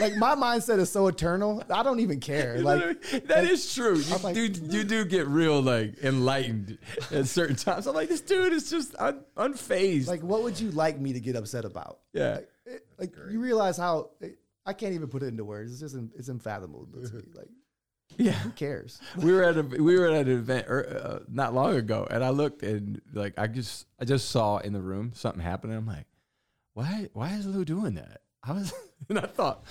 Like 0.00 0.16
my 0.16 0.34
mindset 0.34 0.78
is 0.78 0.90
so 0.90 1.06
eternal. 1.06 1.62
I 1.70 1.82
don't 1.82 2.00
even 2.00 2.20
care. 2.20 2.58
Like 2.62 3.00
that 3.26 3.44
is 3.44 3.74
true. 3.74 3.96
You 3.98 4.16
like- 4.18 4.34
do 4.34 4.42
you 4.46 4.84
do 4.84 5.04
get 5.04 5.26
real 5.26 5.60
like 5.60 5.98
enlightened 6.02 6.78
at 7.10 7.26
certain 7.26 7.56
times. 7.56 7.86
I'm 7.86 7.94
like, 7.94 8.08
this 8.08 8.20
dude 8.20 8.52
is 8.52 8.70
just 8.70 8.94
un, 8.98 9.20
unfazed. 9.36 10.06
like 10.08 10.22
what 10.22 10.42
would 10.42 10.58
you 10.60 10.70
like 10.70 10.98
me 10.98 11.12
to 11.12 11.20
get 11.20 11.36
upset 11.36 11.64
about? 11.64 12.00
yeah. 12.12 12.34
Like, 12.34 12.48
it- 12.66 12.86
like 12.98 13.14
you 13.30 13.40
realize 13.40 13.76
how 13.76 14.10
I 14.64 14.72
can't 14.72 14.94
even 14.94 15.08
put 15.08 15.22
it 15.22 15.26
into 15.26 15.44
words. 15.44 15.72
It's 15.72 15.80
just 15.80 15.96
it's 16.16 16.28
unfathomable 16.28 16.86
to 16.86 16.96
me. 16.98 17.22
Like 17.34 17.48
Yeah. 18.16 18.32
who 18.32 18.50
cares? 18.50 19.00
we 19.16 19.32
were 19.32 19.42
at 19.42 19.56
a 19.56 19.62
we 19.62 19.98
were 19.98 20.06
at 20.10 20.26
an 20.28 20.32
event 20.32 20.66
er, 20.68 21.20
uh, 21.22 21.24
not 21.28 21.52
long 21.54 21.74
ago, 21.76 22.06
and 22.10 22.22
I 22.22 22.28
looked 22.30 22.62
and 22.62 23.00
like 23.12 23.34
I 23.38 23.46
just 23.48 23.86
I 24.00 24.04
just 24.04 24.30
saw 24.30 24.58
in 24.58 24.72
the 24.72 24.80
room 24.82 25.12
something 25.14 25.42
happening. 25.42 25.76
I'm 25.76 25.86
like, 25.86 26.06
why 26.74 27.08
why 27.12 27.30
is 27.34 27.46
Lou 27.46 27.64
doing 27.64 27.94
that? 27.94 28.20
I 28.44 28.52
was 28.52 28.72
and 29.08 29.18
I 29.18 29.26
thought 29.26 29.64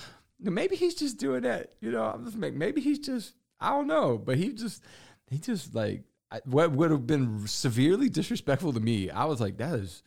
maybe 0.50 0.76
he's 0.76 0.94
just 0.94 1.18
doing 1.18 1.42
that. 1.42 1.72
You 1.80 1.90
know, 1.92 2.02
I'm 2.04 2.24
just 2.24 2.38
like 2.38 2.54
maybe 2.54 2.80
he's 2.80 2.98
just 2.98 3.34
I 3.60 3.70
don't 3.70 3.86
know, 3.86 4.18
but 4.18 4.36
he 4.38 4.52
just 4.52 4.82
he 5.30 5.38
just 5.38 5.74
like 5.74 6.02
I, 6.30 6.40
what 6.44 6.72
would 6.72 6.90
have 6.90 7.06
been 7.06 7.46
severely 7.46 8.08
disrespectful 8.08 8.72
to 8.72 8.80
me. 8.80 9.10
I 9.10 9.24
was 9.26 9.40
like, 9.40 9.58
that 9.58 9.74
is 9.78 10.02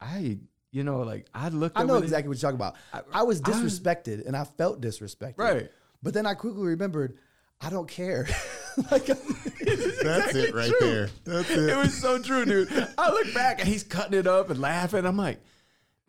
I 0.00 0.38
you 0.70 0.84
know 0.84 1.00
like 1.00 1.26
I 1.34 1.48
looked. 1.48 1.78
I 1.78 1.82
know 1.84 1.92
over 1.94 2.00
the- 2.00 2.04
exactly 2.04 2.28
what 2.28 2.40
you're 2.42 2.50
talking 2.52 2.56
about. 2.60 2.76
I, 2.92 3.22
was 3.22 3.40
I 3.44 3.48
was- 3.50 3.80
disrespected 3.80 4.26
and 4.26 4.36
I 4.36 4.44
felt 4.44 4.80
disrespected. 4.80 5.38
Right. 5.38 5.70
But 6.02 6.14
then 6.14 6.26
I 6.26 6.34
quickly 6.34 6.62
remembered 6.66 7.16
I 7.60 7.70
don't 7.70 7.88
care. 7.88 8.28
like 8.90 9.06
That's 9.06 9.20
exactly 9.64 10.40
it 10.42 10.54
right 10.54 10.68
true. 10.78 10.78
there. 10.90 11.08
That's 11.24 11.50
it. 11.50 11.70
It 11.70 11.76
was 11.76 11.94
so 11.98 12.18
true, 12.20 12.44
dude. 12.44 12.68
I 12.98 13.10
look 13.10 13.32
back 13.32 13.60
and 13.60 13.68
he's 13.68 13.82
cutting 13.82 14.18
it 14.18 14.26
up 14.26 14.50
and 14.50 14.60
laughing. 14.60 15.06
I'm 15.06 15.16
like, 15.16 15.40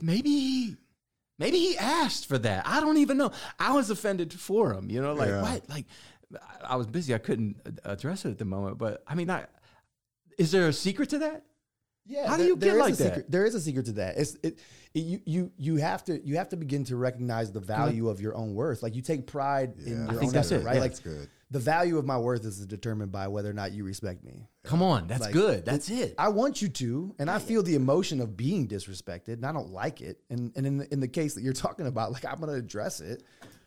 maybe 0.01 0.29
he, 0.29 0.75
maybe 1.39 1.57
he 1.57 1.77
asked 1.77 2.27
for 2.27 2.37
that. 2.39 2.67
I 2.67 2.79
don't 2.79 2.97
even 2.97 3.17
know. 3.17 3.31
I 3.59 3.73
was 3.73 3.89
offended 3.89 4.33
for 4.33 4.73
him. 4.73 4.89
You 4.89 5.01
know, 5.01 5.13
like 5.13 5.29
Yeah. 5.29 5.41
what? 5.41 5.69
Like, 5.69 5.85
I- 6.33 6.73
I 6.73 6.75
was 6.75 6.87
busy. 6.87 7.13
I 7.13 7.17
couldn't 7.19 7.55
address 7.85 8.25
it 8.25 8.31
at 8.31 8.37
the 8.37 8.45
moment. 8.45 8.77
But 8.77 9.03
I 9.07 9.15
mean, 9.15 9.29
I, 9.29 9.45
is 10.37 10.51
there 10.51 10.67
a 10.67 10.73
secret 10.73 11.09
to 11.09 11.19
that? 11.19 11.43
Yeah. 12.05 12.27
How 12.27 12.37
do 12.37 12.43
you 12.45 12.55
get 12.55 12.73
is 12.73 12.79
like 12.79 12.95
that? 12.95 13.03
Secret, 13.15 13.31
there 13.31 13.45
is 13.45 13.55
a 13.55 13.59
secret 13.61 13.85
to 13.87 13.91
that. 13.93 14.17
It's 14.17 14.35
it, 14.43 14.59
it 14.93 14.99
you 15.01 15.21
you 15.25 15.51
you 15.57 15.75
have 15.75 16.03
to 16.05 16.25
you 16.25 16.37
have 16.37 16.47
to 16.49 16.57
begin 16.57 16.83
to 16.85 16.95
recognize 16.95 17.51
the 17.51 17.59
value 17.59 18.07
of 18.09 18.21
your 18.21 18.33
own 18.35 18.53
worth. 18.55 18.81
Like 18.81 18.95
you 18.95 19.01
take 19.01 19.27
pride 19.27 19.73
in 19.85 19.91
Yeah. 19.91 19.97
your 19.99 20.05
I 20.11 20.13
own 20.13 20.19
think 20.19 20.31
that's 20.31 20.51
effort, 20.51 20.61
it. 20.61 20.65
right? 20.65 20.75
Yeah. 20.75 20.81
Like 20.81 20.91
That's 20.91 20.99
good. 21.01 21.29
The 21.49 21.59
value 21.59 21.97
of 21.97 22.05
my 22.05 22.17
worth 22.17 22.43
is 22.45 22.65
determined 22.65 23.11
by 23.11 23.27
whether 23.29 23.49
or 23.49 23.53
not 23.53 23.71
you 23.71 23.83
respect 23.85 24.23
me. 24.23 24.49
Come 24.63 24.81
on, 24.83 25.07
that's 25.07 25.21
Like, 25.21 25.33
good. 25.33 25.63
That's 25.65 25.89
it. 25.89 26.13
I 26.17 26.27
want 26.29 26.61
you 26.61 26.67
to, 26.67 27.15
and 27.19 27.29
I 27.31 27.39
feel 27.39 27.63
the 27.63 27.75
emotion 27.75 28.19
of 28.19 28.35
being 28.35 28.67
disrespected, 28.67 29.33
and 29.35 29.45
I 29.45 29.53
don't 29.53 29.69
like 29.71 30.01
it. 30.01 30.19
And 30.29 30.51
and 30.57 30.67
in 30.67 30.77
the, 30.79 30.93
in 30.93 30.99
the 30.99 31.07
case 31.07 31.35
that 31.35 31.41
you're 31.43 31.53
talking 31.67 31.87
about, 31.87 32.11
like 32.11 32.25
I'm 32.25 32.39
going 32.39 32.49
to 32.51 32.57
address 32.57 32.99
it, 32.99 33.23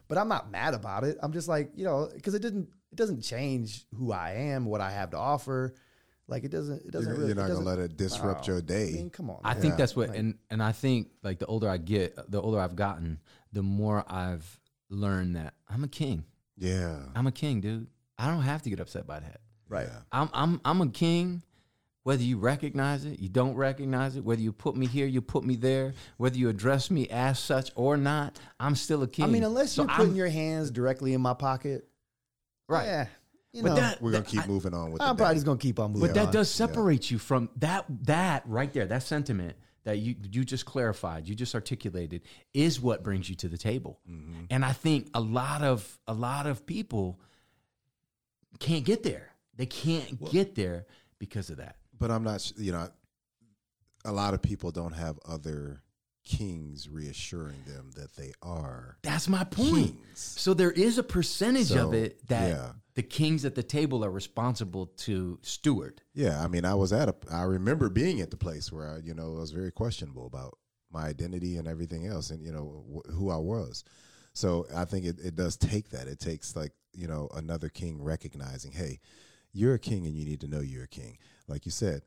but 0.09 0.19
I'm 0.19 0.29
not 0.29 0.51
mad 0.51 0.75
about 0.75 1.05
it. 1.05 1.16
I'm 1.23 1.33
just 1.33 1.49
like 1.49 1.71
you 1.75 1.85
know, 1.85 2.11
because 2.14 2.35
it 2.35 2.43
didn't 2.43 2.69
it 2.93 2.97
doesn't 2.97 3.23
change 3.23 3.87
who 3.95 4.12
I 4.12 4.33
am, 4.33 4.66
what 4.66 4.81
I 4.81 4.90
have 4.90 5.11
to 5.11 5.16
offer. 5.19 5.75
Like 6.29 6.45
it 6.45 6.51
doesn't 6.51 6.85
it 6.85 6.90
doesn't 6.93 7.09
You're, 7.09 7.16
really. 7.16 7.29
you're 7.29 7.37
not 7.37 7.45
it 7.47 7.55
gonna 7.55 7.64
doesn't- 7.64 7.64
let 7.64 7.79
it 7.90 7.97
disrupt 7.97 8.47
your 8.47 8.61
day. 8.61 8.88
I 8.88 8.93
mean, 8.93 9.11
come 9.11 9.31
on. 9.31 9.40
I 9.43 9.55
man. 9.55 9.62
think 9.62 9.77
that's 9.79 9.97
what, 9.97 10.11
Like- 10.11 10.19
and 10.19 10.35
and 10.51 10.62
I 10.62 10.73
think 10.73 11.09
like 11.23 11.38
the 11.38 11.47
older 11.47 11.69
I 11.69 11.79
get, 11.79 12.14
the 12.31 12.40
older 12.43 12.61
I've 12.61 12.77
gotten, 12.77 13.21
the 13.53 13.62
more 13.62 14.05
I've 14.07 14.61
learned 14.90 15.37
that 15.37 15.55
I'm 15.69 15.83
a 15.83 15.88
king. 15.88 16.25
Yeah. 16.61 16.99
I'm 17.16 17.27
a 17.27 17.33
king, 17.33 17.61
dude. 17.61 17.88
I 18.18 18.29
don't 18.29 18.42
have 18.42 18.62
to 18.62 18.70
get 18.70 18.79
upset 18.81 19.07
by 19.07 19.18
that. 19.20 19.40
right. 19.68 19.87
Yeah. 19.88 19.99
I'm 20.12 20.29
I'm 20.33 20.61
I'm 20.64 20.81
a 20.83 20.88
king. 20.88 21.42
Whether 22.03 22.23
you 22.23 22.38
recognize 22.38 23.05
it, 23.05 23.18
you 23.18 23.29
don't 23.29 23.55
recognize 23.55 24.16
it. 24.16 24.25
Whether 24.25 24.40
you 24.42 24.53
put 24.53 24.75
me 24.77 24.87
here, 24.87 25.07
you 25.07 25.20
put 25.20 25.44
me 25.44 25.55
there. 25.57 25.92
Whether 26.16 26.38
you 26.38 26.49
address 26.49 26.90
me 26.90 27.09
as 27.09 27.38
such 27.38 27.70
or 27.75 27.96
not, 27.99 28.38
I'm 28.59 28.75
still 28.75 29.03
a 29.03 29.07
king. 29.09 29.25
I 29.27 29.29
mean, 29.29 29.44
unless 29.44 29.73
So 29.73 29.83
you're 29.83 29.90
I'm- 29.90 30.01
putting 30.01 30.16
your 30.16 30.29
hands 30.29 30.70
directly 30.70 31.12
in 31.12 31.20
my 31.20 31.35
pocket, 31.35 31.87
right, 32.68 32.87
Yeah, 32.87 33.07
you 33.53 33.62
But 33.62 33.68
know, 33.70 33.75
that- 33.77 34.01
We're 34.03 34.12
gonna 34.12 34.23
that- 34.25 34.31
keep 34.31 34.44
I- 34.44 34.46
moving 34.46 34.73
on 34.73 34.92
with 34.92 35.01
that. 35.01 35.09
I'm 35.09 35.16
probably 35.16 35.35
just 35.37 35.44
gonna 35.46 35.59
keep 35.59 35.79
on 35.79 35.92
moving. 35.92 36.09
but 36.09 36.14
that 36.14 36.29
on. 36.29 36.33
does 36.33 36.51
separate 36.51 37.11
you 37.11 37.18
from 37.18 37.51
that. 37.57 37.85
That 38.07 38.44
right 38.46 38.73
there, 38.73 38.87
that 38.87 39.03
sentiment 39.03 39.57
that 39.85 39.99
you 39.99 40.14
you 40.31 40.45
just 40.45 40.66
clarified, 40.66 41.27
you 41.29 41.35
just 41.35 41.55
articulated, 41.55 42.23
is 42.55 42.81
what 42.81 43.03
brings 43.03 43.29
you 43.29 43.35
to 43.37 43.49
the 43.49 43.59
table. 43.59 44.01
Mm-hmm. 44.11 44.45
And 44.51 44.64
I 44.64 44.73
think 44.73 45.09
a 45.14 45.21
lot 45.21 45.62
of 45.62 45.99
a 46.07 46.14
lot 46.14 46.47
of 46.47 46.66
people 46.66 47.19
can't 48.59 48.85
get 48.85 49.03
there. 49.03 49.31
They 49.57 49.66
can't 49.66 50.31
get 50.31 50.55
there 50.55 50.87
because 51.19 51.51
of 51.51 51.59
that. 51.59 51.77
but 51.99 52.11
I'm 52.11 52.23
not. 52.25 52.51
You 52.57 52.73
know, 52.73 52.88
a 54.05 54.12
lot 54.12 54.35
of 54.35 54.43
people 54.43 54.71
don't 54.71 54.93
have 54.95 55.19
other 55.27 55.83
kings 56.25 56.88
reassuring 56.88 57.57
them 57.66 57.90
that 57.97 58.14
they 58.16 58.33
are 58.43 58.97
That's 59.03 59.29
my 59.29 59.45
point. 59.45 59.95
kings. 59.97 60.35
So 60.37 60.55
there 60.55 60.71
is 60.71 60.99
a 60.99 61.03
percentage 61.03 61.69
So, 61.69 61.88
of 61.88 61.95
it 61.95 62.27
that 62.29 62.49
yeah. 62.51 62.69
The 63.01 63.07
kings 63.09 63.47
at 63.47 63.55
the 63.55 63.63
table 63.63 64.05
are 64.05 64.11
responsible 64.11 64.87
to 64.99 65.39
steward. 65.41 66.03
Yeah, 66.13 66.45
I 66.45 66.49
mean, 66.49 66.67
I 66.67 66.75
was 66.75 66.93
at 66.93 67.09
a. 67.09 67.15
I 67.33 67.43
remember 67.45 67.89
being 67.89 68.21
at 68.21 68.31
the 68.31 68.37
place 68.37 68.71
where 68.71 68.91
I, 68.97 68.99
you 68.99 69.15
know, 69.15 69.37
I 69.37 69.41
was 69.41 69.53
very 69.53 69.73
questionable 69.73 70.27
about 70.27 70.59
my 70.93 71.05
identity 71.07 71.57
and 71.57 71.67
everything 71.67 72.07
else, 72.07 72.29
and 72.29 72.45
you 72.45 72.53
know 72.53 72.85
wh- 72.93 73.11
who 73.11 73.31
I 73.31 73.39
was. 73.39 73.85
So 74.35 74.67
I 74.77 74.85
think 74.85 75.07
it, 75.07 75.17
it 75.19 75.35
does 75.35 75.57
take 75.57 75.89
that. 75.91 76.09
It 76.09 76.21
takes 76.21 76.55
like 76.55 76.73
you 76.93 77.09
know 77.09 77.29
another 77.35 77.71
king 77.71 78.03
recognizing, 78.03 78.73
hey, 78.73 79.01
you're 79.51 79.73
a 79.75 79.79
king, 79.79 80.05
and 80.05 80.15
you 80.15 80.27
need 80.27 80.43
to 80.43 80.49
know 80.49 80.61
you're 80.61 80.85
a 80.85 80.89
king. 80.89 81.17
Like 81.49 81.65
you 81.65 81.73
said, 81.73 82.03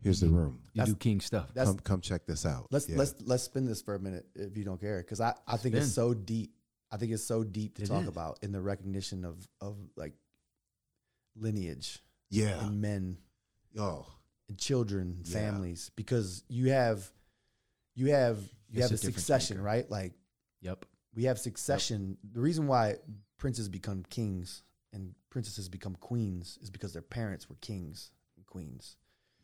here's 0.00 0.20
the 0.20 0.28
room. 0.30 0.60
You 0.72 0.78
That's- 0.80 0.94
do 0.94 0.96
king 0.96 1.20
stuff. 1.20 1.52
Come 1.54 1.78
come 1.80 2.00
check 2.00 2.24
this 2.24 2.46
out. 2.46 2.68
Let's 2.70 2.88
Yeah. 2.88 2.96
let's 2.96 3.14
let's 3.20 3.42
spin 3.42 3.66
this 3.66 3.82
for 3.82 3.94
a 3.94 4.00
minute 4.00 4.24
if 4.34 4.56
you 4.56 4.64
don't 4.64 4.80
care, 4.80 4.98
because 5.02 5.20
I, 5.20 5.34
I 5.46 5.58
think 5.58 5.74
it's 5.74 5.92
so 5.92 6.14
deep. 6.14 6.54
I 6.94 6.96
think 6.96 7.10
it's 7.12 7.24
so 7.24 7.42
deep 7.42 7.76
to 7.78 7.82
It 7.82 7.86
talk 7.88 8.02
is. 8.02 8.08
about 8.08 8.38
in 8.42 8.52
the 8.52 8.60
recognition 8.60 9.24
of 9.24 9.48
of 9.60 9.76
like 9.96 10.12
lineage 11.36 11.98
yeah. 12.30 12.64
and 12.64 12.80
men 12.80 13.18
Oh, 13.76 14.06
and 14.48 14.56
children, 14.56 15.22
Yeah. 15.24 15.32
families, 15.32 15.90
because 15.96 16.44
you 16.48 16.70
have 16.70 17.10
you 17.96 18.06
have 18.12 18.38
you 18.68 18.80
It's 18.80 18.82
have 18.90 18.92
a 18.92 18.96
succession, 18.96 19.56
thinker. 19.56 19.64
right? 19.66 19.90
Like 19.90 20.12
Yep. 20.60 20.86
we 21.14 21.24
have 21.24 21.38
succession. 21.40 22.16
The 22.32 22.40
reason 22.40 22.66
why 22.68 22.98
princes 23.38 23.68
become 23.68 24.04
kings 24.04 24.62
and 24.92 25.14
princesses 25.30 25.68
become 25.68 25.96
queens 25.96 26.58
is 26.62 26.70
because 26.70 26.92
their 26.92 27.02
parents 27.02 27.48
were 27.48 27.56
kings 27.56 28.12
and 28.36 28.46
queens. 28.46 28.96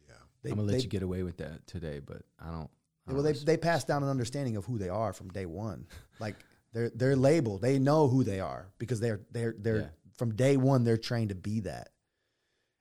yeah. 0.09 0.15
They, 0.43 0.51
I'm 0.51 0.57
gonna 0.59 0.69
they, 0.69 0.75
let 0.75 0.85
you 0.85 0.89
get 0.91 1.03
away 1.03 1.25
with 1.25 1.39
that 1.39 1.67
today, 1.67 1.99
but 1.99 2.23
I 2.39 2.51
don't. 2.53 2.71
Well, 3.07 3.23
they 3.25 3.33
they 3.33 3.57
pass 3.57 3.83
down 3.83 4.05
an 4.05 4.09
understanding 4.09 4.57
of 4.57 4.65
who 4.65 4.79
they 4.79 4.89
are 4.89 5.13
from 5.13 5.29
day 5.31 5.47
one. 5.47 5.89
Like 6.21 6.37
they're 6.73 6.91
they're 6.95 7.17
labeled. 7.17 7.63
They 7.63 7.79
know 7.79 8.09
who 8.09 8.23
they 8.25 8.41
are 8.41 8.69
because 8.79 9.01
they're 9.01 9.21
they're 9.31 9.55
they're 9.59 9.77
Yeah. 9.79 9.89
from 10.17 10.35
day 10.35 10.57
one. 10.57 10.85
They're 10.85 10.97
trained 10.97 11.31
to 11.31 11.35
be 11.35 11.61
that. 11.61 11.89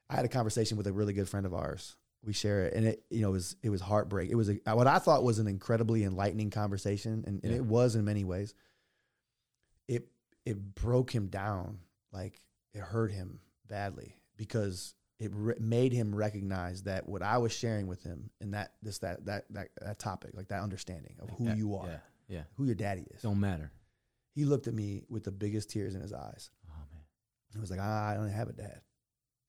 I 0.09 0.15
had 0.15 0.25
a 0.25 0.29
conversation 0.29 0.77
with 0.77 0.87
a 0.87 0.93
really 0.93 1.13
good 1.13 1.29
friend 1.29 1.45
of 1.45 1.53
ours. 1.53 1.95
We 2.23 2.33
share 2.33 2.65
it, 2.65 2.73
and 2.73 2.85
it 2.85 3.03
you 3.09 3.21
know 3.21 3.29
it 3.29 3.33
was 3.33 3.55
it 3.63 3.69
was 3.69 3.81
heartbreak. 3.81 4.29
It 4.29 4.35
was 4.35 4.49
a, 4.49 4.59
what 4.75 4.87
I 4.87 4.99
thought 4.99 5.23
was 5.23 5.39
an 5.39 5.47
incredibly 5.47 6.03
enlightening 6.03 6.49
conversation, 6.49 7.23
and, 7.25 7.39
and 7.43 7.51
Yeah. 7.51 7.57
it 7.59 7.65
was 7.65 7.95
in 7.95 8.03
many 8.05 8.23
ways. 8.23 8.53
It 9.87 10.07
it 10.45 10.75
broke 10.75 11.11
him 11.13 11.27
down, 11.27 11.79
like 12.11 12.41
it 12.73 12.81
hurt 12.81 13.11
him 13.11 13.39
badly 13.67 14.15
because 14.37 14.95
it 15.19 15.31
re- 15.33 15.55
made 15.59 15.91
him 15.93 16.13
recognize 16.15 16.83
that 16.83 17.07
what 17.07 17.21
I 17.21 17.37
was 17.39 17.51
sharing 17.51 17.87
with 17.87 18.03
him 18.03 18.29
and 18.41 18.53
that 18.53 18.73
this 18.81 18.99
that 18.99 19.25
that 19.25 19.45
that, 19.51 19.69
that 19.81 19.99
topic, 19.99 20.31
like 20.33 20.49
that 20.49 20.61
understanding 20.61 21.15
of 21.19 21.29
who 21.31 21.45
Yeah, 21.45 21.55
you 21.55 21.75
are, 21.75 21.87
Yeah. 21.87 21.99
Yeah. 22.27 22.43
who 22.55 22.65
your 22.65 22.75
daddy 22.75 23.05
is. 23.13 23.21
Don't 23.21 23.39
matter. 23.39 23.71
He 24.39 24.45
looked 24.45 24.67
at 24.67 24.73
me 24.73 25.03
with 25.09 25.25
the 25.25 25.31
biggest 25.31 25.69
tears 25.69 25.95
in 25.95 26.01
his 26.01 26.13
eyes. 26.13 26.49
Oh 26.69 26.73
man. 26.93 27.01
He 27.53 27.59
was 27.59 27.69
like, 27.69 27.79
I, 27.81 28.11
I 28.11 28.15
don't 28.15 28.29
have 28.29 28.47
a 28.47 28.53
dad. 28.53 28.79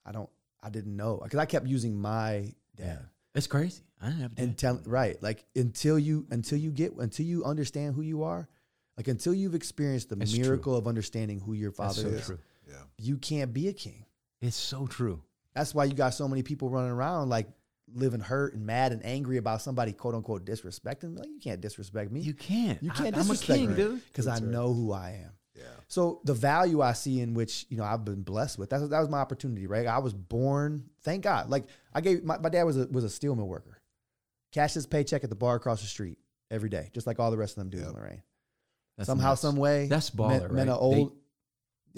I 0.05 0.11
don't. 0.11 0.29
I 0.62 0.68
didn't 0.70 0.96
know 0.96 1.20
because 1.22 1.38
I 1.38 1.46
kept 1.46 1.66
using 1.66 1.96
my 1.96 2.53
dad 2.76 2.98
It's 3.35 3.46
crazy. 3.46 3.83
I 4.03 4.07
didn't 4.09 4.20
have 4.22 4.33
a 4.37 4.40
and 4.42 4.50
dad. 4.57 4.59
tell 4.59 4.81
right 4.85 5.22
like 5.22 5.44
until 5.55 5.98
you 5.98 6.26
until 6.31 6.59
you 6.59 6.70
get 6.72 6.92
until 6.96 7.24
you 7.26 7.44
understand 7.44 7.94
who 7.94 8.03
you 8.03 8.24
are, 8.24 8.48
like 8.96 9.07
until 9.09 9.33
you've 9.33 9.55
experienced 9.55 10.09
the 10.09 10.16
That's 10.16 10.33
true. 10.33 10.42
miracle 10.42 10.74
of 10.76 10.87
understanding 10.88 11.38
who 11.40 11.53
your 11.55 11.70
That's 11.70 11.96
father 11.96 12.11
so 12.11 12.16
is, 12.16 12.26
true. 12.26 12.38
Yeah. 12.68 12.74
you 12.98 13.16
can't 13.18 13.53
be 13.53 13.68
a 13.68 13.72
king. 13.72 14.05
It's 14.40 14.57
so 14.57 14.87
true. 14.88 15.22
That's 15.55 15.72
why 15.74 15.85
you 15.85 15.94
got 15.94 16.14
so 16.14 16.26
many 16.29 16.42
people 16.42 16.68
running 16.68 16.90
around 16.92 17.29
like 17.29 17.46
living 17.94 18.20
hurt 18.20 18.55
and 18.55 18.64
mad 18.66 18.92
and 18.92 19.05
angry 19.05 19.37
about 19.37 19.62
somebody 19.62 19.92
quote 19.92 20.14
unquote 20.14 20.44
disrespecting. 20.44 21.18
Like 21.18 21.29
you 21.29 21.40
can't 21.40 21.61
disrespect 21.61 22.11
me 22.12 22.20
You 22.20 22.35
can't. 22.35 22.83
You 22.83 22.90
can't 22.90 23.16
I, 23.16 23.20
am 23.20 23.26
a 23.26 23.35
disrespect 23.35 23.59
king, 23.59 23.70
me. 23.70 23.76
dude. 23.76 24.07
because 24.07 24.26
I 24.26 24.33
That's 24.33 24.42
right. 24.42 24.50
know 24.53 24.72
who 24.72 24.92
I 24.92 25.20
am. 25.24 25.33
Yeah. 25.57 25.64
So 25.88 26.20
the 26.24 26.33
value 26.35 26.81
I 26.81 26.92
see 26.92 27.20
in 27.20 27.35
which 27.35 27.66
you 27.68 27.76
know 27.76 27.85
I've 27.85 28.05
been 28.05 28.22
blessed 28.22 28.59
with 28.59 28.70
that, 28.70 28.79
that 28.90 29.00
was 29.00 29.09
my 29.09 29.18
opportunity, 29.18 29.66
right? 29.66 29.87
I 29.87 29.98
was 29.98 30.14
born, 30.14 30.85
thank 31.03 31.24
God. 31.24 31.50
Like 31.50 31.64
I 31.92 32.00
gave 32.00 32.24
my, 32.24 32.38
my 32.38 32.48
dad 32.48 32.62
was 32.64 32.76
a 32.79 32.87
was 32.87 33.05
a 33.05 33.11
steel 33.11 33.35
mill 33.35 33.48
worker, 33.48 33.81
cashed 34.53 34.74
his 34.74 34.87
paycheck 34.87 35.24
at 35.24 35.31
the 35.31 35.37
bar 35.37 35.57
across 35.57 35.81
the 35.83 35.87
street 35.88 36.18
every 36.50 36.68
day, 36.70 36.90
just 36.94 37.07
like 37.07 37.18
all 37.18 37.31
the 37.31 37.37
rest 37.37 37.57
of 37.57 37.61
them 37.62 37.70
do 37.70 37.79
Yep. 37.79 37.88
in 37.88 37.94
Lorain. 37.94 38.22
That's 38.96 39.07
Somehow, 39.07 39.31
nuts. 39.31 39.40
some 39.42 39.57
way, 39.57 39.87
That's 39.87 40.11
baller, 40.11 40.29
men, 40.31 40.42
right? 40.42 40.53
men 40.53 40.68
are 40.68 40.90
They- 40.90 41.09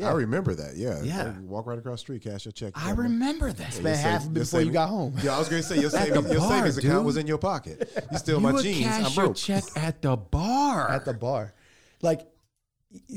old. 0.01 0.09
I 0.09 0.13
remember 0.13 0.55
that. 0.55 0.77
Yeah. 0.77 1.03
Yeah. 1.03 1.25
Like, 1.25 1.41
walk 1.43 1.67
right 1.67 1.79
across 1.79 1.95
the 2.01 2.17
street, 2.17 2.23
cash 2.23 2.45
your 2.47 2.53
check. 2.53 2.73
I 2.77 2.81
Yeah, 2.89 2.95
man. 2.95 2.97
remember 3.05 3.53
that. 3.53 3.61
Yeah, 3.61 3.71
spent 3.71 3.85
your 3.87 3.97
half 3.97 4.23
save- 4.23 4.31
of 4.31 4.37
it 4.37 4.41
before 4.41 4.61
you 4.63 4.71
got 4.73 4.89
home. 4.89 5.15
Yeah, 5.23 5.37
I 5.37 5.39
was 5.39 5.49
gonna 5.49 5.63
say 5.63 5.79
your, 5.81 5.91
saving, 5.91 6.15
your 6.15 6.23
bar, 6.41 6.49
savings 6.59 6.79
account 6.79 7.05
was 7.05 7.17
in 7.17 7.27
your 7.27 7.39
pocket. 7.39 7.91
You 8.11 8.19
steal 8.19 8.37
you 8.37 8.41
my 8.41 8.53
would 8.53 8.63
jeans. 8.63 8.87
cash 8.87 9.05
I'm 9.05 9.13
your 9.13 9.25
broke. 9.27 9.37
check 9.37 9.65
at 9.77 10.01
the 10.03 10.17
bar. 10.17 10.89
at 10.91 11.05
the 11.05 11.13
bar, 11.15 11.55
like 12.01 12.27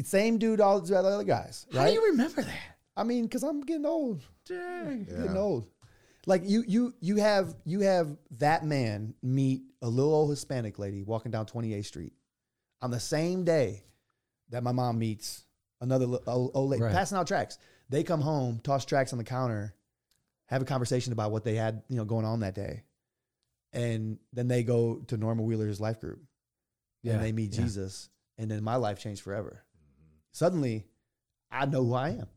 same 0.03 0.38
dude, 0.38 0.61
all 0.61 0.79
the 0.81 0.97
other 0.97 1.23
guys, 1.23 1.65
How 1.73 1.85
do 1.88 1.93
you 1.93 2.05
remember 2.07 2.41
that? 2.41 2.77
I 2.97 3.03
mean, 3.03 3.23
because 3.23 3.43
I'm 3.43 3.61
getting 3.61 3.85
old. 3.85 4.21
Dang. 4.47 5.07
Yeah. 5.09 5.17
getting 5.17 5.38
old. 5.38 5.67
Like 6.27 6.41
you, 6.45 6.63
you, 6.67 6.93
you 7.01 7.17
have 7.17 7.55
you 7.65 7.81
have 7.81 8.15
that 8.39 8.65
man 8.65 9.13
meet 9.21 9.63
a 9.81 9.88
little 9.89 10.13
old 10.13 10.29
Hispanic 10.31 10.79
lady 10.79 11.03
walking 11.03 11.31
down 11.31 11.45
28th 11.45 11.85
Street 11.85 12.13
on 12.81 12.89
the 12.91 12.99
same 12.99 13.43
day 13.43 13.83
that 14.49 14.63
my 14.63 14.71
mom 14.71 14.97
meets 14.99 15.44
another 15.85 16.05
li- 16.05 16.19
old, 16.27 16.51
old 16.53 16.69
lady 16.71 16.83
Right. 16.83 16.93
passing 16.93 17.17
out 17.17 17.27
tracts. 17.27 17.57
They 17.89 18.03
come 18.03 18.21
home, 18.21 18.59
toss 18.63 18.83
tracts 18.85 19.13
on 19.13 19.17
the 19.17 19.23
counter, 19.23 19.73
have 20.47 20.61
a 20.61 20.65
conversation 20.65 21.13
about 21.13 21.31
what 21.31 21.43
they 21.43 21.55
had, 21.55 21.83
you 21.87 21.95
know, 21.97 22.05
going 22.05 22.25
on 22.25 22.41
that 22.41 22.55
day, 22.55 22.83
and 23.73 24.17
then 24.33 24.47
they 24.47 24.63
go 24.63 24.97
to 25.07 25.17
Norma 25.17 25.43
Wheeler's 25.43 25.79
life 25.79 25.99
group, 25.99 26.21
Yeah, 27.01 27.13
and 27.13 27.23
they 27.23 27.31
meet 27.31 27.53
yeah. 27.53 27.61
Jesus, 27.61 28.09
and 28.37 28.49
then 28.49 28.63
my 28.63 28.75
life 28.75 28.99
changed 28.99 29.21
forever. 29.21 29.63
Suddenly, 30.31 30.85
I 31.51 31.65
know 31.65 31.83
who 31.85 31.93
I 31.93 32.09
am. 32.09 32.27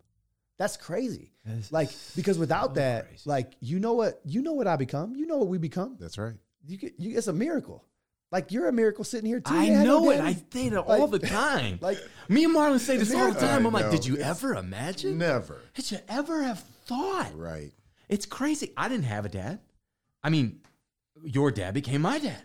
That's 0.58 0.76
crazy. 0.76 1.32
That's 1.44 1.70
Like 1.72 1.90
because 2.16 2.38
without 2.38 2.68
so 2.70 2.74
that, 2.74 3.08
crazy. 3.08 3.22
like 3.26 3.56
you 3.60 3.78
know 3.78 3.94
what 3.94 4.20
you 4.24 4.42
know 4.42 4.52
what 4.54 4.66
I 4.66 4.76
become. 4.76 5.14
You 5.16 5.26
know 5.26 5.38
what 5.38 5.48
we 5.48 5.58
become. 5.58 5.96
That's 5.98 6.18
right. 6.18 6.34
You 6.66 6.76
get 6.76 6.94
you. 6.98 7.16
It's 7.16 7.28
a 7.28 7.32
miracle. 7.32 7.84
Like 8.30 8.52
you're 8.52 8.68
a 8.68 8.72
miracle 8.72 9.04
sitting 9.04 9.26
here 9.26 9.40
too. 9.40 9.54
I 9.54 9.64
You 9.64 9.72
had 9.74 9.86
no 9.86 10.00
know 10.04 10.10
it. 10.10 10.16
daddy. 10.18 10.28
I 10.28 10.42
say 10.52 10.66
it 10.66 10.74
all 10.76 11.08
Like- 11.08 11.20
the 11.20 11.26
time. 11.26 11.78
like 11.80 11.98
Me 12.28 12.44
and 12.44 12.54
Marlon 12.54 12.78
say 12.78 12.96
this 12.98 13.14
all 13.14 13.32
the 13.32 13.40
time. 13.40 13.64
I 13.64 13.68
I'm 13.68 13.72
like, 13.72 13.90
did 13.90 14.04
you 14.06 14.14
It's- 14.14 14.28
ever 14.28 14.54
imagine? 14.54 15.16
Never. 15.18 15.60
Did 15.74 15.90
you 15.90 15.98
ever 16.08 16.42
have 16.42 16.60
thought? 16.86 17.34
Right. 17.36 17.72
It's 18.08 18.26
crazy. 18.26 18.72
I 18.76 18.88
didn't 18.88 19.04
have 19.06 19.24
a 19.24 19.28
dad. 19.30 19.60
I 20.22 20.30
mean, 20.30 20.60
your 21.22 21.50
dad 21.50 21.72
became 21.74 22.02
my 22.02 22.18
dad 22.18 22.42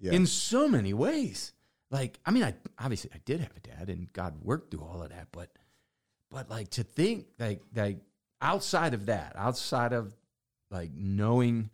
Yeah. 0.00 0.12
in 0.12 0.26
so 0.26 0.68
many 0.68 0.92
ways. 0.94 1.52
Like, 1.90 2.18
I 2.26 2.30
mean, 2.32 2.42
I 2.42 2.54
obviously 2.78 3.10
I 3.14 3.18
did 3.24 3.40
have 3.40 3.56
a 3.56 3.60
dad, 3.60 3.88
and 3.90 4.12
God 4.12 4.42
worked 4.42 4.70
through 4.72 4.82
all 4.82 5.02
of 5.02 5.10
that. 5.10 5.28
But, 5.30 5.50
but 6.30 6.50
like 6.50 6.70
to 6.70 6.82
think 6.82 7.26
like 7.38 7.62
like 7.74 7.98
outside 8.40 8.94
of 8.94 9.06
that, 9.06 9.34
outside 9.36 9.92
of 9.92 10.12
like 10.70 10.90
knowing 10.92 11.70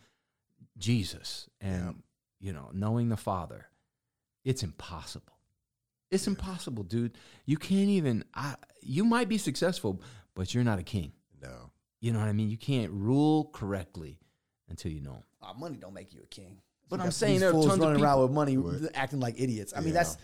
Jesus 0.76 1.48
and 1.60 2.02
you 2.40 2.52
know 2.52 2.70
knowing 2.72 3.08
the 3.08 3.16
Father, 3.16 3.66
it's 4.44 4.62
impossible. 4.62 5.32
It's 6.10 6.26
impossible, 6.26 6.82
dude. 6.82 7.12
You 7.46 7.56
can't 7.56 7.88
even. 7.88 8.24
I, 8.34 8.56
you 8.82 9.04
might 9.04 9.28
be 9.28 9.38
successful, 9.38 10.02
but 10.34 10.52
you're 10.54 10.64
not 10.64 10.78
a 10.78 10.82
king. 10.82 11.12
no. 11.40 11.70
You 12.02 12.14
know 12.14 12.18
what 12.18 12.28
I 12.28 12.32
mean? 12.32 12.48
You 12.48 12.56
can't 12.56 12.90
rule 12.92 13.50
correctly 13.52 14.18
until 14.70 14.90
you 14.90 15.02
know 15.02 15.12
him. 15.16 15.22
oh, 15.42 15.52
money 15.52 15.76
don't 15.76 15.92
make 15.92 16.14
you 16.14 16.20
a 16.22 16.26
king. 16.26 16.56
But 16.88 17.00
You 17.00 17.04
I'm 17.04 17.10
saying 17.10 17.40
there 17.40 17.50
are 17.50 17.52
fools 17.52 17.66
tons 17.66 17.78
of 17.78 17.86
running 17.88 18.02
around 18.02 18.22
with 18.22 18.30
money, 18.30 18.56
What? 18.56 18.90
acting 18.94 19.20
like 19.20 19.38
idiots. 19.38 19.74
I 19.76 19.80
mean, 19.80 19.88
Yeah. 19.88 19.94
that's 20.04 20.16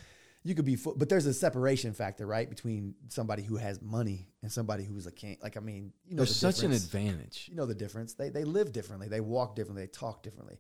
you 0.42 0.54
could 0.54 0.64
be, 0.64 0.76
fu- 0.76 0.94
but 0.96 1.08
there's 1.10 1.26
a 1.26 1.34
separation 1.34 1.92
factor, 1.92 2.24
right, 2.26 2.48
between 2.48 2.94
somebody 3.08 3.42
who 3.42 3.56
has 3.56 3.82
money 3.82 4.28
and 4.42 4.50
somebody 4.50 4.84
who's 4.84 5.06
a 5.06 5.12
king. 5.12 5.36
Like, 5.42 5.56
I 5.58 5.60
mean, 5.60 5.92
you 6.06 6.14
know, 6.14 6.20
There's 6.24 6.30
the 6.40 6.52
such 6.52 6.62
an 6.64 6.72
advantage. 6.72 7.46
You 7.50 7.56
know 7.56 7.66
the 7.66 7.74
difference. 7.74 8.14
They 8.14 8.30
they 8.30 8.44
live 8.44 8.72
differently. 8.72 9.08
They 9.08 9.20
walk 9.20 9.54
differently. 9.54 9.82
They 9.82 9.88
talk 9.88 10.22
differently. 10.22 10.58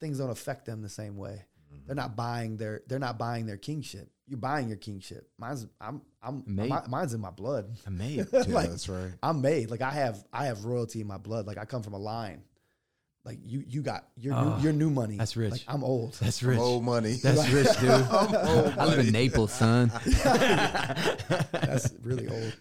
Things 0.00 0.18
don't 0.18 0.30
affect 0.30 0.66
them 0.66 0.82
the 0.82 0.88
same 0.88 1.16
way. 1.16 1.42
Mm-hmm. 1.72 1.86
They're 1.86 1.96
not 1.96 2.16
buying 2.16 2.56
their 2.56 2.82
they're 2.88 2.98
not 2.98 3.18
buying 3.18 3.46
their 3.46 3.56
kingship. 3.56 4.10
You're 4.26 4.38
buying 4.38 4.68
your 4.68 4.76
kingship. 4.78 5.28
Mine's 5.38 5.66
I'm 5.80 6.00
I'm 6.22 6.42
Made. 6.46 6.70
mi- 6.70 6.76
mine's 6.88 7.12
in 7.14 7.20
my 7.20 7.30
blood. 7.30 7.70
I'm 7.86 7.98
made. 7.98 8.26
Yeah, 8.32 8.42
Like, 8.48 8.70
that's 8.70 8.88
right. 8.88 9.12
I'm 9.22 9.40
made. 9.40 9.70
Like 9.70 9.82
I 9.82 9.90
have 9.90 10.24
I 10.32 10.46
have 10.46 10.64
royalty 10.64 11.00
in 11.00 11.06
my 11.06 11.18
blood. 11.18 11.46
Like 11.46 11.58
I 11.58 11.64
come 11.64 11.82
from 11.82 11.92
a 11.94 11.98
line. 11.98 12.42
Like 13.24 13.38
you 13.42 13.64
you 13.66 13.80
got 13.82 14.06
your 14.16 14.34
Oh, 14.34 14.56
new 14.56 14.62
your 14.64 14.72
new 14.74 14.90
money. 14.90 15.16
that's 15.16 15.36
rich. 15.36 15.52
Like 15.52 15.64
I'm 15.68 15.82
old. 15.84 16.14
That's 16.14 16.42
rich. 16.42 16.58
Old 16.58 16.84
money. 16.84 17.14
That's 17.22 17.48
rich, 17.58 17.68
dude. 17.80 17.90
I 17.90 18.84
live 18.84 18.98
in 19.06 19.12
Naples, 19.12 19.52
son. 19.52 19.90
that's 21.52 21.92
really 22.02 22.28
old. 22.28 22.52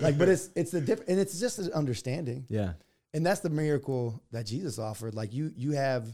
Like 0.00 0.18
but 0.18 0.28
it's 0.28 0.50
it's 0.54 0.70
the 0.70 0.80
different 0.80 1.10
and 1.10 1.18
it's 1.20 1.38
just 1.40 1.58
an 1.58 1.72
understanding. 1.72 2.46
Yeah. 2.48 2.72
and 3.14 3.24
that's 3.24 3.40
the 3.40 3.50
miracle 3.50 4.22
that 4.32 4.46
Jesus 4.46 4.78
offered. 4.78 5.14
Like 5.14 5.32
you, 5.32 5.52
you 5.56 5.72
have, 5.72 6.06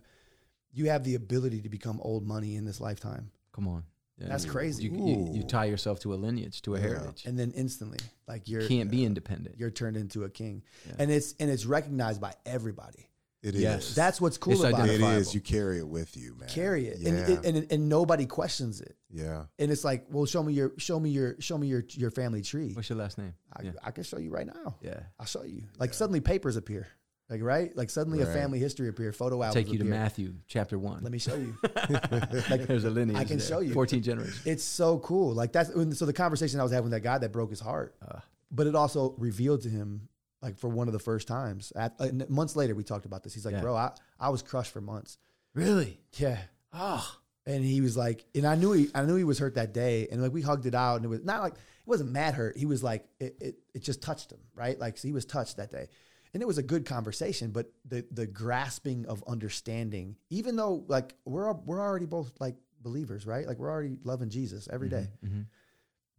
you 0.79 0.87
have 0.91 1.05
the 1.05 1.14
ability 1.14 1.62
to 1.62 1.69
become 1.69 2.01
old 2.03 2.27
money 2.27 2.57
in 2.57 2.64
this 2.64 2.81
lifetime, 2.81 3.31
Come 3.53 3.67
on. 3.69 3.83
Yeah. 4.21 4.29
That's 4.29 4.45
crazy. 4.45 4.85
You, 4.85 4.91
you, 5.07 5.31
you 5.33 5.43
tie 5.45 5.67
yourself 5.67 6.01
to 6.01 6.12
a 6.12 6.17
lineage, 6.17 6.62
to 6.62 6.75
a 6.75 6.79
Yeah. 6.81 6.87
heritage. 6.88 7.25
and 7.27 7.38
then 7.38 7.53
instantly, 7.53 7.99
like 8.27 8.49
you're 8.49 8.67
Can't 8.67 8.91
be 8.91 9.03
uh, 9.05 9.07
independent. 9.07 9.57
you're 9.59 9.71
turned 9.71 9.97
into 9.97 10.25
a 10.25 10.29
king, 10.31 10.62
Yeah. 10.87 10.95
and 11.01 11.11
it's 11.11 11.35
and 11.38 11.49
it's 11.51 11.64
recognized 11.67 12.21
by 12.21 12.35
everybody. 12.45 13.05
It 13.41 13.55
is. 13.55 13.61
Yes. 13.61 13.95
That's 13.95 14.21
what's 14.21 14.37
cool 14.37 14.55
It's 14.55 14.62
about 14.62 14.73
it 14.73 14.75
it. 14.75 14.83
identifiable. 14.95 15.21
is. 15.21 15.35
You 15.35 15.41
carry 15.41 15.79
it 15.79 15.87
with 15.87 16.17
you, 16.17 16.35
man. 16.35 16.49
Carry 16.49 16.88
it, 16.88 16.99
Yeah. 16.99 17.09
and, 17.11 17.19
and, 17.47 17.57
and 17.57 17.73
and 17.73 17.88
nobody 17.88 18.27
questions 18.27 18.81
it. 18.81 18.97
yeah. 19.09 19.45
And 19.61 19.71
it's 19.71 19.85
like, 19.85 20.07
well, 20.11 20.27
show 20.27 20.43
me 20.43 20.53
your 20.53 20.73
show 20.79 20.99
me 20.99 21.11
your 21.11 21.37
show 21.38 21.57
me 21.57 21.69
your 21.69 21.85
your 21.91 22.11
family 22.11 22.43
tree. 22.43 22.73
What's 22.75 22.88
your 22.88 22.99
last 22.99 23.19
name? 23.19 23.35
I, 23.57 23.62
yeah. 23.62 23.71
I 23.85 23.93
can 23.93 24.03
show 24.03 24.19
you 24.19 24.31
right 24.31 24.47
now. 24.47 24.77
Yeah. 24.83 24.99
I'll 25.21 25.27
show 25.27 25.45
you. 25.45 25.62
Like 25.79 25.95
suddenly 25.95 26.21
papers 26.21 26.57
appear, 26.57 26.88
like 27.31 27.43
right, 27.43 27.77
like 27.77 27.91
suddenly 27.91 28.23
a 28.23 28.27
family 28.27 28.59
history 28.59 28.88
appear, 28.88 29.12
photo 29.12 29.43
albums. 29.43 29.55
Take 29.55 29.73
you 29.73 29.79
to. 29.79 29.85
Matthew 29.85 30.35
chapter 30.47 30.79
one. 30.79 31.03
Let 31.03 31.12
me 31.12 31.19
show 31.19 31.35
you. 31.35 31.55
like, 31.91 32.67
There's 32.67 32.85
a 32.85 32.91
lineage. 32.91 33.17
I 33.19 33.25
can 33.25 33.38
there. 33.38 33.47
show 33.47 33.61
you. 33.61 33.73
14 33.75 34.03
generations. 34.03 34.47
It's 34.47 34.64
so 34.64 34.99
cool. 35.01 35.35
Like 35.35 35.53
that's 35.53 35.71
and 35.71 35.97
so 35.97 36.07
the 36.07 36.12
conversation 36.12 36.59
I 36.61 36.62
was 36.62 36.73
having 36.73 36.85
with 36.85 36.93
that 36.93 37.03
guy 37.03 37.19
that 37.19 37.33
broke 37.33 37.51
his 37.51 37.61
heart, 37.61 37.95
Uh, 38.07 38.21
but 38.51 38.67
it 38.67 38.75
also 38.75 39.14
revealed 39.19 39.62
to 39.62 39.69
him 39.69 40.09
like 40.41 40.57
for 40.59 40.69
one 40.69 40.87
of 40.88 40.93
the 40.93 40.99
first 41.01 41.29
times. 41.29 41.73
At, 41.77 41.95
uh, 41.99 42.09
months 42.29 42.57
later, 42.57 42.75
we 42.75 42.85
talked 42.85 43.05
about 43.07 43.23
this. 43.25 43.35
He's 43.35 43.45
like, 43.45 43.55
Yeah. 43.55 43.61
"Bro, 43.61 43.77
I, 43.77 43.91
I 44.21 44.29
was 44.31 44.43
crushed 44.43 44.73
for 44.73 44.81
months." 44.81 45.19
really? 45.55 45.99
Yeah, 46.17 46.38
Oh. 46.73 47.05
and 47.47 47.64
he 47.64 47.81
was 47.81 47.97
like, 47.97 48.25
and 48.35 48.47
I 48.47 48.55
knew 48.55 48.73
he, 48.73 48.88
I 48.95 49.05
knew 49.05 49.17
he 49.17 49.25
was 49.25 49.38
hurt 49.41 49.57
that 49.57 49.75
day, 49.75 50.07
and 50.12 50.23
like 50.23 50.33
we 50.33 50.41
hugged 50.43 50.67
it 50.67 50.75
out, 50.75 50.97
and 50.97 51.05
it 51.05 51.09
was 51.09 51.25
not 51.25 51.43
like 51.43 51.55
it 51.55 51.59
wasn't 51.87 52.12
mad 52.12 52.35
hurt. 52.35 52.57
He 52.57 52.64
was 52.67 52.83
like, 52.83 53.07
it, 53.19 53.37
it, 53.41 53.59
it 53.75 53.83
just 53.83 54.01
touched 54.01 54.31
him, 54.31 54.38
right? 54.55 54.79
Like 54.79 54.97
so 54.99 55.09
he 55.09 55.12
was 55.12 55.25
touched 55.25 55.57
that 55.57 55.71
day, 55.73 55.88
and 56.35 56.43
it 56.43 56.47
was 56.47 56.59
a 56.59 56.62
good 56.62 56.85
conversation. 56.87 57.51
But 57.51 57.73
the 57.85 58.07
the 58.11 58.27
grasping 58.27 59.07
of 59.07 59.23
understanding, 59.27 60.17
even 60.31 60.57
though 60.57 60.85
like 60.88 61.14
we're 61.25 61.53
we're 61.53 61.81
already 61.81 62.07
both 62.07 62.33
like 62.41 62.57
believers, 62.81 63.27
right? 63.27 63.47
Like 63.47 63.59
we're 63.59 63.71
already 63.71 63.97
loving 64.05 64.29
Jesus 64.31 64.69
every 64.73 64.88
day 64.88 65.09
Mhm. 65.25 65.47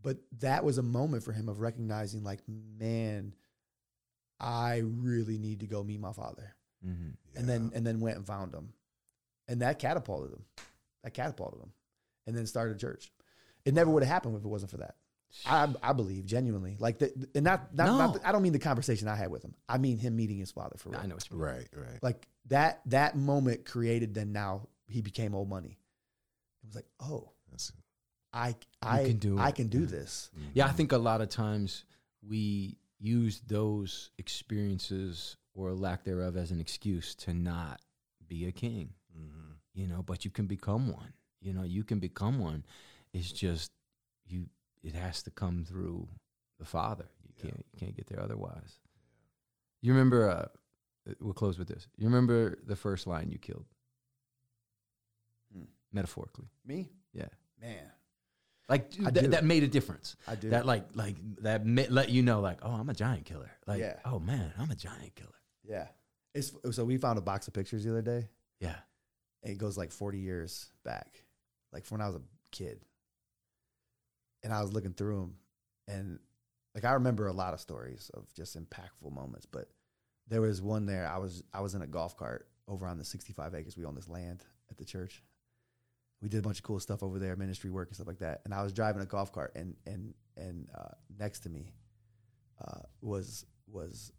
but 0.01 0.17
that 0.39 0.63
was 0.63 0.77
a 0.77 0.83
moment 0.83 1.23
for 1.23 1.31
him 1.33 1.49
of 1.49 1.59
recognizing 1.59 2.23
like 2.23 2.39
man 2.47 3.33
i 4.39 4.77
really 4.85 5.37
need 5.37 5.59
to 5.59 5.67
go 5.67 5.83
meet 5.83 5.99
my 5.99 6.13
father 6.13 6.55
Mhm. 6.85 7.15
and 7.35 7.49
then 7.49 7.71
and 7.73 7.85
then 7.85 7.99
went 7.99 8.17
and 8.17 8.25
found 8.25 8.53
him 8.53 8.71
and 9.49 9.61
that 9.61 9.79
catapulted 9.79 10.31
him 10.31 10.45
that 11.03 11.13
catapulted 11.13 11.59
him 11.61 11.73
and 12.25 12.35
then 12.37 12.45
started 12.45 12.75
a 12.77 12.79
church 12.79 13.11
it 13.65 13.73
never 13.73 13.91
would 13.91 14.03
have 14.03 14.11
happened 14.11 14.35
if 14.37 14.43
it 14.45 14.47
wasn't 14.47 14.71
for 14.71 14.77
that 14.77 14.95
i 15.45 15.67
i 15.83 15.93
believe 15.93 16.25
genuinely 16.25 16.75
like 16.79 16.97
the, 16.99 17.11
and 17.35 17.43
not 17.43 17.73
not, 17.75 17.85
not 17.97 18.15
No. 18.15 18.21
i 18.25 18.31
don't 18.31 18.41
mean 18.41 18.53
the 18.53 18.59
conversation 18.59 19.07
i 19.07 19.15
had 19.15 19.29
with 19.29 19.43
him 19.43 19.53
i 19.67 19.77
mean 19.77 19.97
him 19.97 20.15
meeting 20.15 20.37
his 20.39 20.51
father 20.51 20.75
for 20.77 20.89
real 20.89 20.99
I 20.99 21.05
know 21.07 21.15
what 21.15 21.29
you 21.29 21.37
mean. 21.37 21.45
Right. 21.45 21.67
Right. 21.75 21.99
like 22.01 22.27
that 22.47 22.81
that 22.87 23.15
moment 23.15 23.65
created 23.65 24.13
then 24.13 24.31
now 24.31 24.67
he 24.87 25.01
became 25.01 25.35
old 25.35 25.47
money 25.49 25.77
it 26.63 26.65
was 26.67 26.75
like 26.75 26.87
oh 26.99 27.31
That's, 27.51 27.71
i 28.33 28.55
i 28.81 29.03
can 29.03 29.17
do 29.17 29.37
i 29.37 29.49
it. 29.49 29.55
can 29.55 29.67
do 29.67 29.81
Yeah. 29.81 29.85
this 29.85 30.31
Yeah, 30.53 30.65
I 30.67 30.71
think 30.71 30.91
a 30.91 30.97
lot 30.97 31.21
of 31.21 31.29
times 31.29 31.85
we 32.27 32.77
use 32.99 33.41
those 33.47 34.09
experiences 34.17 35.37
or 35.55 35.73
lack 35.73 36.03
thereof 36.03 36.35
as 36.37 36.51
an 36.51 36.59
excuse 36.59 37.15
to 37.15 37.33
not 37.33 37.81
be 38.27 38.45
a 38.47 38.51
king. 38.51 38.89
Mm-hmm. 39.17 39.53
You 39.73 39.87
know, 39.87 40.01
but 40.03 40.25
you 40.25 40.31
can 40.31 40.45
become 40.47 40.91
one. 40.91 41.13
You 41.41 41.53
know, 41.53 41.63
you 41.63 41.83
can 41.83 41.99
become 41.99 42.39
one. 42.39 42.65
It's 43.13 43.31
just 43.31 43.71
you. 44.27 44.47
It 44.83 44.93
has 44.95 45.23
to 45.23 45.31
come 45.31 45.65
through 45.65 46.07
the 46.57 46.65
Father. 46.65 47.09
You 47.27 47.33
Yeah. 47.37 47.43
can't. 47.51 47.65
You 47.73 47.79
can't 47.79 47.95
get 47.95 48.07
there 48.07 48.21
otherwise. 48.21 48.79
You 49.81 49.93
remember? 49.93 50.29
Uh, 50.29 50.47
we'll 51.19 51.33
close 51.33 51.57
with 51.57 51.67
this. 51.67 51.87
You 51.97 52.07
remember 52.07 52.57
the 52.65 52.75
first 52.75 53.07
line 53.07 53.29
you 53.31 53.39
killed, 53.39 53.65
Hmm. 55.53 55.63
metaphorically. 55.91 56.49
Me, 56.65 56.89
Yeah, 57.13 57.29
man, 57.59 57.91
like 58.67 58.91
th- 58.91 59.31
that 59.31 59.43
made 59.43 59.63
a 59.63 59.67
difference. 59.67 60.15
I 60.27 60.35
do. 60.35 60.49
That 60.51 60.65
like 60.65 60.95
like 60.95 61.15
that 61.41 61.65
ma- 61.65 61.85
let 61.89 62.09
you 62.09 62.21
know 62.21 62.39
like 62.41 62.59
oh 62.61 62.71
I'm 62.71 62.89
a 62.89 62.93
giant 62.93 63.25
killer. 63.25 63.51
Like 63.65 63.79
Yeah. 63.79 63.99
oh 64.05 64.19
man 64.19 64.53
I'm 64.57 64.69
a 64.71 64.75
giant 64.75 65.15
killer. 65.15 65.31
yeah. 65.63 65.87
It's 66.35 66.53
so 66.71 66.85
we 66.85 66.97
found 66.97 67.17
a 67.17 67.21
box 67.23 67.47
of 67.47 67.53
pictures 67.53 67.83
the 67.83 67.89
other 67.91 68.01
day. 68.03 68.29
Yeah. 68.59 68.79
and 69.41 69.53
it 69.53 69.57
goes 69.57 69.77
like 69.77 69.91
40 69.93 70.19
years 70.19 70.69
back, 70.83 71.23
like 71.71 71.85
from 71.85 71.99
when 71.99 72.05
I 72.05 72.09
was 72.09 72.17
a 72.17 72.23
kid. 72.51 72.85
And 74.43 74.53
I 74.53 74.61
was 74.61 74.71
looking 74.73 74.93
through 74.93 75.19
them, 75.19 75.35
and 75.87 76.19
like 76.75 76.85
I 76.85 76.93
remember 76.93 77.27
a 77.27 77.33
lot 77.33 77.53
of 77.53 77.59
stories 77.59 78.09
of 78.13 78.31
just 78.33 78.57
impactful 78.57 79.11
moments, 79.11 79.45
but 79.45 79.69
there 80.27 80.41
was 80.41 80.61
one 80.61 80.85
there. 80.85 81.07
I 81.07 81.17
was 81.17 81.43
I 81.53 81.61
was 81.61 81.75
in 81.75 81.81
a 81.81 81.87
golf 81.87 82.15
cart 82.15 82.47
over 82.67 82.85
on 82.87 82.97
the 82.97 83.03
65 83.03 83.55
acres 83.55 83.75
we 83.77 83.83
own 83.85 83.95
this 83.95 84.07
land 84.07 84.43
at 84.69 84.77
the 84.77 84.85
church. 84.85 85.23
We 86.21 86.29
did 86.29 86.39
a 86.39 86.41
bunch 86.41 86.59
of 86.59 86.63
cool 86.63 86.79
stuff 86.79 87.01
over 87.01 87.17
there, 87.17 87.35
ministry 87.35 87.69
work 87.69 87.87
and 87.89 87.95
stuff 87.95 88.07
like 88.07 88.19
that. 88.19 88.41
And 88.45 88.53
I 88.53 88.61
was 88.61 88.71
driving 88.73 89.01
a 89.01 89.05
golf 89.05 89.31
cart, 89.31 89.53
and 89.55 89.75
and 89.85 90.13
and 90.37 90.69
uh, 90.77 90.93
next 91.17 91.39
to 91.41 91.49
me 91.49 91.73
uh, 92.65 92.81
was 93.01 93.45
was 93.67 94.11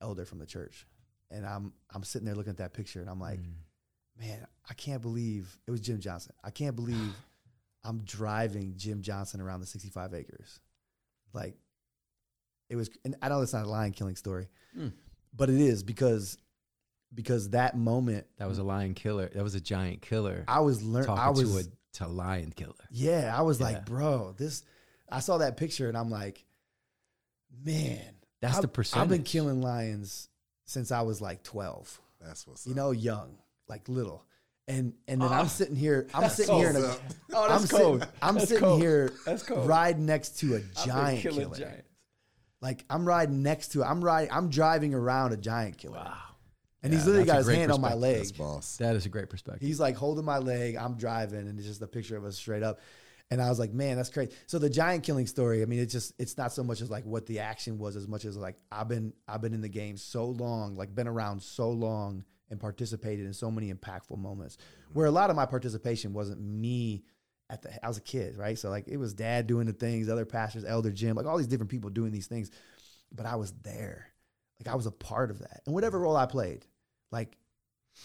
elder 0.00 0.24
from 0.24 0.38
the 0.38 0.46
church, 0.46 0.86
and 1.30 1.46
I'm 1.46 1.72
I'm 1.94 2.02
sitting 2.04 2.26
there 2.26 2.34
looking 2.34 2.50
at 2.50 2.58
that 2.58 2.74
picture, 2.74 3.00
and 3.00 3.08
I'm 3.08 3.20
like 3.20 3.40
Mm. 3.40 3.54
man, 4.18 4.46
I 4.68 4.74
can't 4.74 5.00
believe 5.00 5.58
it 5.66 5.70
was 5.70 5.80
Jim 5.80 5.98
Johnson. 6.00 6.34
I 6.44 6.50
can't 6.50 6.76
believe 6.76 7.14
I'm 7.84 8.02
driving 8.04 8.74
Jim 8.76 9.02
Johnson 9.02 9.40
around 9.40 9.60
the 9.60 9.66
65 9.66 10.14
acres. 10.14 10.60
Like 11.32 11.56
it 12.70 12.76
was, 12.76 12.90
and 13.04 13.16
I 13.22 13.28
know 13.28 13.40
that's 13.40 13.52
not 13.52 13.64
a 13.66 13.68
lion 13.68 13.92
killing 13.92 14.16
story, 14.16 14.48
Mm. 14.78 14.92
but 15.34 15.50
it 15.50 15.60
is 15.60 15.82
because 15.82 16.38
because 17.14 17.50
that 17.50 17.76
moment 17.76 18.26
that 18.38 18.48
was 18.48 18.58
a 18.58 18.62
lion 18.62 18.94
killer. 18.94 19.28
That 19.34 19.42
was 19.42 19.54
a 19.54 19.60
giant 19.60 20.00
killer. 20.00 20.44
I 20.48 20.60
was 20.60 20.82
learning. 20.82 21.10
I 21.10 21.28
was 21.30 21.52
to 21.52 21.58
a 21.70 21.72
to 21.94 22.06
lion 22.08 22.52
killer. 22.52 22.72
yeah, 22.90 23.36
I 23.36 23.42
was 23.42 23.60
Yeah. 23.60 23.66
like, 23.66 23.84
bro, 23.86 24.32
this. 24.38 24.62
I 25.10 25.20
saw 25.20 25.38
that 25.38 25.58
picture 25.58 25.88
and 25.88 25.98
I'm 25.98 26.08
like, 26.08 26.46
man, 27.64 28.14
That's 28.40 28.56
I've, 28.56 28.62
the 28.62 28.68
percentage. 28.68 29.02
I've 29.02 29.08
been 29.10 29.24
killing 29.24 29.60
lions 29.60 30.28
since 30.64 30.90
I 30.90 31.02
was 31.02 31.20
like 31.20 31.42
12. 31.42 32.00
That's 32.20 32.46
what's 32.46 32.66
You 32.66 32.72
up. 32.72 32.76
know, 32.76 32.90
young, 32.92 33.36
like 33.68 33.88
little. 33.88 34.24
And 34.68 34.94
and 35.08 35.20
then 35.20 35.28
Oh, 35.28 35.32
I'm 35.32 35.48
sitting 35.48 35.74
here. 35.76 36.06
I'm 36.14 36.28
sitting 36.30 36.54
here 36.56 36.70
in 36.70 36.76
a, 36.76 36.80
What's 36.80 36.94
up? 36.96 37.02
Oh, 37.34 37.48
I'm 37.48 37.60
sitting, 37.66 38.02
I'm 38.22 38.34
That's 38.36 38.48
sitting 38.48 38.64
cold. 38.64 38.80
here 38.80 39.12
That's 39.26 39.42
cold. 39.42 39.66
riding 39.68 40.06
next 40.06 40.38
to 40.40 40.54
a 40.54 40.56
I've 40.58 40.62
been 40.74 40.84
giant 40.86 41.20
killing 41.20 41.40
killer. 41.50 41.56
giants. 41.58 41.88
Like 42.60 42.84
I'm 42.88 43.04
riding 43.04 43.42
next 43.42 43.68
to 43.72 43.82
I'm 43.84 44.02
riding 44.04 44.30
I'm 44.32 44.48
driving 44.50 44.94
around 44.94 45.32
a 45.32 45.36
giant 45.36 45.78
killer. 45.78 45.96
Wow, 45.96 46.16
And 46.84 46.92
he's 46.92 47.06
literally 47.06 47.26
got 47.26 47.38
his 47.38 47.48
hand 47.48 47.72
on 47.72 47.80
my 47.80 47.94
leg. 47.94 48.18
That's 48.18 48.32
boss. 48.32 48.76
that 48.76 48.94
is 48.94 49.04
a 49.04 49.08
great 49.08 49.28
perspective. 49.30 49.66
He's 49.66 49.80
like 49.80 49.96
holding 49.96 50.24
my 50.24 50.38
leg. 50.38 50.76
I'm 50.76 50.96
driving, 50.96 51.40
and 51.48 51.58
it's 51.58 51.66
just 51.66 51.82
a 51.82 51.88
picture 51.88 52.16
of 52.16 52.24
us 52.24 52.36
straight 52.36 52.62
up. 52.62 52.78
And 53.32 53.40
I 53.42 53.48
was 53.48 53.58
like, 53.58 53.72
man, 53.72 53.96
that's 53.96 54.10
crazy. 54.10 54.30
So 54.46 54.58
the 54.58 54.68
giant 54.70 55.04
killing 55.04 55.26
story. 55.26 55.62
I 55.62 55.64
mean, 55.64 55.78
it's 55.80 55.92
just 55.92 56.12
it's 56.20 56.36
not 56.36 56.52
so 56.52 56.62
much 56.62 56.82
as 56.82 56.90
like 56.90 57.04
what 57.04 57.26
the 57.26 57.40
action 57.40 57.78
was, 57.78 57.96
as 57.96 58.06
much 58.06 58.24
as 58.26 58.36
like 58.36 58.56
I've 58.70 58.88
been 58.88 59.12
I've 59.26 59.40
been 59.40 59.54
in 59.54 59.60
the 59.62 59.68
game 59.68 59.96
so 59.96 60.26
long, 60.26 60.76
like 60.76 60.94
been 60.94 61.08
around 61.08 61.42
so 61.42 61.70
long, 61.70 62.24
and 62.52 62.60
participated 62.60 63.26
in 63.26 63.32
so 63.32 63.50
many 63.50 63.72
impactful 63.72 64.16
moments. 64.18 64.58
Where 64.92 65.06
a 65.06 65.10
lot 65.10 65.30
of 65.30 65.36
my 65.36 65.46
participation 65.46 66.12
wasn't 66.12 66.40
me 66.40 67.02
at 67.50 67.62
the 67.62 67.84
I 67.84 67.88
was 67.88 67.96
a 67.96 68.02
kid, 68.02 68.36
right? 68.36 68.56
So 68.58 68.70
like 68.70 68.86
it 68.86 68.98
was 68.98 69.14
dad 69.14 69.46
doing 69.48 69.66
the 69.66 69.72
things, 69.72 70.08
other 70.08 70.24
pastors, 70.26 70.64
Elder 70.64 70.92
Jim, 70.92 71.16
like 71.16 71.26
all 71.26 71.38
these 71.38 71.48
different 71.48 71.70
people 71.70 71.90
doing 71.90 72.12
these 72.12 72.26
things, 72.28 72.50
but 73.10 73.26
I 73.26 73.34
was 73.36 73.52
there, 73.62 74.06
like 74.60 74.72
I 74.72 74.76
was 74.76 74.86
a 74.86 74.90
part 74.92 75.30
of 75.30 75.40
that, 75.40 75.62
and 75.66 75.74
whatever 75.74 75.98
role 75.98 76.16
I 76.16 76.26
played, 76.26 76.66
like 77.10 77.36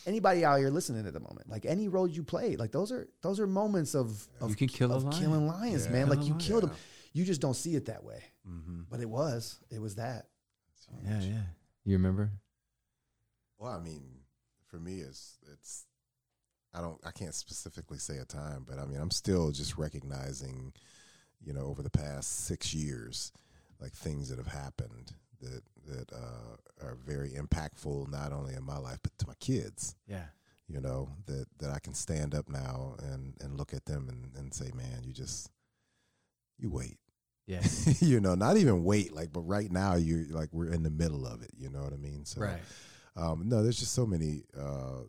anybody 0.05 0.43
out 0.43 0.59
here 0.59 0.69
listening 0.69 1.05
at 1.05 1.13
the 1.13 1.19
moment, 1.19 1.49
like 1.49 1.65
any 1.65 1.87
role 1.89 2.07
you 2.07 2.23
played, 2.23 2.57
like 2.57 2.71
those 2.71 2.91
are 2.91 3.07
those 3.21 3.39
are 3.39 3.47
moments 3.47 3.95
of 3.95 4.27
of, 4.41 4.49
You 4.49 4.55
can 4.55 4.67
kill 4.69 4.91
a 4.91 4.95
of 4.95 5.03
lion. 5.03 5.21
killing 5.21 5.47
lions, 5.47 5.85
Yeah. 5.85 5.91
man. 5.91 6.07
Kill 6.07 6.15
Like 6.15 6.25
you 6.25 6.31
lion. 6.33 6.39
killed 6.39 6.63
them. 6.63 6.71
Yeah. 6.71 6.77
You 7.13 7.25
just 7.25 7.41
don't 7.41 7.53
see 7.55 7.75
it 7.75 7.85
that 7.85 8.03
way, 8.03 8.23
Mm-hmm. 8.47 8.81
but 8.89 8.99
it 9.01 9.09
was 9.09 9.59
it 9.69 9.79
was 9.81 9.95
that. 9.95 10.27
yeah, 11.03 11.19
yeah. 11.21 11.41
You 11.85 11.93
remember? 11.97 12.31
Well, 13.59 13.71
I 13.71 13.79
mean, 13.79 14.03
for 14.77 14.83
me, 14.83 14.99
it's 14.99 15.37
it's. 15.51 15.85
I 16.73 16.81
don't. 16.81 16.99
I 17.05 17.11
can't 17.11 17.33
specifically 17.33 17.97
say 17.97 18.17
a 18.17 18.25
time, 18.25 18.65
but 18.67 18.77
I 18.77 18.85
mean, 18.85 18.99
I'm 18.99 19.11
still 19.11 19.51
just 19.51 19.77
recognizing, 19.77 20.73
you 21.41 21.53
know, 21.53 21.65
over 21.65 21.81
the 21.81 21.89
past 21.89 22.45
six 22.45 22.73
years, 22.73 23.31
like 23.81 23.93
things 23.93 24.29
that 24.29 24.37
have 24.37 24.47
happened 24.47 25.13
that 25.41 25.63
that 25.87 26.13
uh, 26.13 26.85
are 26.85 26.97
very 27.05 27.31
impactful, 27.31 28.11
not 28.11 28.31
only 28.31 28.53
in 28.53 28.63
my 28.63 28.77
life 28.77 28.99
but 29.01 29.17
to 29.19 29.27
my 29.27 29.35
kids. 29.39 29.95
Yeah. 30.07 30.25
You 30.67 30.81
know 30.81 31.09
that 31.25 31.45
that 31.59 31.71
I 31.71 31.79
can 31.79 31.93
stand 31.93 32.35
up 32.35 32.49
now 32.49 32.95
and 33.01 33.33
and 33.39 33.57
look 33.57 33.73
at 33.73 33.85
them 33.85 34.09
and 34.09 34.35
and 34.35 34.53
say, 34.53 34.71
man, 34.75 35.03
you 35.03 35.13
just 35.13 35.49
you 36.59 36.69
wait. 36.69 36.97
Yeah. 37.47 37.63
you 38.01 38.19
know, 38.19 38.35
not 38.35 38.57
even 38.57 38.83
wait, 38.83 39.13
like, 39.13 39.31
but 39.31 39.41
right 39.41 39.71
now 39.71 39.95
you're 39.95 40.25
like 40.29 40.49
we're 40.51 40.71
in 40.71 40.83
the 40.83 40.91
middle 40.91 41.25
of 41.25 41.41
it. 41.41 41.51
You 41.57 41.69
know 41.69 41.81
what 41.81 41.93
I 41.93 41.97
mean? 41.97 42.25
So 42.25 42.41
right. 42.41 42.59
Um, 43.17 43.43
no, 43.49 43.63
there's 43.63 43.79
just 43.79 43.93
so 43.93 44.05
many 44.05 44.43
uh, 44.57 45.01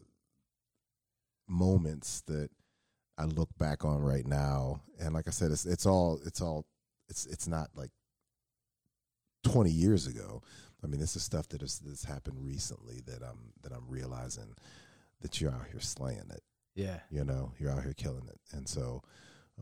moments 1.46 2.22
that 2.22 2.50
I 3.18 3.24
look 3.24 3.50
back 3.58 3.84
on 3.84 4.00
right 4.02 4.26
now, 4.26 4.80
and 4.98 5.14
like 5.14 5.28
I 5.28 5.30
said, 5.30 5.50
it's 5.50 5.66
it's 5.66 5.86
all 5.86 6.18
it's 6.24 6.40
all 6.40 6.64
it's 7.08 7.26
it's 7.26 7.46
not 7.46 7.68
like 7.74 7.90
20 9.44 9.70
years 9.70 10.06
ago. 10.06 10.42
I 10.82 10.86
mean, 10.86 11.00
this 11.00 11.16
is 11.16 11.22
stuff 11.22 11.48
that 11.48 11.60
has 11.60 11.80
that's 11.80 12.04
happened 12.04 12.38
recently 12.40 13.00
that 13.06 13.22
I'm 13.22 13.52
that 13.62 13.72
I'm 13.72 13.88
realizing 13.88 14.54
that 15.20 15.40
you're 15.40 15.52
out 15.52 15.66
here 15.70 15.80
slaying 15.80 16.30
it. 16.30 16.42
Yeah. 16.74 17.00
You 17.10 17.24
know, 17.24 17.52
you're 17.58 17.72
out 17.72 17.82
here 17.82 17.94
killing 17.94 18.26
it, 18.28 18.40
and 18.52 18.68
so. 18.68 19.02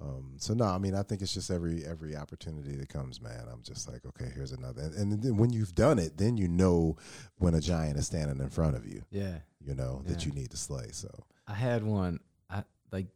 Um, 0.01 0.35
so 0.37 0.53
no, 0.53 0.65
I 0.67 0.79
mean, 0.79 0.95
I 0.95 1.03
think 1.03 1.23
it's 1.23 1.33
just 1.33 1.51
every 1.51 1.85
every 1.85 2.15
opportunity 2.17 2.77
that 2.77 2.89
comes, 2.91 3.21
man. 3.21 3.45
I'm 3.51 3.63
just 3.63 3.89
like, 3.91 4.05
okay, 4.07 4.31
here's 4.35 4.53
another, 4.53 4.83
and, 4.83 4.95
and 5.13 5.23
then 5.23 5.37
when 5.39 5.51
you've 5.51 5.75
done 5.75 5.99
it, 5.99 6.19
then 6.19 6.37
you 6.37 6.49
know 6.49 6.97
when 7.39 7.55
a 7.55 7.61
giant 7.61 7.99
is 7.99 8.07
standing 8.07 8.39
in 8.41 8.51
front 8.51 8.77
of 8.77 8.87
you 8.87 9.03
Yeah. 9.11 9.39
you 9.65 9.75
know, 9.75 10.03
that 10.07 10.27
you 10.27 10.33
need 10.33 10.51
to 10.51 10.57
slay. 10.59 10.89
So 10.93 11.09
I 11.47 11.55
had 11.55 11.83
one. 11.83 12.21
I 12.51 12.65
like. 12.93 13.07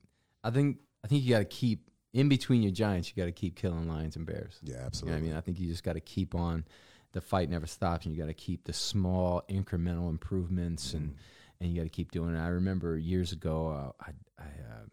I 0.42 0.50
think. 0.50 0.78
I 1.04 1.08
think 1.08 1.22
you 1.24 1.30
got 1.30 1.38
to 1.40 1.44
keep 1.46 1.90
in 2.12 2.28
between 2.28 2.62
your 2.62 2.72
giants. 2.72 3.08
You 3.08 3.22
got 3.22 3.26
to 3.26 3.32
keep 3.32 3.56
killing 3.56 3.86
lions 3.88 4.16
and 4.16 4.24
bears. 4.26 4.58
yeah, 4.62 4.72
You 4.74 4.80
know 4.80 4.86
absolutely. 4.86 5.18
I 5.18 5.22
mean? 5.22 5.36
I 5.36 5.40
think 5.40 5.58
you 5.60 5.66
just 5.68 5.82
got 5.84 5.94
to 5.94 6.00
keep 6.00 6.34
on. 6.34 6.64
The 7.12 7.20
fight 7.20 7.50
never 7.50 7.66
stops, 7.66 8.06
and 8.06 8.14
you 8.14 8.20
got 8.22 8.28
to 8.28 8.34
keep 8.34 8.64
the 8.64 8.72
small 8.72 9.42
incremental 9.50 10.08
improvements, 10.08 10.94
and 10.94 11.14
and 11.60 11.70
you 11.70 11.76
got 11.76 11.82
to 11.84 11.88
keep 11.90 12.10
doing 12.10 12.34
it. 12.34 12.38
I 12.38 12.48
remember 12.48 12.96
years 12.96 13.32
ago, 13.32 13.68
uh, 13.68 13.92
I 14.00 14.10
I 14.42 14.44
uh, 14.46 14.84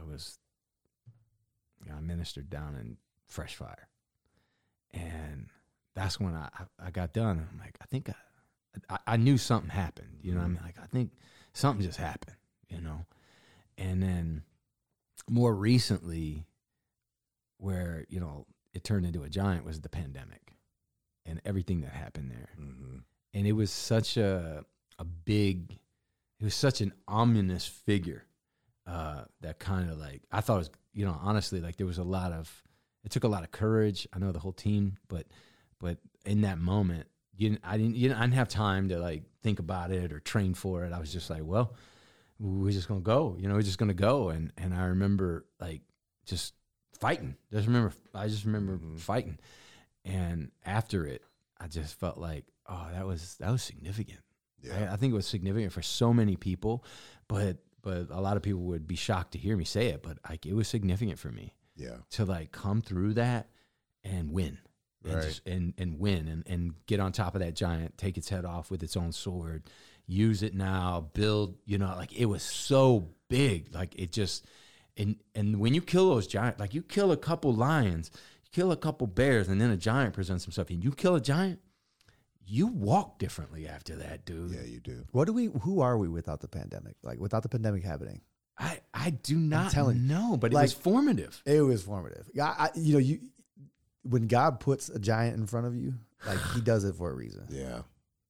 I 0.00 0.02
was 0.02 0.38
you 1.86 1.92
know, 1.92 1.98
I 1.98 2.00
ministered 2.00 2.50
down 2.50 2.74
in 2.74 2.96
Fresh 3.26 3.54
Fire, 3.54 3.88
and 4.92 5.46
that's 5.94 6.18
when 6.18 6.34
I 6.34 6.48
I, 6.84 6.90
got 6.90 7.12
done. 7.12 7.46
I'm 7.50 7.58
like, 7.58 7.78
I 7.80 7.86
think 7.86 8.10
I, 8.10 8.94
I 8.94 8.98
I 9.06 9.16
knew 9.16 9.38
something 9.38 9.70
happened. 9.70 10.18
You 10.22 10.32
know, 10.32 10.40
what 10.40 10.46
I 10.46 10.48
mean, 10.48 10.60
like 10.64 10.76
I 10.82 10.86
think 10.86 11.12
something 11.52 11.84
just 11.84 11.98
happened. 11.98 12.36
You 12.68 12.80
know, 12.80 13.06
and 13.78 14.02
then 14.02 14.42
more 15.30 15.54
recently, 15.54 16.44
where 17.58 18.04
you 18.08 18.20
know 18.20 18.46
it 18.74 18.84
turned 18.84 19.06
into 19.06 19.22
a 19.22 19.28
giant 19.28 19.64
was 19.64 19.80
the 19.80 19.88
pandemic 19.88 20.54
and 21.24 21.40
everything 21.44 21.80
that 21.80 21.92
happened 21.92 22.30
there 22.30 22.50
hmm 22.54 22.98
and 23.36 23.46
it 23.46 23.52
was 23.52 23.70
such 23.70 24.16
a 24.16 24.64
a 24.98 25.04
big 25.04 25.78
it 26.40 26.44
was 26.44 26.54
such 26.54 26.80
an 26.80 26.92
ominous 27.06 27.66
figure 27.66 28.24
uh 28.86 29.24
that 29.40 29.58
kind 29.58 29.90
of 29.90 29.98
like 29.98 30.22
i 30.30 30.40
thought 30.40 30.54
it 30.56 30.58
was 30.58 30.70
you 30.92 31.04
know 31.04 31.18
honestly 31.22 31.60
like 31.60 31.76
there 31.76 31.86
was 31.86 31.98
a 31.98 32.04
lot 32.04 32.32
of 32.32 32.62
it 33.04 33.10
took 33.12 33.22
a 33.24 33.28
lot 33.28 33.44
of 33.44 33.52
courage. 33.52 34.08
I 34.12 34.18
know 34.18 34.32
the 34.32 34.38
whole 34.40 34.52
team 34.52 34.96
but 35.08 35.26
but 35.78 35.98
in 36.24 36.40
that 36.42 36.58
moment 36.58 37.06
you 37.36 37.50
didn't, 37.50 37.60
i 37.64 37.76
didn't 37.76 37.96
you 37.96 38.08
know 38.08 38.16
i 38.16 38.20
didn't 38.22 38.34
have 38.34 38.48
time 38.48 38.88
to 38.88 38.98
like 38.98 39.22
think 39.42 39.58
about 39.60 39.90
it 39.92 40.12
or 40.12 40.20
train 40.20 40.54
for 40.54 40.84
it. 40.84 40.92
I 40.92 40.98
was 40.98 41.12
just 41.12 41.30
like 41.30 41.42
well 41.44 41.74
we're 42.38 42.70
just 42.72 42.88
gonna 42.88 43.00
go 43.00 43.36
you 43.38 43.48
know 43.48 43.54
we're 43.54 43.62
just 43.62 43.78
gonna 43.78 43.94
go. 43.94 44.28
And 44.30 44.52
and 44.58 44.74
i 44.74 44.84
remember 44.86 45.46
like 45.60 45.82
just 46.26 46.54
fighting. 46.98 47.36
Just 47.52 47.66
remember 47.66 47.92
i 48.14 48.26
just 48.28 48.44
remember 48.44 48.78
Mhm. 48.78 48.98
fighting. 48.98 49.38
And 50.04 50.50
after 50.64 51.06
it 51.06 51.22
i 51.58 51.66
just 51.68 51.98
felt 51.98 52.18
like 52.18 52.44
oh 52.68 52.88
that 52.92 53.06
was 53.06 53.36
that 53.40 53.50
was 53.50 53.62
significant. 53.62 54.20
Yeah. 54.62 54.90
I, 54.90 54.94
I 54.94 54.96
think 54.96 55.12
it 55.12 55.16
was 55.16 55.26
significant 55.26 55.72
for 55.72 55.82
so 55.82 56.12
many 56.12 56.36
people 56.36 56.84
but 57.28 57.58
but 57.86 58.08
a 58.10 58.20
lot 58.20 58.36
of 58.36 58.42
people 58.42 58.62
would 58.62 58.86
be 58.86 58.96
shocked 58.96 59.32
to 59.32 59.38
hear 59.38 59.56
me 59.56 59.64
say 59.64 59.86
it 59.86 60.02
but 60.02 60.18
like 60.28 60.44
it 60.44 60.54
was 60.54 60.66
significant 60.66 61.18
for 61.18 61.30
me 61.30 61.54
yeah. 61.76 61.96
to 62.10 62.24
like 62.24 62.50
come 62.52 62.82
through 62.82 63.14
that 63.14 63.48
and 64.02 64.32
win 64.32 64.58
and 65.04 65.14
Right. 65.14 65.24
just, 65.24 65.46
and 65.46 65.72
and 65.78 65.98
win 66.00 66.26
and 66.26 66.42
and 66.46 66.74
get 66.86 67.00
on 67.00 67.12
top 67.12 67.34
of 67.36 67.40
that 67.40 67.54
giant, 67.54 67.96
take 67.96 68.18
its 68.18 68.28
head 68.28 68.44
off 68.44 68.70
with 68.70 68.82
its 68.82 68.96
own 68.96 69.12
sword, 69.12 69.62
use 70.06 70.42
it 70.42 70.54
now, 70.54 71.08
build. 71.14 71.56
You 71.64 71.78
know, 71.78 71.94
like 71.96 72.12
it 72.12 72.26
was 72.26 72.42
so 72.42 73.10
big, 73.28 73.72
like 73.72 73.94
it 73.96 74.10
just. 74.12 74.44
And 74.96 75.16
and 75.34 75.60
when 75.60 75.74
you 75.74 75.80
kill 75.80 76.10
those 76.10 76.26
giant, 76.26 76.58
like 76.58 76.74
you 76.74 76.82
kill 76.82 77.12
a 77.12 77.16
couple 77.16 77.52
lions, 77.52 78.10
you 78.42 78.48
kill 78.52 78.72
a 78.72 78.76
couple 78.76 79.06
bears, 79.06 79.48
and 79.48 79.60
then 79.60 79.70
a 79.70 79.76
giant 79.76 80.14
presents 80.14 80.44
himself, 80.44 80.70
and 80.70 80.82
you 80.82 80.90
kill 80.90 81.14
a 81.14 81.20
giant, 81.20 81.60
you 82.46 82.68
walk 82.68 83.18
differently 83.18 83.66
after 83.66 83.96
that, 83.96 84.24
dude. 84.24 84.52
Yeah, 84.52 84.62
you 84.62 84.80
do. 84.80 85.04
What 85.12 85.26
do 85.26 85.32
we? 85.32 85.46
Who 85.62 85.80
are 85.80 85.98
we 85.98 86.08
without 86.08 86.40
the 86.40 86.48
pandemic? 86.48 86.96
Like 87.02 87.18
without 87.18 87.42
the 87.42 87.48
pandemic 87.48 87.84
happening, 87.84 88.20
I 88.58 88.80
I 88.94 89.10
do 89.10 89.36
not 89.36 89.72
telling 89.72 90.06
know, 90.06 90.36
but 90.36 90.52
it 90.52 90.56
was 90.56 90.72
formative. 90.72 91.42
it 91.44 91.60
was 91.60 91.82
formative. 91.82 92.30
I, 92.40 92.42
I, 92.42 92.70
you 92.74 92.92
know, 92.94 92.98
you 92.98 93.20
when 94.02 94.28
God 94.28 94.60
puts 94.60 94.88
a 94.88 94.98
giant 94.98 95.36
in 95.36 95.46
front 95.46 95.66
of 95.66 95.76
you, 95.76 95.94
like 96.26 96.38
He 96.54 96.60
does 96.60 96.84
it 96.84 96.94
for 96.94 97.10
a 97.10 97.14
reason. 97.14 97.46
Yeah. 97.50 97.82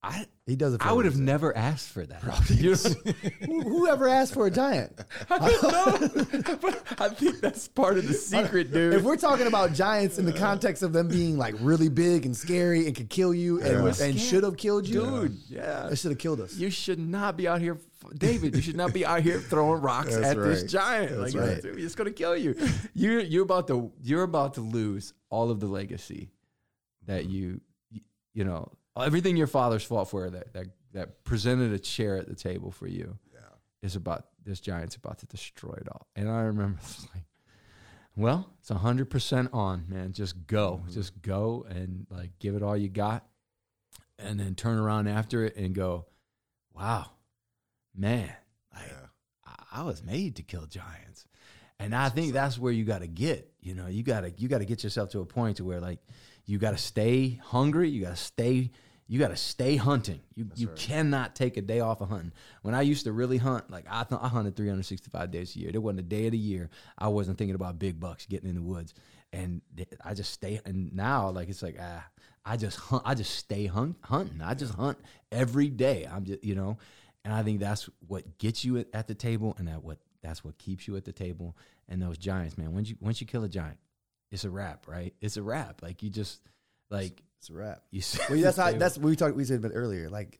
I 0.07 0.25
He 0.45 0.55
does 0.55 0.73
it. 0.73 0.81
For 0.81 0.87
I 0.87 0.91
would 0.91 1.05
have 1.05 1.17
never 1.17 1.55
asked 1.55 1.89
for 1.89 2.05
that. 2.05 2.23
You 2.49 2.71
know? 2.71 3.13
Who, 3.45 3.61
who 3.61 3.87
ever 3.87 4.07
asked 4.07 4.33
for 4.33 4.47
a 4.47 4.51
giant? 4.51 4.99
I 5.29 5.37
don't 5.37 5.63
know, 5.63 6.57
but 6.61 6.83
I 6.99 7.09
think 7.09 7.39
that's 7.39 7.67
part 7.67 7.97
of 7.97 8.07
the 8.07 8.13
secret, 8.13 8.71
dude. 8.71 8.93
If 8.93 9.03
we're 9.03 9.17
talking 9.17 9.47
about 9.47 9.73
giants 9.73 10.17
in 10.17 10.25
the 10.25 10.33
context 10.33 10.83
of 10.83 10.93
them 10.93 11.07
being 11.07 11.37
like 11.37 11.55
really 11.59 11.89
big 11.89 12.25
and 12.25 12.35
scary 12.35 12.87
and 12.87 12.95
could 12.95 13.09
kill 13.09 13.33
you 13.33 13.61
and, 13.61 13.85
Yeah. 13.85 14.05
and 14.05 14.19
should 14.19 14.43
have 14.43 14.57
killed 14.57 14.87
you, 14.87 15.01
dude, 15.01 15.37
yeah. 15.49 15.87
it 15.89 15.97
should 15.97 16.11
have 16.11 16.19
killed 16.19 16.41
us. 16.41 16.55
You 16.55 16.69
should 16.69 16.99
not 16.99 17.37
be 17.37 17.47
out 17.47 17.61
here, 17.61 17.77
David. 18.17 18.55
You 18.55 18.61
should 18.61 18.77
not 18.77 18.93
be 18.93 19.05
out 19.05 19.21
here 19.21 19.39
throwing 19.39 19.81
rocks 19.81 20.15
That's 20.15 20.27
at 20.27 20.37
this 20.37 20.63
giant. 20.63 21.17
That's 21.17 21.33
like 21.33 21.43
right. 21.43 21.57
it's, 21.57 21.65
it's 21.65 21.95
going 21.95 22.07
to 22.07 22.13
kill 22.13 22.35
you. 22.37 22.55
You're 22.93 23.19
you're 23.19 23.43
about 23.43 23.67
to 23.67 23.91
you're 24.01 24.23
about 24.23 24.55
to 24.55 24.61
lose 24.61 25.13
all 25.29 25.51
of 25.51 25.59
the 25.59 25.67
legacy 25.67 26.29
that 27.05 27.25
you 27.25 27.61
you, 27.89 28.01
you 28.33 28.43
know 28.45 28.71
everything 29.01 29.37
your 29.37 29.47
fathers 29.47 29.83
fought 29.83 30.09
for 30.09 30.29
that 30.29 30.53
that 30.53 30.67
that 30.93 31.23
presented 31.23 31.71
a 31.73 31.79
chair 31.79 32.17
at 32.17 32.27
the 32.27 32.35
table 32.35 32.71
for 32.71 32.87
you. 32.87 33.17
Yeah. 33.33 33.39
is 33.81 33.95
about 33.95 34.25
this 34.45 34.59
giant's 34.59 34.95
about 34.95 35.19
to 35.19 35.25
destroy 35.25 35.73
it 35.81 35.87
all. 35.91 36.07
And 36.15 36.29
I 36.29 36.41
remember 36.41 36.79
like, 37.13 37.23
well, 38.15 38.49
it's 38.59 38.69
hundred 38.69 39.09
percent 39.09 39.49
on, 39.53 39.85
man. 39.87 40.13
Just 40.13 40.47
go, 40.47 40.81
Mm-hmm. 40.83 40.91
just 40.93 41.21
go, 41.21 41.65
and 41.69 42.07
like 42.09 42.31
give 42.39 42.55
it 42.55 42.63
all 42.63 42.75
you 42.77 42.89
got, 42.89 43.25
and 44.17 44.39
then 44.39 44.55
turn 44.55 44.77
around 44.79 45.07
after 45.07 45.43
it 45.45 45.55
and 45.57 45.75
go, 45.75 46.05
wow, 46.73 47.07
man, 47.95 48.31
like 48.73 48.87
Yeah. 48.87 49.07
I, 49.45 49.81
I 49.81 49.83
was 49.83 50.03
made 50.03 50.37
to 50.37 50.43
kill 50.43 50.65
giants. 50.65 51.25
And 51.79 51.93
I 51.93 52.09
think 52.09 52.33
that's 52.33 52.57
where 52.57 52.71
you 52.73 52.85
got 52.85 53.01
to 53.01 53.07
get. 53.07 53.51
You 53.61 53.75
know, 53.75 53.85
you 53.85 54.01
got 54.01 54.21
to 54.21 54.31
you 54.35 54.47
got 54.47 54.59
to 54.59 54.65
get 54.65 54.83
yourself 54.83 55.09
to 55.11 55.19
a 55.19 55.25
point 55.25 55.57
to 55.57 55.63
where 55.65 55.79
like 55.79 55.99
you 56.45 56.57
got 56.57 56.71
to 56.71 56.77
stay 56.77 57.39
hungry. 57.43 57.89
You 57.89 58.01
got 58.03 58.15
to 58.15 58.23
stay. 58.23 58.71
You 59.07 59.19
got 59.19 59.29
to 59.29 59.37
stay 59.37 59.77
hunting. 59.77 60.19
You 60.35 60.49
you 60.55 60.67
cannot 60.69 61.35
take 61.35 61.55
a 61.57 61.61
day 61.61 61.79
off 61.79 62.01
of 62.01 62.09
hunting. 62.09 62.33
When 62.61 62.75
I 62.75 62.81
used 62.81 63.05
to 63.05 63.11
really 63.13 63.37
hunt, 63.37 63.71
like 63.71 63.85
I 63.89 64.03
th- 64.03 64.19
I 64.21 64.27
hunted 64.27 64.55
365 64.55 65.31
days 65.31 65.55
a 65.55 65.59
year. 65.59 65.71
There 65.71 65.81
wasn't 65.81 66.01
a 66.01 66.03
day 66.03 66.25
of 66.25 66.33
the 66.33 66.37
year 66.37 66.69
I 66.97 67.07
wasn't 67.07 67.37
thinking 67.37 67.55
about 67.55 67.79
big 67.79 67.99
bucks 67.99 68.25
getting 68.25 68.49
in 68.49 68.55
the 68.55 68.61
woods. 68.61 68.93
And 69.31 69.61
I 70.03 70.13
just 70.13 70.33
stay. 70.33 70.59
And 70.65 70.93
now 70.93 71.29
like 71.29 71.49
it's 71.49 71.63
like 71.63 71.77
ah, 71.79 72.05
I 72.45 72.57
just 72.57 72.77
hunt. 72.77 73.03
I 73.05 73.13
just 73.13 73.35
stay 73.35 73.65
hunt, 73.65 73.97
hunting. 74.01 74.41
I 74.41 74.53
just 74.53 74.73
hunt 74.73 74.97
every 75.31 75.69
day. 75.69 76.07
I'm 76.09 76.25
just 76.25 76.43
you 76.43 76.55
know, 76.55 76.77
and 77.25 77.33
I 77.33 77.43
think 77.43 77.59
that's 77.59 77.89
what 78.07 78.37
gets 78.37 78.63
you 78.63 78.77
at, 78.77 78.87
at 78.93 79.07
the 79.07 79.15
table, 79.15 79.55
and 79.57 79.67
that 79.67 79.83
what 79.83 79.97
that's 80.21 80.43
what 80.43 80.57
keeps 80.57 80.87
you 80.87 80.95
at 80.95 81.05
the 81.05 81.11
table. 81.11 81.57
And 81.89 82.01
those 82.01 82.17
giants, 82.17 82.57
man. 82.57 82.73
Once 82.73 82.89
you 82.89 82.95
once 83.01 83.19
you 83.19 83.27
kill 83.27 83.43
a 83.43 83.49
giant, 83.49 83.77
it's 84.31 84.45
a 84.45 84.49
wrap, 84.49 84.87
right? 84.87 85.13
It's 85.21 85.37
a 85.37 85.43
wrap. 85.43 85.81
Like 85.81 86.03
you 86.03 86.09
just 86.09 86.41
like 86.89 87.21
It's 87.39 87.49
a 87.49 87.53
wrap. 87.53 87.83
you. 87.91 88.01
Well, 88.29 88.39
that's 88.41 88.57
how. 88.57 88.71
That's 88.71 88.97
what 88.97 89.05
we 89.05 89.15
talked. 89.15 89.35
We 89.35 89.45
said 89.45 89.57
a 89.57 89.61
bit 89.61 89.71
earlier. 89.73 90.09
Like, 90.09 90.39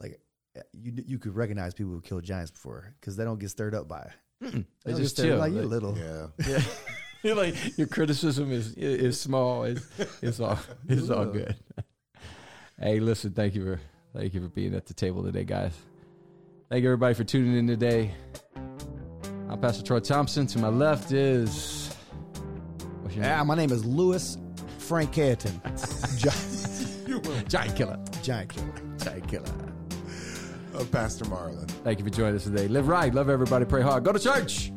like 0.00 0.20
eh, 0.56 0.62
you 0.72 0.92
you 1.06 1.18
could 1.18 1.34
recognize 1.34 1.74
people 1.74 1.92
who 1.92 2.00
killed 2.00 2.22
giants 2.24 2.50
before 2.50 2.94
because 3.00 3.16
they 3.16 3.24
don't 3.24 3.38
get 3.38 3.50
stirred 3.50 3.74
up 3.74 3.88
by. 3.88 4.10
it. 4.40 4.52
They 4.84 4.92
They 4.92 4.98
just 4.98 5.00
get 5.00 5.08
stirred 5.08 5.24
up, 5.24 5.30
chill. 5.30 5.38
Like 5.38 5.52
you're 5.52 5.64
little. 5.64 5.98
Yeah. 5.98 6.26
Yeah. 6.46 6.62
You're 7.22 7.34
like 7.34 7.76
your 7.76 7.86
criticism 7.86 8.50
is 8.50 8.72
is 8.76 9.20
small. 9.20 9.64
It's, 9.64 9.86
it's 10.22 10.40
all 10.40 10.58
it's 10.88 11.10
all 11.10 11.26
good. 11.26 11.54
Hey, 12.80 12.98
listen, 12.98 13.32
thank 13.32 13.54
you 13.54 13.62
for 13.62 13.80
thank 14.18 14.32
you 14.32 14.40
for 14.40 14.48
being 14.48 14.74
at 14.74 14.86
the 14.86 14.94
table 14.94 15.22
today, 15.22 15.44
guys. 15.44 15.74
Thank 16.70 16.82
you 16.82 16.88
everybody 16.88 17.12
for 17.12 17.24
tuning 17.24 17.58
in 17.58 17.66
today. 17.66 18.14
I'm 19.50 19.60
Pastor 19.60 19.82
Troy 19.84 20.00
Thompson. 20.00 20.46
To 20.46 20.58
my 20.60 20.68
left 20.68 21.12
is 21.12 21.94
what's 23.02 23.14
your 23.14 23.26
Yeah, 23.26 23.42
my 23.42 23.54
name 23.54 23.70
is 23.70 23.84
Louis 23.84 24.38
Frank 24.90 25.12
Carrington. 25.12 25.52
Gi- 26.16 26.30
Giant 27.48 27.76
Killer. 27.76 27.96
giant 28.24 28.48
killer. 28.52 28.74
Giant 28.98 29.28
Killer. 29.28 29.44
Uh, 30.74 30.84
Pastor 30.90 31.26
Marlin. 31.26 31.64
Thank 31.84 32.00
you 32.00 32.04
for 32.04 32.10
joining 32.10 32.34
us 32.34 32.42
today. 32.42 32.66
Live 32.66 32.88
right, 32.88 33.14
love 33.14 33.30
everybody, 33.30 33.64
pray 33.66 33.82
hard, 33.82 34.02
go 34.02 34.10
to 34.10 34.18
church. 34.18 34.72